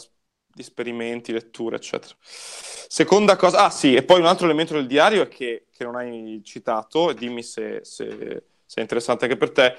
di 0.54 0.60
esperimenti, 0.60 1.32
letture, 1.32 1.76
eccetera. 1.76 2.14
Seconda 2.22 3.36
cosa, 3.36 3.64
ah 3.64 3.70
sì, 3.70 3.94
e 3.94 4.04
poi 4.04 4.20
un 4.20 4.26
altro 4.26 4.44
elemento 4.46 4.74
del 4.74 4.86
diario 4.86 5.22
è 5.22 5.28
che, 5.28 5.66
che 5.72 5.84
non 5.84 5.96
hai 5.96 6.42
citato, 6.44 7.10
e 7.10 7.14
dimmi 7.14 7.42
se, 7.42 7.80
se- 7.84 8.44
se 8.66 8.80
è 8.80 8.82
interessante 8.82 9.24
anche 9.24 9.36
per 9.38 9.50
te, 9.52 9.76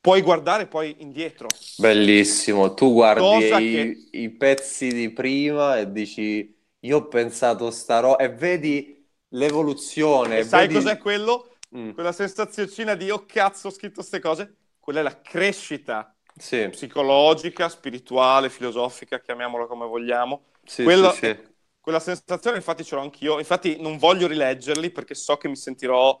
puoi 0.00 0.22
guardare 0.22 0.68
poi 0.68 0.96
indietro. 1.00 1.64
Bellissimo, 1.74 2.74
tu 2.74 2.92
guardi 2.92 3.36
i, 3.38 3.62
che- 3.64 4.02
i 4.12 4.30
pezzi 4.30 4.92
di 4.92 5.10
prima 5.10 5.78
e 5.78 5.90
dici, 5.90 6.51
io 6.82 6.98
ho 6.98 7.08
pensato 7.08 7.70
sta 7.70 8.00
roba, 8.00 8.18
e 8.22 8.28
vedi 8.34 9.08
l'evoluzione, 9.30 10.40
E 10.40 10.42
sai 10.42 10.68
vedi- 10.68 10.68
cos'è 10.68 10.98
quello? 10.98 11.58
Mm, 11.76 11.92
Quella 11.92 12.12
sensazioncina 12.12 12.94
di, 12.94 13.10
oh 13.10 13.26
cazzo, 13.26 13.68
ho 13.68 13.70
scritto 13.70 13.96
queste 13.96 14.20
cose? 14.20 14.56
Quella 14.78 15.00
è 15.00 15.02
la 15.02 15.20
crescita 15.20 16.14
sì, 16.38 16.68
psicologica, 16.68 17.68
spirituale, 17.68 18.48
filosofica, 18.48 19.20
chiamiamola 19.20 19.66
come 19.66 19.86
vogliamo. 19.86 20.44
sì, 20.64 20.88
Quello- 20.88 21.08
sì, 21.08 21.08
sì. 21.08 21.50
Quella 21.80 21.98
sensazione, 22.00 22.56
infatti, 22.58 22.84
ce 22.84 22.94
l'ho 22.94 23.00
anch'io. 23.02 23.38
Infatti, 23.40 23.76
non 23.80 23.98
voglio 23.98 24.28
rileggerli 24.28 24.90
perché 24.92 25.14
so 25.14 25.36
che 25.36 25.48
mi 25.48 25.56
sentirò. 25.56 26.18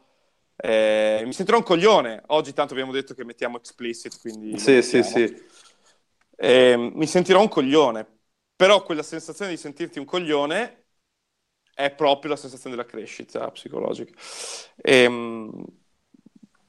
eh, 0.56 1.22
mi 1.24 1.32
sentirò 1.32 1.56
un 1.58 1.62
coglione. 1.64 2.22
Oggi, 2.28 2.52
tanto 2.52 2.72
abbiamo 2.74 2.90
detto 2.92 3.14
che 3.14 3.24
mettiamo 3.24 3.56
explicit, 3.58 4.18
quindi. 4.20 4.56
Sì, 4.56 4.82
sì, 4.82 5.02
sì. 5.02 5.50
Eh, 6.36 6.76
mi 6.76 7.06
sentirò 7.06 7.40
un 7.40 7.48
coglione. 7.48 8.06
Però 8.56 8.82
quella 8.82 9.02
sensazione 9.02 9.50
di 9.50 9.56
sentirti 9.56 9.98
un 9.98 10.04
coglione 10.04 10.86
è 11.74 11.92
proprio 11.94 12.30
la 12.32 12.36
sensazione 12.36 12.76
della 12.76 12.88
crescita 12.88 13.50
psicologica. 13.50 14.12
Ehm, 14.76 15.64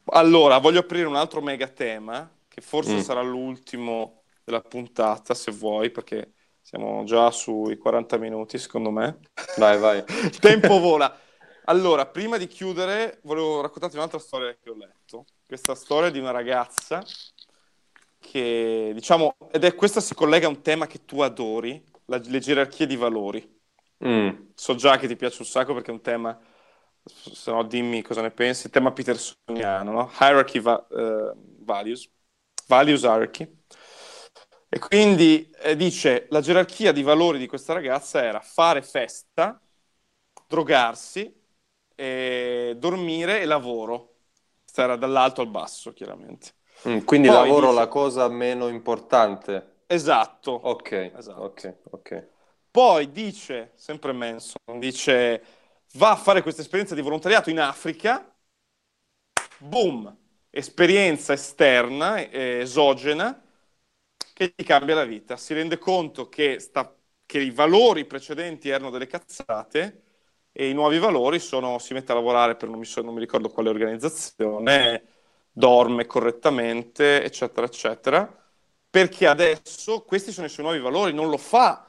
allora, 0.07 0.57
voglio 0.59 0.79
aprire 0.79 1.07
un 1.07 1.15
altro 1.15 1.41
mega 1.41 1.67
tema, 1.67 2.29
che 2.47 2.61
forse 2.61 2.99
Mm. 2.99 2.99
sarà 2.99 3.21
l'ultimo 3.21 4.23
della 4.43 4.61
puntata, 4.61 5.34
se 5.34 5.51
vuoi, 5.51 5.91
perché 5.91 6.34
siamo 6.61 7.03
già 7.05 7.31
sui 7.31 7.77
40 7.77 8.17
minuti, 8.17 8.57
secondo 8.57 8.91
me. 8.91 9.19
Vai, 9.55 9.77
vai. 9.79 10.03
Il 10.31 10.39
tempo 10.39 10.79
vola. 10.79 11.17
Allora, 11.65 12.05
prima 12.07 12.38
di 12.38 12.47
chiudere, 12.47 13.19
volevo 13.23 13.61
raccontarti 13.61 13.95
un'altra 13.95 14.19
storia 14.19 14.53
che 14.61 14.69
ho 14.69 14.75
letto. 14.75 15.25
Questa 15.45 15.75
storia 15.75 16.09
di 16.09 16.19
una 16.19 16.31
ragazza 16.31 17.13
che, 18.24 18.91
diciamo, 18.93 19.36
ed 19.51 19.63
è 19.65 19.76
questa 19.76 19.99
si 20.01 20.13
collega 20.15 20.47
a 20.47 20.49
un 20.49 20.61
tema 20.61 20.88
che 20.88 21.05
tu 21.05 21.21
adori, 21.21 21.84
la- 22.05 22.17
le 22.24 22.39
gerarchie 22.39 22.88
di 22.88 22.95
valori. 22.95 23.61
Mm, 24.01 24.53
So 24.55 24.76
già 24.76 24.97
che 24.97 25.07
ti 25.07 25.15
piace 25.15 25.41
un 25.41 25.47
sacco 25.47 25.74
perché 25.74 25.91
è 25.91 25.93
un 25.93 26.01
tema, 26.01 26.39
se 27.03 27.51
no 27.51 27.63
dimmi 27.63 28.01
cosa 28.01 28.21
ne 28.21 28.32
pensi, 28.32 28.67
il 28.67 28.71
tema 28.71 28.91
petersoniano, 28.91 29.91
no? 29.91 30.11
Hierarchy 30.19 30.59
va- 30.59 30.86
eh, 30.91 31.34
values, 31.59 32.09
values 32.67 33.01
hierarchy. 33.03 33.47
E 34.69 34.80
quindi 34.80 35.49
eh, 35.61 35.76
dice, 35.76 36.26
la 36.32 36.41
gerarchia 36.41 36.91
di 36.91 37.03
valori 37.03 37.38
di 37.38 37.47
questa 37.47 37.74
ragazza 37.74 38.24
era 38.24 38.39
fare 38.41 38.82
festa, 38.82 39.61
drogarsi, 40.47 41.32
e 41.95 42.76
dormire 42.78 43.41
e 43.41 43.45
lavoro. 43.45 44.15
Questo 44.63 44.82
era 44.82 44.95
dall'alto 44.95 45.41
al 45.41 45.49
basso, 45.49 45.93
chiaramente. 45.93 46.53
Mm, 46.88 46.99
Quindi 47.03 47.27
Poi 47.27 47.29
lavoro 47.29 47.71
dice- 47.71 47.73
la 47.73 47.88
cosa 47.88 48.27
meno 48.29 48.67
importante. 48.69 49.71
Esatto. 49.88 50.51
Ok, 50.61 50.91
Esatto. 51.11 51.36
ok, 51.36 51.75
ok. 51.91 52.09
Poi 52.71 53.11
dice, 53.11 53.71
sempre 53.75 54.13
Manson, 54.13 54.79
dice 54.79 55.43
va 55.95 56.11
a 56.11 56.15
fare 56.15 56.41
questa 56.41 56.61
esperienza 56.61 56.95
di 56.95 57.01
volontariato 57.01 57.49
in 57.51 57.59
Africa, 57.59 58.36
boom, 59.59 60.15
esperienza 60.49 61.34
esterna, 61.34 62.17
eh, 62.29 62.59
esogena, 62.61 63.41
che 64.34 64.53
gli 64.55 64.63
cambia 64.63 64.95
la 64.95 65.05
vita. 65.05 65.38
Si 65.38 65.53
rende 65.53 65.77
conto 65.77 66.29
che, 66.29 66.59
sta, 66.59 66.95
che 67.25 67.39
i 67.41 67.51
valori 67.51 68.05
precedenti 68.05 68.69
erano 68.69 68.89
delle 68.89 69.07
cazzate 69.07 70.01
e 70.51 70.69
i 70.69 70.73
nuovi 70.73 70.99
valori 70.99 71.39
sono, 71.39 71.79
si 71.79 71.93
mette 71.93 72.11
a 72.11 72.15
lavorare 72.15 72.55
per 72.55 72.69
non 72.69 72.79
mi, 72.79 72.86
so, 72.86 73.01
non 73.01 73.13
mi 73.13 73.19
ricordo 73.19 73.49
quale 73.49 73.69
organizzazione, 73.69 75.03
dorme 75.54 76.08
correttamente, 76.08 77.24
eccetera, 77.24 77.68
eccetera, 77.68 78.43
perché 78.89 79.28
adesso 79.28 80.01
questi 80.01 80.32
sono 80.32 80.47
i 80.47 80.49
suoi 80.49 80.66
nuovi 80.66 80.82
valori, 80.82 81.14
non 81.14 81.30
lo 81.30 81.38
fa 81.38 81.88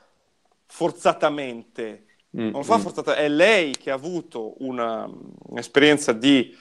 forzatamente, 0.66 2.04
mm, 2.36 2.50
non 2.50 2.52
lo 2.52 2.62
fa 2.62 2.76
mm. 2.76 2.80
forzatamente, 2.80 3.26
è 3.26 3.28
lei 3.28 3.76
che 3.76 3.90
ha 3.90 3.94
avuto 3.94 4.62
una, 4.62 5.10
un'esperienza 5.48 6.12
di 6.12 6.56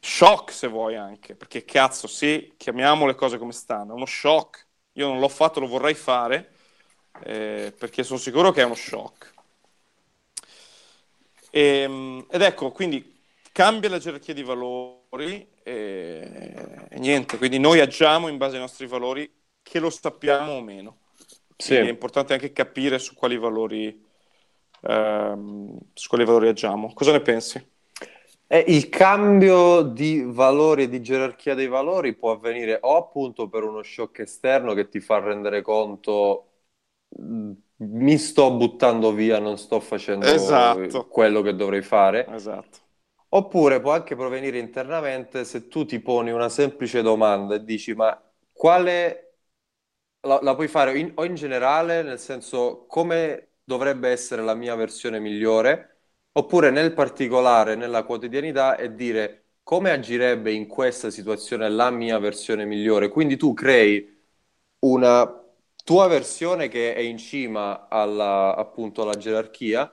shock, 0.00 0.52
se 0.52 0.66
vuoi 0.66 0.96
anche, 0.96 1.36
perché 1.36 1.64
cazzo, 1.64 2.08
sì, 2.08 2.54
chiamiamo 2.56 3.06
le 3.06 3.14
cose 3.14 3.38
come 3.38 3.52
stanno, 3.52 3.92
è 3.92 3.94
uno 3.94 4.06
shock, 4.06 4.66
io 4.94 5.06
non 5.06 5.20
l'ho 5.20 5.28
fatto, 5.28 5.60
lo 5.60 5.68
vorrei 5.68 5.94
fare, 5.94 6.54
eh, 7.22 7.72
perché 7.78 8.02
sono 8.02 8.18
sicuro 8.18 8.50
che 8.50 8.62
è 8.62 8.64
uno 8.64 8.74
shock. 8.74 9.32
E, 11.50 11.60
ehm, 11.60 12.26
ed 12.30 12.42
ecco, 12.42 12.72
quindi 12.72 13.18
cambia 13.52 13.88
la 13.88 13.98
gerarchia 13.98 14.34
di 14.34 14.42
valori 14.42 14.99
e, 15.10 15.48
e, 16.88 16.98
niente, 16.98 17.36
quindi 17.36 17.58
noi 17.58 17.80
agiamo 17.80 18.28
in 18.28 18.36
base 18.36 18.54
ai 18.54 18.60
nostri 18.60 18.86
valori, 18.86 19.30
che 19.62 19.78
lo 19.78 19.90
sappiamo 19.90 20.52
o 20.52 20.62
meno. 20.62 20.98
Sì. 21.56 21.74
È 21.74 21.88
importante 21.88 22.32
anche 22.32 22.52
capire 22.52 22.98
su 22.98 23.14
quali 23.14 23.36
valori, 23.36 24.04
ehm, 24.82 25.78
su 25.92 26.08
quali 26.08 26.24
valori 26.24 26.48
agiamo. 26.48 26.92
Cosa 26.94 27.12
ne 27.12 27.20
pensi? 27.20 27.68
Eh, 28.46 28.64
il 28.68 28.88
cambio 28.88 29.82
di 29.82 30.22
valori 30.24 30.84
e 30.84 30.88
di 30.88 31.02
gerarchia 31.02 31.54
dei 31.54 31.68
valori 31.68 32.14
può 32.14 32.32
avvenire 32.32 32.78
o 32.80 32.96
appunto 32.96 33.48
per 33.48 33.62
uno 33.62 33.82
shock 33.82 34.20
esterno 34.20 34.74
che 34.74 34.88
ti 34.88 34.98
fa 34.98 35.20
rendere 35.20 35.62
conto 35.62 36.46
mm, 37.20 37.52
mi 37.76 38.18
sto 38.18 38.50
buttando 38.52 39.12
via, 39.12 39.38
non 39.38 39.56
sto 39.56 39.78
facendo 39.78 40.26
esatto. 40.26 41.06
quello 41.06 41.42
che 41.42 41.54
dovrei 41.54 41.82
fare. 41.82 42.26
Esatto. 42.26 42.78
Oppure 43.32 43.80
può 43.80 43.92
anche 43.92 44.16
provenire 44.16 44.58
internamente 44.58 45.44
se 45.44 45.68
tu 45.68 45.84
ti 45.84 46.00
poni 46.00 46.30
una 46.32 46.48
semplice 46.48 47.00
domanda 47.02 47.54
e 47.54 47.64
dici 47.64 47.94
ma 47.94 48.20
quale 48.52 49.38
la, 50.22 50.40
la 50.42 50.54
puoi 50.54 50.68
fare 50.68 50.98
in, 50.98 51.12
o 51.14 51.24
in 51.24 51.34
generale, 51.34 52.02
nel 52.02 52.18
senso 52.18 52.86
come 52.86 53.48
dovrebbe 53.64 54.08
essere 54.10 54.42
la 54.42 54.54
mia 54.54 54.74
versione 54.74 55.18
migliore 55.20 55.86
Oppure 56.32 56.70
nel 56.70 56.92
particolare, 56.94 57.74
nella 57.74 58.04
quotidianità, 58.04 58.76
e 58.76 58.94
dire 58.94 59.46
come 59.64 59.90
agirebbe 59.90 60.52
in 60.52 60.68
questa 60.68 61.10
situazione 61.10 61.68
la 61.68 61.90
mia 61.90 62.18
versione 62.20 62.64
migliore. 62.64 63.08
Quindi 63.08 63.36
tu 63.36 63.52
crei 63.52 64.16
una 64.80 65.44
tua 65.84 66.06
versione 66.08 66.68
che 66.68 66.94
è 66.94 67.00
in 67.00 67.18
cima 67.18 67.88
alla, 67.88 68.54
appunto 68.56 69.02
alla 69.02 69.16
gerarchia 69.16 69.92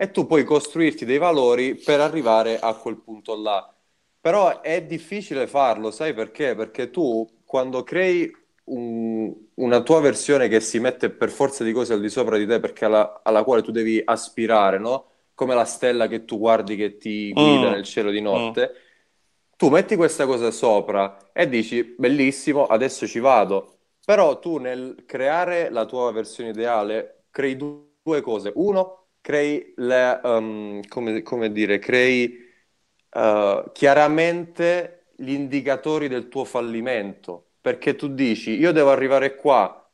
e 0.00 0.10
tu 0.12 0.26
puoi 0.26 0.44
costruirti 0.44 1.04
dei 1.04 1.18
valori 1.18 1.74
per 1.74 1.98
arrivare 1.98 2.60
a 2.60 2.72
quel 2.74 2.98
punto 2.98 3.34
là. 3.34 3.74
Però 4.20 4.60
è 4.60 4.82
difficile 4.84 5.48
farlo, 5.48 5.90
sai 5.90 6.14
perché? 6.14 6.54
Perché 6.54 6.90
tu 6.90 7.28
quando 7.44 7.82
crei 7.82 8.30
un, 8.66 9.34
una 9.54 9.82
tua 9.82 10.00
versione 10.00 10.46
che 10.46 10.60
si 10.60 10.78
mette 10.78 11.10
per 11.10 11.30
forza 11.30 11.64
di 11.64 11.72
cose 11.72 11.94
al 11.94 12.00
di 12.00 12.08
sopra 12.08 12.36
di 12.36 12.46
te, 12.46 12.60
perché 12.60 12.84
alla, 12.84 13.22
alla 13.24 13.42
quale 13.42 13.62
tu 13.62 13.72
devi 13.72 14.00
aspirare, 14.04 14.78
no? 14.78 15.06
come 15.34 15.54
la 15.54 15.64
stella 15.64 16.06
che 16.06 16.24
tu 16.24 16.38
guardi 16.38 16.76
che 16.76 16.96
ti 16.96 17.32
guida 17.32 17.68
mm. 17.68 17.72
nel 17.72 17.84
cielo 17.84 18.10
di 18.10 18.20
notte, 18.20 18.72
mm. 18.72 19.56
tu 19.56 19.68
metti 19.68 19.96
questa 19.96 20.26
cosa 20.26 20.50
sopra 20.52 21.30
e 21.32 21.48
dici 21.48 21.94
bellissimo, 21.96 22.66
adesso 22.66 23.06
ci 23.06 23.18
vado. 23.18 23.78
Però 24.04 24.38
tu 24.38 24.58
nel 24.58 25.04
creare 25.06 25.70
la 25.70 25.84
tua 25.86 26.12
versione 26.12 26.50
ideale 26.50 27.24
crei 27.30 27.56
due 27.56 28.20
cose. 28.20 28.52
Uno, 28.54 29.07
crei 29.28 29.74
le, 29.76 30.20
um, 30.24 30.80
come, 30.88 31.20
come, 31.20 31.52
dire, 31.52 31.78
crei 31.78 32.34
uh, 33.12 33.70
chiaramente 33.72 35.08
gli 35.16 35.32
indicatori 35.32 36.08
del 36.08 36.28
tuo 36.28 36.46
fallimento. 36.46 37.48
Perché 37.60 37.94
tu 37.94 38.08
dici, 38.08 38.52
io 38.52 38.72
devo 38.72 38.90
arrivare 38.90 39.34
qua, 39.34 39.86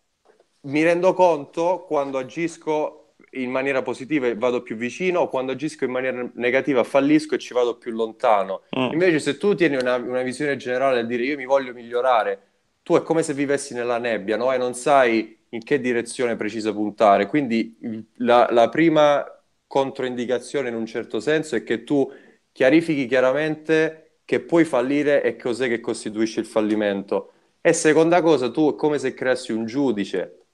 mi 0.67 0.85
rendo 0.85 1.15
conto 1.15 1.85
quando 1.85 2.19
agisco 2.19 3.15
in 3.33 3.51
maniera 3.51 3.83
positiva 3.83 4.29
e 4.29 4.37
vado 4.37 4.63
più 4.63 4.77
vicino, 4.77 5.29
quando 5.29 5.51
agisco 5.51 5.85
in 5.85 5.91
maniera 5.91 6.31
negativa 6.35 6.85
fallisco 6.85 7.35
e 7.35 7.39
ci 7.39 7.55
vado 7.55 7.77
più 7.77 7.91
lontano. 7.91 8.63
Mm. 8.79 8.93
Invece 8.93 9.19
se 9.19 9.37
tu 9.37 9.57
tieni 9.57 9.75
una, 9.75 9.97
una 9.97 10.23
visione 10.23 10.55
generale 10.55 11.01
e 11.01 11.07
dire 11.07 11.25
io 11.25 11.37
mi 11.37 11.45
voglio 11.45 11.73
migliorare, 11.73 12.41
tu 12.85 12.95
è 12.95 13.03
come 13.03 13.25
se 13.25 13.35
vivessi 13.35 13.75
nella 13.75 13.99
nebbia 13.99 14.37
no? 14.37 14.53
e 14.53 14.59
non 14.59 14.75
sai 14.75 15.44
in 15.55 15.63
che 15.65 15.81
direzione 15.81 16.37
precisa 16.37 16.73
puntare. 16.73 17.27
Quindi 17.27 17.77
la, 18.17 18.49
la 18.51 18.69
prima 18.69 19.25
controindicazione 19.67 20.69
in 20.69 20.75
un 20.75 20.87
certo 20.87 21.21
senso 21.21 21.57
è 21.57 21.63
che 21.63 21.85
tu 21.85 22.11
chiarifichi 22.53 23.07
chiaramente 23.07 24.21
che 24.25 24.41
puoi 24.41 24.65
fallire 24.65 25.23
e 25.23 25.37
cos'è 25.37 25.69
che 25.69 25.81
costituisce 25.81 26.41
il 26.41 26.47
fallimento. 26.47 27.33
E 27.61 27.73
seconda 27.73 28.21
cosa, 28.23 28.51
tu 28.51 28.73
è 28.73 28.77
come 28.77 28.99
se 28.99 29.15
creassi 29.15 29.53
un 29.53 29.67
giudice 29.67 30.47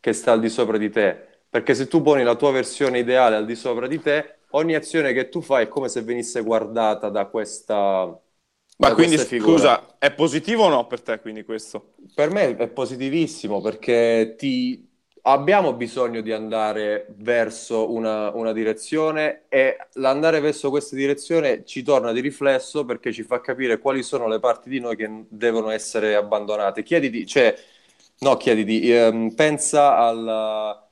che 0.00 0.12
sta 0.12 0.32
al 0.32 0.40
di 0.40 0.48
sopra 0.48 0.78
di 0.78 0.90
te 0.90 1.24
perché 1.48 1.74
se 1.74 1.86
tu 1.88 2.02
poni 2.02 2.22
la 2.22 2.34
tua 2.36 2.50
versione 2.52 2.98
ideale 2.98 3.36
al 3.36 3.46
di 3.46 3.54
sopra 3.54 3.86
di 3.86 4.00
te, 4.00 4.40
ogni 4.50 4.74
azione 4.74 5.12
che 5.12 5.28
tu 5.30 5.40
fai 5.40 5.64
è 5.64 5.68
come 5.68 5.88
se 5.88 6.02
venisse 6.02 6.42
guardata 6.42 7.08
da 7.08 7.26
questa. 7.26 8.20
Ma 8.76 8.92
quindi 8.94 9.16
scusa, 9.18 9.96
è 9.98 10.12
positivo 10.12 10.64
o 10.64 10.68
no 10.68 10.86
per 10.86 11.00
te 11.00 11.18
quindi 11.20 11.44
questo? 11.44 11.94
Per 12.14 12.30
me 12.30 12.56
è 12.56 12.68
positivissimo 12.68 13.60
perché 13.60 14.34
ti... 14.36 14.86
abbiamo 15.22 15.72
bisogno 15.72 16.20
di 16.20 16.30
andare 16.30 17.06
verso 17.16 17.90
una, 17.90 18.30
una 18.34 18.52
direzione 18.52 19.44
e 19.48 19.76
l'andare 19.94 20.40
verso 20.40 20.70
questa 20.70 20.94
direzione 20.94 21.64
ci 21.64 21.82
torna 21.82 22.12
di 22.12 22.20
riflesso 22.20 22.84
perché 22.84 23.12
ci 23.12 23.22
fa 23.24 23.40
capire 23.40 23.78
quali 23.78 24.02
sono 24.02 24.28
le 24.28 24.38
parti 24.40 24.68
di 24.68 24.78
noi 24.78 24.94
che 24.94 25.24
devono 25.28 25.70
essere 25.70 26.14
abbandonate. 26.14 26.82
Chiediti, 26.84 27.26
cioè, 27.26 27.56
no, 28.20 28.36
chiediti, 28.36 28.90
ehm, 28.92 29.34
pensa 29.34 29.96
al 29.96 30.85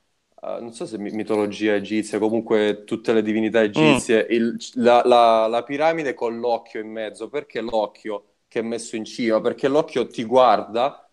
Uh, 0.45 0.61
non 0.61 0.73
so 0.73 0.85
se 0.85 0.99
mitologia 0.99 1.73
egizia, 1.73 2.19
comunque 2.19 2.83
tutte 2.85 3.13
le 3.13 3.23
divinità 3.23 3.63
egizie, 3.63 4.27
mm. 4.29 4.31
il, 4.31 4.57
la, 4.75 5.01
la, 5.03 5.47
la, 5.47 5.63
piramide 5.63 6.13
con 6.13 6.39
l'occhio 6.39 6.79
in 6.79 6.91
mezzo, 6.91 7.29
perché 7.29 7.61
l'occhio 7.61 8.35
che 8.47 8.59
è 8.59 8.61
messo 8.61 8.95
in 8.95 9.05
cima? 9.05 9.41
Perché 9.41 9.67
l'occhio 9.67 10.05
ti 10.05 10.23
guarda 10.23 11.09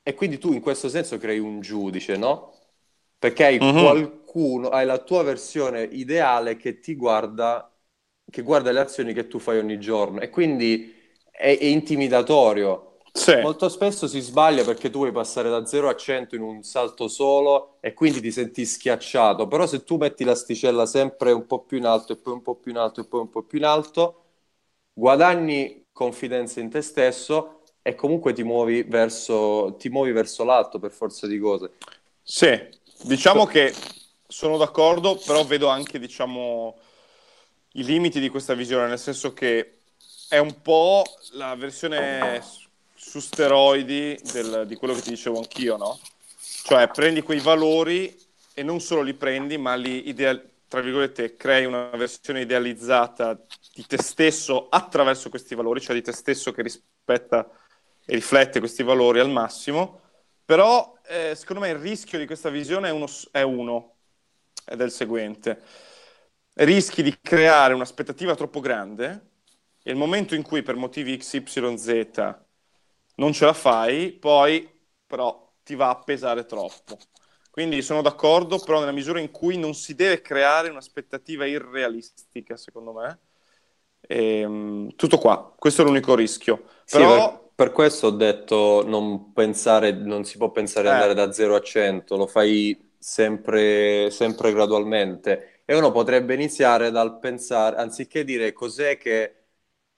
e 0.00 0.14
quindi 0.14 0.38
tu 0.38 0.52
in 0.52 0.60
questo 0.60 0.88
senso 0.88 1.18
crei 1.18 1.40
un 1.40 1.60
giudice, 1.60 2.16
no? 2.16 2.54
Perché 3.18 3.46
hai 3.46 3.58
mm-hmm. 3.58 3.82
qualcuno, 3.82 4.68
hai 4.68 4.86
la 4.86 4.98
tua 4.98 5.24
versione 5.24 5.82
ideale 5.82 6.56
che 6.56 6.78
ti 6.78 6.94
guarda, 6.94 7.76
che 8.30 8.42
guarda 8.42 8.70
le 8.70 8.78
azioni 8.78 9.12
che 9.12 9.26
tu 9.26 9.40
fai 9.40 9.58
ogni 9.58 9.80
giorno 9.80 10.20
e 10.20 10.30
quindi 10.30 10.94
è, 11.32 11.58
è 11.58 11.64
intimidatorio 11.64 12.87
sì. 13.18 13.36
Molto 13.40 13.68
spesso 13.68 14.06
si 14.06 14.20
sbaglia 14.20 14.64
perché 14.64 14.90
tu 14.90 14.98
vuoi 14.98 15.12
passare 15.12 15.50
da 15.50 15.66
0 15.66 15.88
a 15.88 15.96
100 15.96 16.36
in 16.36 16.42
un 16.42 16.62
salto 16.62 17.08
solo 17.08 17.76
e 17.80 17.92
quindi 17.92 18.20
ti 18.20 18.30
senti 18.30 18.64
schiacciato, 18.64 19.48
però 19.48 19.66
se 19.66 19.82
tu 19.82 19.96
metti 19.96 20.24
l'asticella 20.24 20.86
sempre 20.86 21.32
un 21.32 21.46
po' 21.46 21.60
più 21.60 21.78
in 21.78 21.84
alto 21.84 22.12
e 22.12 22.16
poi 22.16 22.34
un 22.34 22.42
po' 22.42 22.54
più 22.54 22.70
in 22.70 22.78
alto 22.78 23.00
e 23.00 23.04
poi 23.04 23.20
un 23.20 23.30
po' 23.30 23.42
più 23.42 23.58
in 23.58 23.64
alto, 23.64 24.22
guadagni 24.92 25.86
confidenza 25.92 26.60
in 26.60 26.70
te 26.70 26.80
stesso 26.80 27.62
e 27.82 27.94
comunque 27.94 28.32
ti 28.32 28.44
muovi 28.44 28.82
verso, 28.84 29.74
ti 29.78 29.88
muovi 29.88 30.12
verso 30.12 30.44
l'alto 30.44 30.78
per 30.78 30.92
forza 30.92 31.26
di 31.26 31.38
cose. 31.38 31.72
Sì, 32.22 32.56
diciamo 33.02 33.46
che 33.46 33.74
sono 34.26 34.56
d'accordo, 34.56 35.16
però 35.26 35.44
vedo 35.44 35.68
anche, 35.68 35.98
diciamo, 35.98 36.76
i 37.72 37.84
limiti 37.84 38.20
di 38.20 38.28
questa 38.28 38.54
visione, 38.54 38.86
nel 38.86 38.98
senso 38.98 39.32
che 39.32 39.78
è 40.28 40.38
un 40.38 40.60
po' 40.60 41.02
la 41.32 41.54
versione 41.56 42.42
su 42.98 43.20
steroidi 43.20 44.18
del, 44.32 44.64
di 44.66 44.74
quello 44.74 44.92
che 44.92 45.02
ti 45.02 45.10
dicevo 45.10 45.38
anch'io, 45.38 45.76
no? 45.76 45.98
Cioè 46.64 46.88
prendi 46.88 47.22
quei 47.22 47.38
valori 47.38 48.14
e 48.52 48.62
non 48.64 48.80
solo 48.80 49.02
li 49.02 49.14
prendi, 49.14 49.56
ma 49.56 49.76
li 49.76 50.08
ideal- 50.08 50.44
tra 50.66 50.80
virgolette 50.80 51.36
crei 51.36 51.64
una 51.64 51.88
versione 51.90 52.40
idealizzata 52.40 53.40
di 53.72 53.86
te 53.86 54.02
stesso 54.02 54.68
attraverso 54.68 55.30
questi 55.30 55.54
valori, 55.54 55.80
cioè 55.80 55.94
di 55.94 56.02
te 56.02 56.12
stesso 56.12 56.50
che 56.52 56.62
rispetta 56.62 57.48
e 58.04 58.14
riflette 58.14 58.58
questi 58.58 58.82
valori 58.82 59.20
al 59.20 59.30
massimo. 59.30 60.00
Però 60.44 60.98
eh, 61.06 61.34
secondo 61.36 61.62
me 61.62 61.68
il 61.68 61.76
rischio 61.76 62.18
di 62.18 62.26
questa 62.26 62.50
visione 62.50 62.88
è 62.88 62.90
uno, 62.90 63.06
è 63.30 63.42
uno, 63.42 63.94
ed 64.66 64.80
è 64.80 64.84
il 64.84 64.90
seguente. 64.90 65.62
Rischi 66.54 67.02
di 67.02 67.16
creare 67.22 67.74
un'aspettativa 67.74 68.34
troppo 68.34 68.58
grande 68.58 69.26
e 69.82 69.90
il 69.92 69.96
momento 69.96 70.34
in 70.34 70.42
cui 70.42 70.62
per 70.62 70.74
motivi 70.74 71.16
XYZ 71.16 72.46
non 73.18 73.32
ce 73.32 73.44
la 73.44 73.52
fai, 73.52 74.12
poi 74.12 74.68
però 75.06 75.52
ti 75.62 75.74
va 75.74 75.90
a 75.90 75.98
pesare 75.98 76.44
troppo. 76.46 76.96
Quindi 77.50 77.82
sono 77.82 78.02
d'accordo, 78.02 78.58
però 78.58 78.78
nella 78.78 78.92
misura 78.92 79.20
in 79.20 79.30
cui 79.30 79.56
non 79.58 79.74
si 79.74 79.94
deve 79.94 80.20
creare 80.20 80.68
un'aspettativa 80.68 81.44
irrealistica, 81.44 82.56
secondo 82.56 82.92
me. 82.92 83.18
E, 84.00 84.40
ehm, 84.40 84.94
tutto 84.94 85.18
qua, 85.18 85.54
questo 85.58 85.82
è 85.82 85.84
l'unico 85.84 86.14
rischio. 86.14 86.64
Però... 86.88 87.14
Sì, 87.14 87.30
per, 87.30 87.50
per, 87.54 87.72
questo 87.72 88.06
ho 88.08 88.10
detto 88.10 88.84
non 88.86 89.32
pensare, 89.32 89.90
non 89.92 90.24
si 90.24 90.36
può 90.36 90.50
pensare 90.50 90.84
di 90.84 90.88
eh. 90.90 90.92
andare 90.92 91.14
da 91.14 91.32
0 91.32 91.56
a 91.56 91.60
100, 91.60 92.16
lo 92.16 92.26
fai 92.26 92.92
sempre, 92.98 94.10
sempre 94.10 94.52
gradualmente. 94.52 95.62
E 95.64 95.76
uno 95.76 95.90
potrebbe 95.90 96.34
iniziare 96.34 96.90
dal 96.90 97.18
pensare, 97.18 97.76
anziché 97.76 98.24
dire 98.24 98.52
cos'è 98.52 98.96
che 98.96 99.34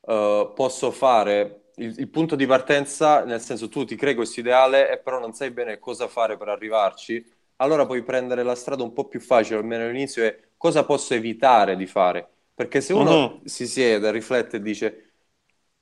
uh, 0.00 0.52
posso 0.54 0.90
fare, 0.90 1.59
il, 1.76 1.94
il, 1.98 2.08
punto 2.08 2.36
di 2.36 2.46
partenza, 2.46 3.24
nel 3.24 3.40
senso 3.40 3.68
tu 3.68 3.84
ti 3.84 3.96
crei 3.96 4.14
questo 4.14 4.40
ideale 4.40 4.90
e 4.90 4.98
però 4.98 5.18
non 5.18 5.32
sai 5.32 5.50
bene 5.50 5.78
cosa 5.78 6.08
fare 6.08 6.36
per 6.36 6.48
arrivarci, 6.48 7.24
allora 7.56 7.86
puoi 7.86 8.02
prendere 8.02 8.42
la 8.42 8.54
strada 8.54 8.82
un 8.82 8.92
po' 8.92 9.06
più 9.06 9.20
facile, 9.20 9.58
almeno 9.58 9.84
all'inizio, 9.84 10.24
è 10.24 10.38
cosa 10.56 10.84
posso 10.84 11.14
evitare 11.14 11.76
di 11.76 11.86
fare. 11.86 12.28
Perché 12.54 12.80
se 12.80 12.92
uno 12.92 13.24
uh-huh. 13.24 13.40
si 13.44 13.66
siede, 13.66 14.10
riflette 14.10 14.56
e 14.56 14.62
dice 14.62 15.12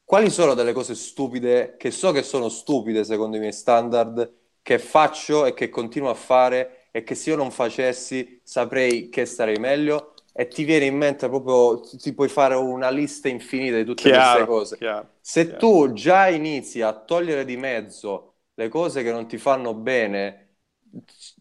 quali 0.04 0.30
sono 0.30 0.54
delle 0.54 0.72
cose 0.72 0.94
stupide, 0.94 1.76
che 1.76 1.90
so 1.90 2.12
che 2.12 2.22
sono 2.22 2.48
stupide 2.48 3.04
secondo 3.04 3.36
i 3.36 3.40
miei 3.40 3.52
standard, 3.52 4.32
che 4.62 4.78
faccio 4.78 5.44
e 5.44 5.54
che 5.54 5.68
continuo 5.68 6.10
a 6.10 6.14
fare 6.14 6.88
e 6.90 7.02
che 7.02 7.14
se 7.14 7.30
io 7.30 7.36
non 7.36 7.50
facessi 7.50 8.40
saprei 8.42 9.08
che 9.08 9.24
starei 9.24 9.58
meglio 9.58 10.14
e 10.38 10.46
ti 10.46 10.62
viene 10.62 10.84
in 10.84 10.96
mente 10.96 11.28
proprio, 11.28 11.80
ti 11.80 12.12
puoi 12.14 12.28
fare 12.28 12.54
una 12.54 12.90
lista 12.90 13.26
infinita 13.28 13.76
di 13.76 13.84
tutte 13.84 14.02
chiaro, 14.02 14.12
queste 14.12 14.44
cose. 14.44 14.76
Chiaro, 14.76 15.08
se 15.20 15.42
chiaro. 15.46 15.56
tu 15.56 15.92
già 15.92 16.28
inizi 16.28 16.80
a 16.80 16.92
togliere 16.92 17.44
di 17.44 17.56
mezzo 17.56 18.34
le 18.54 18.68
cose 18.68 19.02
che 19.02 19.10
non 19.10 19.26
ti 19.26 19.36
fanno 19.36 19.74
bene, 19.74 20.58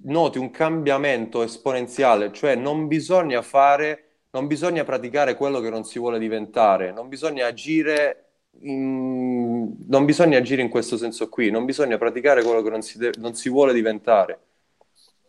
noti 0.05 0.39
un 0.39 0.49
cambiamento 0.49 1.43
esponenziale, 1.43 2.31
cioè 2.31 2.55
non 2.55 2.87
bisogna 2.87 3.43
fare 3.43 4.03
non 4.31 4.47
bisogna 4.47 4.83
praticare 4.83 5.35
quello 5.35 5.59
che 5.59 5.69
non 5.69 5.83
si 5.83 5.99
vuole 5.99 6.19
diventare, 6.19 6.91
non 6.91 7.07
bisogna 7.07 7.45
agire 7.47 8.25
in, 8.61 9.75
non 9.87 10.05
bisogna 10.05 10.37
agire 10.39 10.61
in 10.63 10.69
questo 10.69 10.97
senso 10.97 11.29
qui, 11.29 11.49
non 11.51 11.65
bisogna 11.65 11.97
praticare 11.97 12.43
quello 12.43 12.61
che 12.63 12.69
non 12.69 12.81
si, 12.81 12.97
de- 12.97 13.13
non 13.17 13.35
si 13.35 13.49
vuole 13.49 13.73
diventare. 13.73 14.39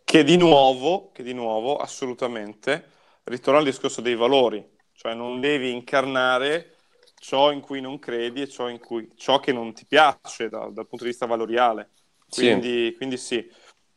Che 0.03 0.23
di 0.23 0.37
nuovo, 0.37 1.11
che 1.11 1.23
di 1.23 1.33
nuovo, 1.33 1.77
assolutamente, 1.77 2.83
ritorna 3.29 3.59
al 3.59 3.65
discorso 3.65 4.01
dei 4.01 4.15
valori, 4.15 4.63
cioè 4.93 5.13
non 5.13 5.39
devi 5.39 5.71
incarnare 5.71 6.75
ciò 7.19 7.51
in 7.51 7.61
cui 7.61 7.81
non 7.81 7.99
credi 7.99 8.41
e 8.41 8.49
ciò, 8.49 8.75
cui, 8.79 9.09
ciò 9.15 9.39
che 9.39 9.51
non 9.51 9.73
ti 9.73 9.85
piace 9.85 10.49
da, 10.49 10.69
dal 10.71 10.87
punto 10.87 11.03
di 11.03 11.09
vista 11.09 11.25
valoriale. 11.25 11.91
Quindi 12.29 12.87
sì. 12.89 12.95
quindi 12.95 13.17
sì. 13.17 13.51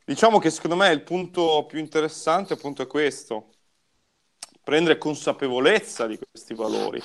Diciamo 0.04 0.38
che 0.38 0.50
secondo 0.50 0.76
me 0.76 0.90
il 0.90 1.02
punto 1.02 1.64
più 1.66 1.78
interessante 1.78 2.54
appunto 2.54 2.82
è 2.82 2.86
questo, 2.86 3.50
prendere 4.62 4.98
consapevolezza 4.98 6.06
di 6.06 6.18
questi 6.18 6.54
valori, 6.54 7.00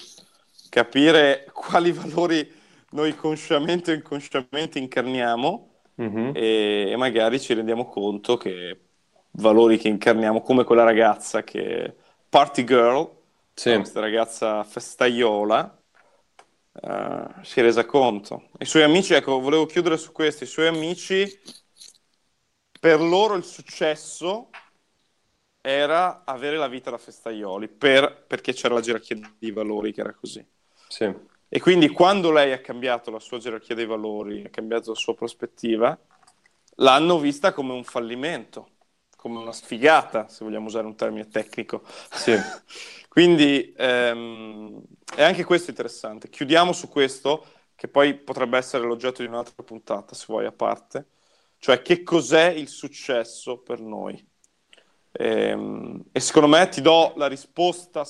capire 0.69 1.49
quali 1.53 1.91
valori 1.91 2.51
noi 2.91 3.15
consciamente 3.15 3.91
o 3.91 3.95
inconsciamente 3.95 4.79
incarniamo 4.79 5.81
mm-hmm. 6.01 6.31
e, 6.33 6.89
e, 6.91 6.95
magari 6.95 7.39
ci 7.39 7.53
rendiamo 7.53 7.85
conto 7.85 8.37
che 8.37 8.79
valori 9.31 9.77
che 9.77 9.89
incarniamo 9.89 10.41
come 10.41 10.63
quella 10.63 10.83
ragazza 10.83 11.43
che 11.43 11.95
party 12.29 12.63
girl, 12.63 13.09
sì. 13.53 13.73
questa 13.75 13.99
ragazza 13.99 14.63
festaiola, 14.63 15.81
uh, 16.81 17.43
si 17.43 17.59
è 17.59 17.63
resa 17.63 17.85
conto. 17.85 18.49
I 18.59 18.65
suoi 18.65 18.83
amici, 18.83 19.13
ecco, 19.13 19.39
volevo 19.39 19.65
chiudere 19.65 19.97
su 19.97 20.11
questo, 20.11 20.43
i 20.43 20.47
suoi 20.47 20.67
amici, 20.67 21.39
per 22.79 23.01
loro 23.01 23.35
il 23.35 23.43
successo 23.43 24.49
era 25.61 26.23
avere 26.23 26.57
la 26.57 26.67
vita 26.67 26.89
da 26.89 26.97
festaioli, 26.97 27.67
per, 27.67 28.23
perché 28.25 28.53
c'era 28.53 28.75
la 28.75 28.81
gerarchia 28.81 29.19
di 29.37 29.51
valori 29.51 29.91
che 29.91 30.01
era 30.01 30.13
così. 30.13 30.45
Sì. 30.87 31.13
E 31.49 31.59
quindi 31.59 31.89
quando 31.89 32.31
lei 32.31 32.51
ha 32.51 32.59
cambiato 32.59 33.11
la 33.11 33.19
sua 33.19 33.37
gerarchia 33.37 33.75
dei 33.75 33.85
valori, 33.85 34.43
ha 34.45 34.49
cambiato 34.49 34.91
la 34.91 34.95
sua 34.95 35.15
prospettiva, 35.15 35.97
l'hanno 36.75 37.19
vista 37.19 37.53
come 37.53 37.73
un 37.73 37.83
fallimento, 37.83 38.69
come 39.27 39.39
una 39.39 39.51
sfigata, 39.51 40.27
se 40.29 40.43
vogliamo 40.43 40.67
usare 40.67 40.85
un 40.85 40.95
termine 40.95 41.27
tecnico. 41.27 41.83
Sì. 42.11 42.35
quindi 43.09 43.73
ehm, 43.77 44.81
è 45.15 45.23
anche 45.23 45.43
questo 45.43 45.69
interessante. 45.69 46.29
Chiudiamo 46.29 46.71
su 46.71 46.87
questo, 46.87 47.45
che 47.75 47.87
poi 47.87 48.15
potrebbe 48.15 48.57
essere 48.57 48.85
l'oggetto 48.85 49.21
di 49.21 49.27
un'altra 49.27 49.61
puntata, 49.63 50.15
se 50.15 50.25
vuoi, 50.27 50.45
a 50.45 50.51
parte. 50.51 51.07
Cioè, 51.59 51.81
che 51.81 52.03
cos'è 52.03 52.49
il 52.49 52.67
successo 52.67 53.57
per 53.59 53.81
noi? 53.81 54.13
E, 55.11 55.49
ehm, 55.49 56.03
e 56.11 56.19
secondo 56.19 56.47
me 56.47 56.69
ti 56.69 56.81
do 56.81 57.13
la 57.17 57.27
risposta 57.27 58.05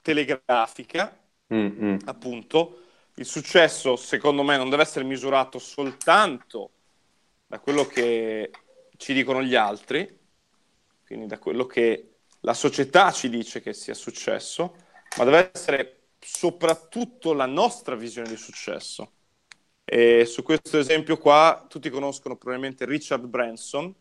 telegrafica, 0.00 1.18
mm-hmm. 1.52 1.98
appunto. 2.04 2.80
Il 3.18 3.24
successo, 3.24 3.96
secondo 3.96 4.42
me, 4.42 4.58
non 4.58 4.68
deve 4.68 4.82
essere 4.82 5.04
misurato 5.04 5.58
soltanto 5.58 6.70
da 7.46 7.58
quello 7.60 7.86
che 7.86 8.50
ci 8.96 9.12
dicono 9.14 9.42
gli 9.42 9.54
altri, 9.54 10.15
quindi 11.06 11.26
da 11.26 11.38
quello 11.38 11.66
che 11.66 12.16
la 12.40 12.54
società 12.54 13.12
ci 13.12 13.28
dice 13.28 13.60
che 13.60 13.72
sia 13.72 13.94
successo, 13.94 14.74
ma 15.16 15.24
deve 15.24 15.50
essere 15.54 16.08
soprattutto 16.18 17.32
la 17.32 17.46
nostra 17.46 17.94
visione 17.94 18.28
di 18.28 18.36
successo. 18.36 19.12
E 19.84 20.24
su 20.26 20.42
questo 20.42 20.78
esempio 20.78 21.16
qua 21.16 21.64
tutti 21.68 21.88
conoscono 21.90 22.36
probabilmente 22.36 22.84
Richard 22.84 23.24
Branson, 23.26 23.94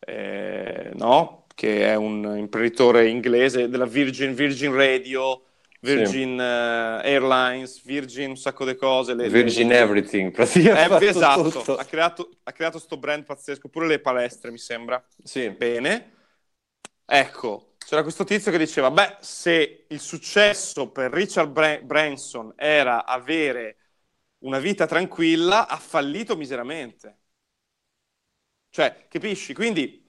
eh, 0.00 0.90
no? 0.94 1.46
che 1.54 1.84
è 1.84 1.94
un 1.94 2.34
imprenditore 2.36 3.08
inglese 3.08 3.68
della 3.68 3.86
Virgin, 3.86 4.34
Virgin 4.34 4.74
Radio, 4.74 5.44
Virgin 5.82 6.38
sì. 6.38 6.42
uh, 6.44 7.04
Airlines, 7.04 7.82
Virgin 7.82 8.30
un 8.30 8.36
sacco 8.36 8.64
di 8.64 8.76
cose. 8.76 9.14
Le, 9.14 9.28
Virgin 9.28 9.68
le... 9.68 9.78
Everything, 9.78 10.30
praticamente. 10.32 11.04
Eh, 11.04 11.08
esatto, 11.08 11.76
ha 11.76 11.84
creato, 11.84 12.30
ha 12.44 12.52
creato 12.52 12.78
sto 12.78 12.96
brand 12.96 13.24
pazzesco, 13.24 13.68
pure 13.68 13.88
le 13.88 13.98
palestre 13.98 14.52
mi 14.52 14.58
sembra. 14.58 15.04
Sì. 15.24 15.50
Bene. 15.50 16.10
Ecco, 17.04 17.74
c'era 17.84 18.02
questo 18.02 18.22
tizio 18.22 18.52
che 18.52 18.58
diceva, 18.58 18.92
beh, 18.92 19.16
se 19.20 19.86
il 19.88 20.00
successo 20.00 20.88
per 20.90 21.12
Richard 21.12 21.50
Br- 21.50 21.82
Branson 21.82 22.52
era 22.56 23.04
avere 23.04 23.76
una 24.38 24.60
vita 24.60 24.86
tranquilla, 24.86 25.66
ha 25.66 25.76
fallito 25.76 26.36
miseramente. 26.36 27.18
Cioè, 28.70 29.06
capisci? 29.08 29.52
Quindi 29.52 30.01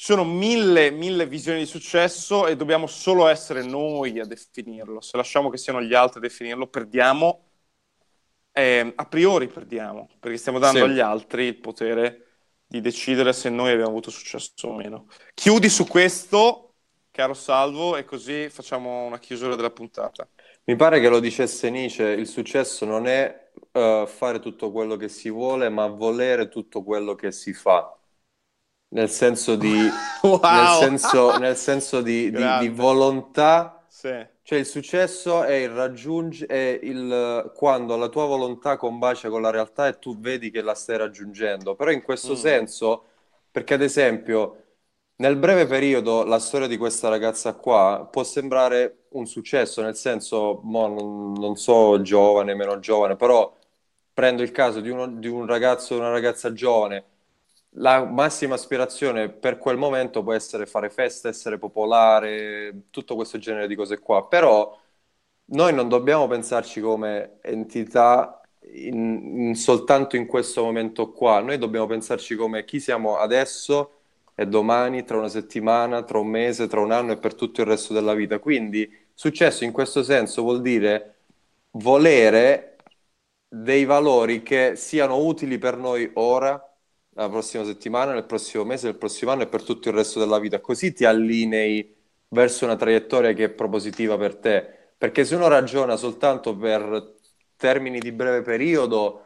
ci 0.00 0.06
sono 0.06 0.24
mille, 0.24 0.90
mille 0.90 1.26
visioni 1.26 1.58
di 1.58 1.66
successo 1.66 2.46
e 2.46 2.56
dobbiamo 2.56 2.86
solo 2.86 3.26
essere 3.26 3.62
noi 3.62 4.18
a 4.18 4.24
definirlo. 4.24 5.02
Se 5.02 5.14
lasciamo 5.18 5.50
che 5.50 5.58
siano 5.58 5.82
gli 5.82 5.92
altri 5.92 6.20
a 6.20 6.22
definirlo, 6.22 6.68
perdiamo, 6.68 7.48
eh, 8.50 8.94
a 8.96 9.04
priori 9.04 9.46
perdiamo, 9.48 10.08
perché 10.18 10.38
stiamo 10.38 10.58
dando 10.58 10.78
sì. 10.78 10.84
agli 10.84 11.00
altri 11.00 11.44
il 11.44 11.58
potere 11.58 12.28
di 12.66 12.80
decidere 12.80 13.34
se 13.34 13.50
noi 13.50 13.72
abbiamo 13.72 13.90
avuto 13.90 14.10
successo 14.10 14.68
o 14.68 14.74
meno. 14.74 15.06
Chiudi 15.34 15.68
su 15.68 15.86
questo, 15.86 16.76
caro 17.10 17.34
Salvo, 17.34 17.98
e 17.98 18.04
così 18.06 18.48
facciamo 18.48 19.04
una 19.04 19.18
chiusura 19.18 19.54
della 19.54 19.70
puntata. 19.70 20.26
Mi 20.64 20.76
pare 20.76 21.00
che 21.00 21.10
lo 21.10 21.20
dicesse 21.20 21.68
Nietzsche, 21.68 22.04
il 22.04 22.26
successo 22.26 22.86
non 22.86 23.06
è 23.06 23.50
uh, 23.72 24.06
fare 24.06 24.38
tutto 24.38 24.72
quello 24.72 24.96
che 24.96 25.10
si 25.10 25.28
vuole, 25.28 25.68
ma 25.68 25.88
volere 25.88 26.48
tutto 26.48 26.82
quello 26.82 27.14
che 27.14 27.32
si 27.32 27.52
fa. 27.52 27.94
Nel 28.90 29.08
senso 29.08 29.56
di, 29.56 29.88
wow. 30.22 30.40
nel 30.42 30.78
senso, 30.78 31.38
nel 31.38 31.56
senso 31.56 32.00
di, 32.02 32.30
di, 32.30 32.44
di 32.60 32.68
volontà. 32.68 33.84
Sì. 33.88 34.26
Cioè 34.42 34.58
il 34.58 34.66
successo 34.66 35.44
è 35.44 35.54
il 35.54 35.68
raggiungere 35.70 36.80
il, 36.82 37.52
quando 37.54 37.96
la 37.96 38.08
tua 38.08 38.26
volontà 38.26 38.76
combacia 38.76 39.28
con 39.28 39.42
la 39.42 39.50
realtà 39.50 39.86
e 39.86 39.98
tu 39.98 40.18
vedi 40.18 40.50
che 40.50 40.60
la 40.60 40.74
stai 40.74 40.96
raggiungendo. 40.96 41.74
Però 41.76 41.90
in 41.90 42.02
questo 42.02 42.32
mm. 42.32 42.36
senso, 42.36 43.04
perché 43.50 43.74
ad 43.74 43.82
esempio 43.82 44.60
nel 45.20 45.36
breve 45.36 45.66
periodo 45.66 46.24
la 46.24 46.38
storia 46.38 46.66
di 46.66 46.76
questa 46.78 47.08
ragazza 47.08 47.54
qua 47.54 48.08
può 48.10 48.24
sembrare 48.24 49.04
un 49.10 49.26
successo, 49.26 49.82
nel 49.82 49.94
senso, 49.94 50.60
mo, 50.64 50.88
non, 50.88 51.32
non, 51.32 51.56
so 51.56 52.00
giovane, 52.00 52.54
meno 52.54 52.78
giovane, 52.78 53.16
però 53.16 53.54
prendo 54.14 54.42
il 54.42 54.50
caso 54.50 54.80
di, 54.80 54.88
uno, 54.88 55.06
di 55.06 55.28
un 55.28 55.46
ragazzo 55.46 55.94
o 55.94 55.98
una 55.98 56.10
ragazza 56.10 56.52
giovane, 56.52 57.04
la 57.74 58.04
massima 58.04 58.54
aspirazione 58.54 59.28
per 59.30 59.58
quel 59.58 59.76
momento 59.76 60.22
può 60.22 60.32
essere 60.32 60.66
fare 60.66 60.90
festa, 60.90 61.28
essere 61.28 61.58
popolare, 61.58 62.84
tutto 62.90 63.14
questo 63.14 63.38
genere 63.38 63.66
di 63.68 63.74
cose 63.76 63.98
qua, 64.00 64.26
però 64.26 64.76
noi 65.46 65.74
non 65.74 65.88
dobbiamo 65.88 66.26
pensarci 66.28 66.80
come 66.80 67.38
entità 67.42 68.40
in, 68.72 69.48
in 69.48 69.54
soltanto 69.56 70.16
in 70.16 70.26
questo 70.26 70.62
momento 70.62 71.12
qua, 71.12 71.40
noi 71.40 71.58
dobbiamo 71.58 71.86
pensarci 71.86 72.36
come 72.36 72.64
chi 72.64 72.80
siamo 72.80 73.16
adesso 73.16 73.94
e 74.34 74.46
domani, 74.46 75.04
tra 75.04 75.18
una 75.18 75.28
settimana, 75.28 76.02
tra 76.02 76.18
un 76.18 76.28
mese, 76.28 76.66
tra 76.66 76.80
un 76.80 76.92
anno 76.92 77.12
e 77.12 77.18
per 77.18 77.34
tutto 77.34 77.60
il 77.60 77.66
resto 77.66 77.92
della 77.92 78.14
vita. 78.14 78.38
Quindi 78.38 78.90
successo 79.12 79.64
in 79.64 79.72
questo 79.72 80.02
senso 80.02 80.42
vuol 80.42 80.62
dire 80.62 81.16
volere 81.72 82.76
dei 83.48 83.84
valori 83.84 84.42
che 84.42 84.76
siano 84.76 85.16
utili 85.24 85.58
per 85.58 85.76
noi 85.76 86.10
ora, 86.14 86.69
la 87.20 87.28
prossima 87.28 87.64
settimana, 87.64 88.12
nel 88.12 88.24
prossimo 88.24 88.64
mese, 88.64 88.86
nel 88.86 88.96
prossimo 88.96 89.30
anno 89.30 89.42
e 89.42 89.46
per 89.46 89.62
tutto 89.62 89.88
il 89.88 89.94
resto 89.94 90.18
della 90.18 90.38
vita. 90.38 90.60
Così 90.60 90.92
ti 90.94 91.04
allinei 91.04 91.94
verso 92.28 92.64
una 92.64 92.76
traiettoria 92.76 93.32
che 93.34 93.44
è 93.44 93.50
propositiva 93.50 94.16
per 94.16 94.36
te. 94.36 94.78
Perché 94.96 95.24
se 95.24 95.34
uno 95.34 95.48
ragiona 95.48 95.96
soltanto 95.96 96.56
per 96.56 97.16
termini 97.56 97.98
di 97.98 98.12
breve 98.12 98.42
periodo, 98.42 99.24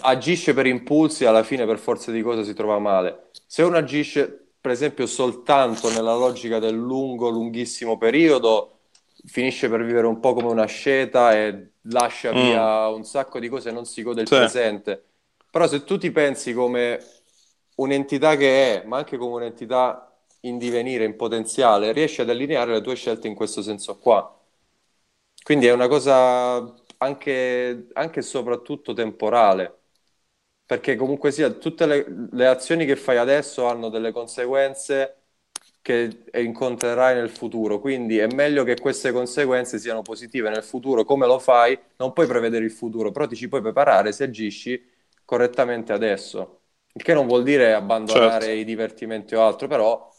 agisce 0.00 0.54
per 0.54 0.66
impulsi 0.66 1.24
e 1.24 1.26
alla 1.26 1.42
fine 1.42 1.66
per 1.66 1.78
forza 1.78 2.10
di 2.10 2.22
cose 2.22 2.42
si 2.42 2.54
trova 2.54 2.78
male. 2.78 3.30
Se 3.46 3.62
uno 3.62 3.76
agisce, 3.76 4.52
per 4.60 4.70
esempio, 4.70 5.06
soltanto 5.06 5.90
nella 5.90 6.14
logica 6.14 6.58
del 6.58 6.74
lungo, 6.74 7.28
lunghissimo 7.28 7.98
periodo, 7.98 8.78
finisce 9.26 9.68
per 9.68 9.84
vivere 9.84 10.06
un 10.06 10.20
po' 10.20 10.32
come 10.32 10.48
una 10.48 10.66
sceta 10.66 11.34
e 11.34 11.72
lascia 11.82 12.32
mm. 12.32 12.34
via 12.34 12.88
un 12.88 13.04
sacco 13.04 13.38
di 13.38 13.48
cose 13.48 13.68
e 13.68 13.72
non 13.72 13.84
si 13.84 14.02
gode 14.02 14.22
il 14.22 14.28
sì. 14.28 14.34
presente. 14.34 15.04
Però 15.56 15.66
se 15.66 15.84
tu 15.84 15.96
ti 15.96 16.10
pensi 16.10 16.52
come 16.52 17.00
un'entità 17.76 18.36
che 18.36 18.82
è, 18.82 18.84
ma 18.86 18.98
anche 18.98 19.16
come 19.16 19.36
un'entità 19.36 20.14
in 20.40 20.58
divenire, 20.58 21.04
in 21.06 21.16
potenziale, 21.16 21.92
riesci 21.92 22.20
ad 22.20 22.28
allineare 22.28 22.72
le 22.74 22.82
tue 22.82 22.94
scelte 22.94 23.26
in 23.26 23.34
questo 23.34 23.62
senso 23.62 23.96
qua. 23.96 24.38
Quindi 25.42 25.64
è 25.66 25.72
una 25.72 25.88
cosa 25.88 26.56
anche, 26.98 27.88
e 27.94 28.22
soprattutto 28.22 28.92
temporale, 28.92 29.78
perché 30.66 30.94
comunque 30.96 31.32
sia, 31.32 31.50
tutte 31.52 31.86
le, 31.86 32.04
le 32.32 32.46
azioni 32.48 32.84
che 32.84 32.96
fai 32.96 33.16
adesso 33.16 33.66
hanno 33.66 33.88
delle 33.88 34.12
conseguenze 34.12 35.22
che 35.80 36.24
incontrerai 36.34 37.14
nel 37.14 37.30
futuro, 37.30 37.80
quindi 37.80 38.18
è 38.18 38.26
meglio 38.26 38.62
che 38.62 38.78
queste 38.78 39.10
conseguenze 39.10 39.78
siano 39.78 40.02
positive 40.02 40.50
nel 40.50 40.64
futuro. 40.64 41.04
Come 41.04 41.26
lo 41.26 41.38
fai? 41.38 41.78
Non 41.96 42.12
puoi 42.12 42.26
prevedere 42.26 42.64
il 42.66 42.72
futuro, 42.72 43.10
però 43.10 43.26
ti 43.26 43.36
ci 43.36 43.48
puoi 43.48 43.62
preparare 43.62 44.12
se 44.12 44.24
agisci 44.24 44.94
correttamente 45.26 45.92
adesso. 45.92 46.60
Il 46.94 47.02
che 47.02 47.12
non 47.12 47.26
vuol 47.26 47.42
dire 47.42 47.74
abbandonare 47.74 48.46
certo. 48.46 48.58
i 48.58 48.64
divertimenti 48.64 49.34
o 49.34 49.44
altro, 49.44 49.68
però 49.68 50.10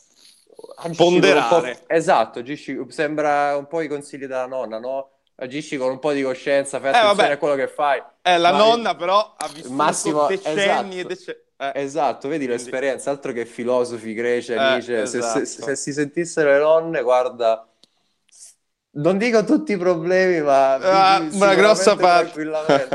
ponderare. 0.96 1.86
Esatto, 1.88 2.38
agisci... 2.38 2.80
sembra 2.90 3.58
un 3.58 3.66
po' 3.66 3.82
i 3.82 3.88
consigli 3.88 4.28
della 4.28 4.46
nonna, 4.46 4.78
no? 4.78 5.14
Agisci 5.38 5.78
con 5.78 5.90
un 5.90 6.00
po' 6.00 6.12
di 6.12 6.22
coscienza, 6.22 6.80
fai 6.80 6.94
eh, 6.94 6.98
attenzione 6.98 7.30
eh, 7.30 7.34
a 7.34 7.38
quello 7.38 7.56
che 7.56 7.68
fai. 7.68 8.04
Eh, 8.22 8.38
la 8.38 8.52
nonna 8.52 8.96
però 8.96 9.36
ha 9.36 9.48
vissuto 9.48 9.74
Massimo... 9.74 10.28
decenni 10.28 10.60
esatto. 10.60 10.98
e 10.98 11.04
decenni 11.04 11.46
eh, 11.60 11.72
esatto, 11.74 12.28
vedi 12.28 12.46
Quindi... 12.46 12.64
l'esperienza, 12.64 13.10
altro 13.10 13.32
che 13.32 13.46
filosofi 13.46 14.14
greci, 14.14 14.54
eh, 14.54 14.76
esatto. 15.02 15.40
se, 15.40 15.46
se, 15.46 15.62
se, 15.64 15.76
si 15.76 15.92
sentissero 15.92 16.52
le 16.52 16.60
nonne, 16.60 17.02
guarda, 17.02 17.68
non 18.92 19.18
dico 19.18 19.44
tutti 19.44 19.72
i 19.72 19.78
problemi, 19.78 20.42
ma 20.42 20.74
ah, 20.76 21.28
una 21.32 21.56
grossa 21.56 21.96
parte. 21.96 22.42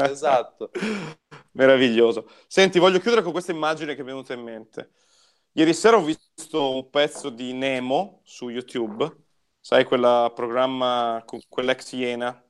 Esatto. 0.08 0.70
Meraviglioso. 1.53 2.30
Senti, 2.46 2.78
voglio 2.78 2.98
chiudere 2.98 3.22
con 3.22 3.32
questa 3.32 3.53
immagine 3.53 3.94
che 3.94 4.03
è 4.03 4.05
venuta 4.05 4.32
in 4.32 4.42
mente. 4.42 4.90
Ieri 5.53 5.74
sera 5.74 5.96
ho 5.96 6.03
visto 6.03 6.74
un 6.74 6.88
pezzo 6.90 7.28
di 7.28 7.53
Nemo 7.53 8.20
su 8.24 8.48
YouTube, 8.48 9.11
sai, 9.61 9.84
quel 9.84 10.32
programma 10.34 11.22
con 11.26 11.40
quell'ex 11.48 11.92
Iena 11.92 12.42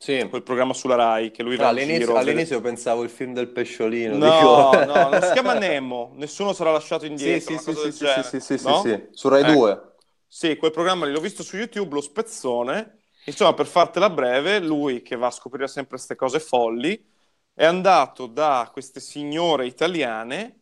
sì. 0.00 0.26
quel 0.30 0.42
programma 0.42 0.72
sulla 0.72 0.94
Rai 0.94 1.30
che 1.30 1.42
lui 1.42 1.56
va 1.56 1.68
all'inizio, 1.68 2.16
all'inizio 2.16 2.56
delle... 2.58 2.68
pensavo 2.70 3.02
il 3.02 3.10
film 3.10 3.34
del 3.34 3.48
pesciolino. 3.48 4.16
No, 4.16 4.70
dico... 4.70 4.84
no, 4.84 5.08
non 5.10 5.20
si 5.22 5.32
chiama 5.32 5.52
Nemo, 5.52 6.12
nessuno 6.14 6.54
sarà 6.54 6.72
lasciato 6.72 7.04
indietro. 7.04 7.58
Sì, 7.58 7.62
sì, 7.62 7.74
sì, 7.74 7.92
sì, 7.92 8.06
sì, 8.22 8.40
sì, 8.40 8.58
sì, 8.58 8.66
no? 8.66 8.80
sì, 8.80 9.08
su 9.12 9.28
Rai 9.28 9.42
ecco. 9.42 9.52
2. 9.52 9.82
Sì, 10.26 10.56
quel 10.56 10.70
programma 10.70 11.04
lì 11.04 11.12
l'ho 11.12 11.20
visto 11.20 11.42
su 11.42 11.56
YouTube, 11.56 11.94
lo 11.94 12.00
spezzone. 12.00 12.98
Insomma, 13.26 13.52
per 13.52 13.66
fartela 13.66 14.08
breve, 14.08 14.58
lui 14.60 15.02
che 15.02 15.16
va 15.16 15.26
a 15.26 15.30
scoprire 15.30 15.68
sempre 15.68 15.96
queste 15.96 16.14
cose 16.14 16.40
folli, 16.40 17.04
è 17.54 17.64
andato 17.64 18.26
da 18.26 18.68
queste 18.72 19.00
signore 19.00 19.66
italiane 19.66 20.58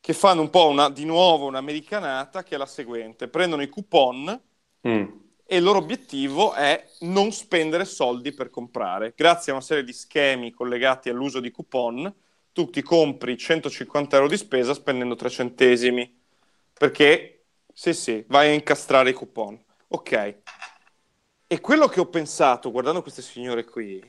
che 0.00 0.12
fanno 0.12 0.42
un 0.42 0.50
po' 0.50 0.68
una, 0.68 0.90
di 0.90 1.04
nuovo 1.04 1.46
un'americanata 1.46 2.42
che 2.42 2.54
è 2.54 2.58
la 2.58 2.66
seguente. 2.66 3.28
Prendono 3.28 3.62
i 3.62 3.68
coupon 3.68 4.42
mm 4.86 5.22
e 5.46 5.58
il 5.58 5.62
loro 5.62 5.78
obiettivo 5.78 6.54
è 6.54 6.84
non 7.00 7.30
spendere 7.32 7.84
soldi 7.84 8.32
per 8.32 8.50
comprare. 8.50 9.12
Grazie 9.14 9.52
a 9.52 9.56
una 9.56 9.64
serie 9.64 9.84
di 9.84 9.92
schemi 9.92 10.50
collegati 10.50 11.10
all'uso 11.10 11.40
di 11.40 11.50
coupon, 11.50 12.12
tu 12.52 12.70
ti 12.70 12.82
compri 12.82 13.36
150 13.36 14.16
euro 14.16 14.28
di 14.28 14.36
spesa 14.36 14.72
spendendo 14.74 15.16
3 15.16 15.28
centesimi, 15.28 16.22
perché 16.72 17.44
sì 17.72 17.92
sì, 17.92 18.24
vai 18.28 18.48
a 18.48 18.52
incastrare 18.52 19.10
i 19.10 19.12
coupon. 19.12 19.62
Ok. 19.88 20.42
E 21.46 21.60
quello 21.60 21.88
che 21.88 22.00
ho 22.00 22.06
pensato 22.06 22.70
guardando 22.70 23.02
queste 23.02 23.22
signore 23.22 23.64
qui, 23.64 24.02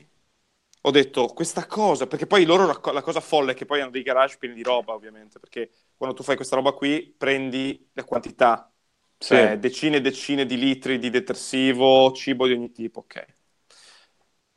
ho 0.86 0.90
detto 0.92 1.26
questa 1.28 1.66
cosa, 1.66 2.06
perché 2.06 2.26
poi 2.26 2.44
loro 2.44 2.64
la, 2.66 2.92
la 2.92 3.02
cosa 3.02 3.20
folle 3.20 3.52
è 3.52 3.54
che 3.54 3.64
poi 3.66 3.80
hanno 3.80 3.90
dei 3.90 4.02
garage 4.02 4.38
pieni 4.38 4.54
di 4.54 4.62
roba 4.62 4.92
ovviamente, 4.94 5.40
perché 5.40 5.70
quando 5.96 6.14
tu 6.14 6.22
fai 6.22 6.36
questa 6.36 6.54
roba 6.56 6.72
qui 6.72 7.12
prendi 7.16 7.90
la 7.94 8.04
quantità, 8.04 8.72
cioè, 9.18 9.58
sì. 9.58 9.58
decine 9.58 9.96
e 9.96 10.00
decine 10.00 10.46
di 10.46 10.56
litri 10.56 10.98
di 10.98 11.10
detersivo, 11.10 12.12
cibo 12.12 12.46
di 12.46 12.52
ogni 12.52 12.70
tipo, 12.70 13.00
ok. 13.00 13.26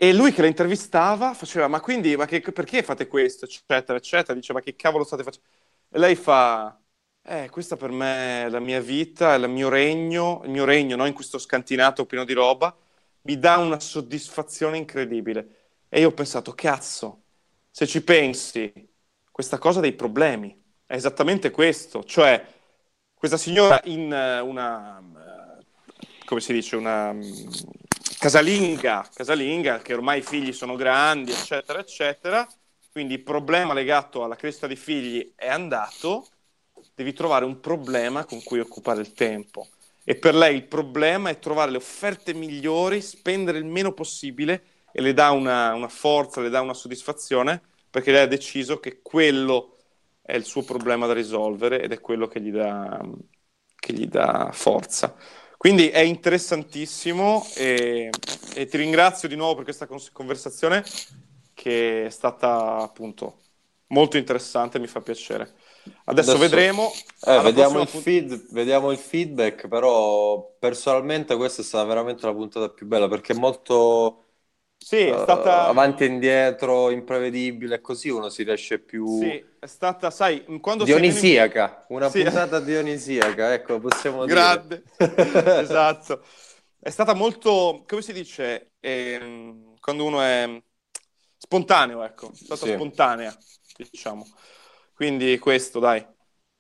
E 0.01 0.13
lui 0.13 0.31
che 0.31 0.41
la 0.41 0.47
intervistava 0.47 1.33
faceva, 1.33 1.67
ma 1.67 1.81
quindi, 1.81 2.15
ma 2.15 2.25
che, 2.25 2.39
perché 2.41 2.83
fate 2.83 3.07
questo, 3.07 3.43
eccetera, 3.45 3.97
eccetera, 3.97 4.33
dice, 4.33 4.53
ma 4.53 4.61
che 4.61 4.75
cavolo 4.75 5.03
state 5.03 5.23
facendo? 5.23 5.47
E 5.89 5.99
lei 5.99 6.15
fa, 6.15 6.79
eh, 7.23 7.49
questa 7.49 7.75
per 7.75 7.91
me 7.91 8.45
è 8.45 8.49
la 8.49 8.59
mia 8.59 8.79
vita, 8.79 9.33
è 9.33 9.37
il 9.37 9.49
mio 9.49 9.67
regno, 9.67 10.41
il 10.45 10.51
mio 10.51 10.63
regno, 10.63 10.95
no? 10.95 11.05
in 11.05 11.13
questo 11.13 11.37
scantinato 11.37 12.05
pieno 12.05 12.23
di 12.23 12.31
roba, 12.33 12.73
mi 13.23 13.37
dà 13.37 13.57
una 13.57 13.79
soddisfazione 13.79 14.77
incredibile. 14.77 15.58
E 15.89 15.99
io 15.99 16.09
ho 16.09 16.13
pensato, 16.13 16.53
cazzo, 16.53 17.23
se 17.71 17.87
ci 17.87 18.03
pensi, 18.03 18.71
questa 19.31 19.57
cosa 19.57 19.79
dei 19.79 19.93
problemi. 19.93 20.55
È 20.85 20.93
esattamente 20.93 21.49
questo, 21.49 22.03
cioè 22.03 22.45
questa 23.13 23.37
signora 23.37 23.81
in 23.85 24.11
uh, 24.11 24.47
una, 24.47 24.99
uh, 24.99 25.63
come 26.25 26.41
si 26.41 26.53
dice, 26.53 26.75
una 26.75 27.09
um, 27.09 27.21
casalinga, 28.19 29.09
casalinga, 29.13 29.79
che 29.79 29.93
ormai 29.93 30.19
i 30.19 30.23
figli 30.23 30.53
sono 30.53 30.75
grandi, 30.75 31.31
eccetera, 31.31 31.79
eccetera, 31.79 32.47
quindi 32.91 33.15
il 33.15 33.23
problema 33.23 33.73
legato 33.73 34.23
alla 34.23 34.35
crescita 34.35 34.67
dei 34.67 34.75
figli 34.75 35.33
è 35.35 35.47
andato, 35.47 36.27
devi 36.93 37.13
trovare 37.13 37.45
un 37.45 37.59
problema 37.59 38.25
con 38.25 38.43
cui 38.43 38.59
occupare 38.59 39.01
il 39.01 39.13
tempo. 39.13 39.67
E 40.03 40.15
per 40.15 40.35
lei 40.35 40.55
il 40.55 40.65
problema 40.65 41.29
è 41.29 41.39
trovare 41.39 41.71
le 41.71 41.77
offerte 41.77 42.33
migliori, 42.33 43.01
spendere 43.01 43.57
il 43.57 43.65
meno 43.65 43.93
possibile 43.93 44.63
e 44.99 45.01
le 45.01 45.13
dà 45.13 45.31
una, 45.31 45.73
una 45.73 45.87
forza, 45.87 46.41
le 46.41 46.49
dà 46.49 46.59
una 46.59 46.73
soddisfazione, 46.73 47.61
perché 47.89 48.11
lei 48.11 48.23
ha 48.23 48.27
deciso 48.27 48.81
che 48.81 48.99
quello 49.01 49.77
è 50.21 50.35
il 50.35 50.43
suo 50.43 50.61
problema 50.61 51.07
da 51.07 51.13
risolvere 51.13 51.81
ed 51.81 51.93
è 51.93 52.01
quello 52.01 52.27
che 52.27 52.41
gli 52.41 52.51
dà, 52.51 53.01
che 53.77 53.93
gli 53.93 54.07
dà 54.07 54.49
forza. 54.51 55.15
Quindi 55.55 55.87
è 55.87 55.99
interessantissimo 55.99 57.47
e, 57.55 58.09
e, 58.53 58.65
ti 58.65 58.77
ringrazio 58.77 59.29
di 59.29 59.37
nuovo 59.37 59.55
per 59.55 59.63
questa 59.63 59.87
conversazione 60.11 60.83
che 61.53 62.05
è 62.05 62.09
stata 62.09 62.77
appunto 62.77 63.39
molto 63.87 64.17
interessante, 64.17 64.79
mi 64.79 64.87
fa 64.87 64.99
piacere. 64.99 65.53
Adesso, 66.03 66.31
Adesso 66.31 66.37
vedremo. 66.37 66.91
Eh, 67.25 67.39
vediamo, 67.41 67.79
il 67.79 67.87
feed, 67.87 68.51
vediamo, 68.51 68.91
il 68.91 68.97
feedback, 68.97 69.69
però 69.69 70.55
personalmente 70.59 71.37
questa 71.37 71.61
è 71.61 71.65
stata 71.65 71.85
veramente 71.85 72.25
la 72.25 72.33
puntata 72.33 72.69
più 72.69 72.85
bella 72.85 73.07
perché 73.07 73.31
è 73.31 73.37
molto 73.37 74.25
sì, 74.81 75.05
è 75.05 75.17
stata... 75.17 75.65
Uh, 75.65 75.69
avanti 75.69 76.03
e 76.03 76.07
indietro, 76.07 76.89
imprevedibile, 76.89 77.81
così 77.81 78.09
uno 78.09 78.29
si 78.29 78.43
riesce 78.43 78.79
più... 78.79 79.19
Sì, 79.19 79.43
è 79.59 79.65
stata, 79.65 80.09
sai, 80.09 80.45
quando 80.61 80.85
Dionisiaca, 80.85 81.85
sei... 81.85 81.95
una 81.97 82.09
sì. 82.09 82.23
puntata 82.23 82.59
dionisiaca, 82.61 83.53
ecco, 83.53 83.79
possiamo 83.79 84.23
Grande. 84.23 84.83
dire. 84.97 85.13
Grande, 85.13 85.59
esatto. 85.61 86.23
È 86.79 86.89
stata 86.89 87.13
molto, 87.13 87.83
come 87.85 88.01
si 88.01 88.13
dice, 88.13 88.71
eh, 88.79 89.75
quando 89.81 90.05
uno 90.05 90.21
è 90.21 90.61
spontaneo, 91.37 92.03
ecco, 92.03 92.31
è 92.31 92.35
stata 92.35 92.65
sì. 92.65 92.71
spontanea, 92.71 93.35
diciamo. 93.91 94.25
Quindi 94.93 95.37
questo, 95.39 95.79
dai. 95.79 96.05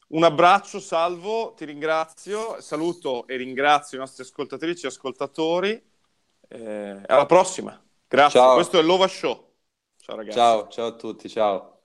Un 0.09 0.23
abbraccio, 0.23 0.79
Salvo, 0.79 1.53
ti 1.55 1.65
ringrazio, 1.65 2.59
saluto 2.61 3.27
e 3.27 3.37
ringrazio 3.37 3.97
i 3.97 4.01
nostri 4.01 4.23
ascoltatrici 4.23 4.85
e 4.85 4.89
ascoltatori. 4.89 5.81
Eh, 6.47 7.01
alla 7.05 7.25
prossima. 7.25 7.81
Grazie, 8.09 8.39
ciao. 8.39 8.53
questo 8.55 8.79
è 8.79 8.81
l'Ova 8.81 9.07
Show. 9.07 9.55
Ciao 9.97 10.15
ragazzi. 10.15 10.37
Ciao, 10.37 10.67
ciao 10.69 10.87
a 10.87 10.95
tutti, 10.95 11.29
ciao. 11.29 11.78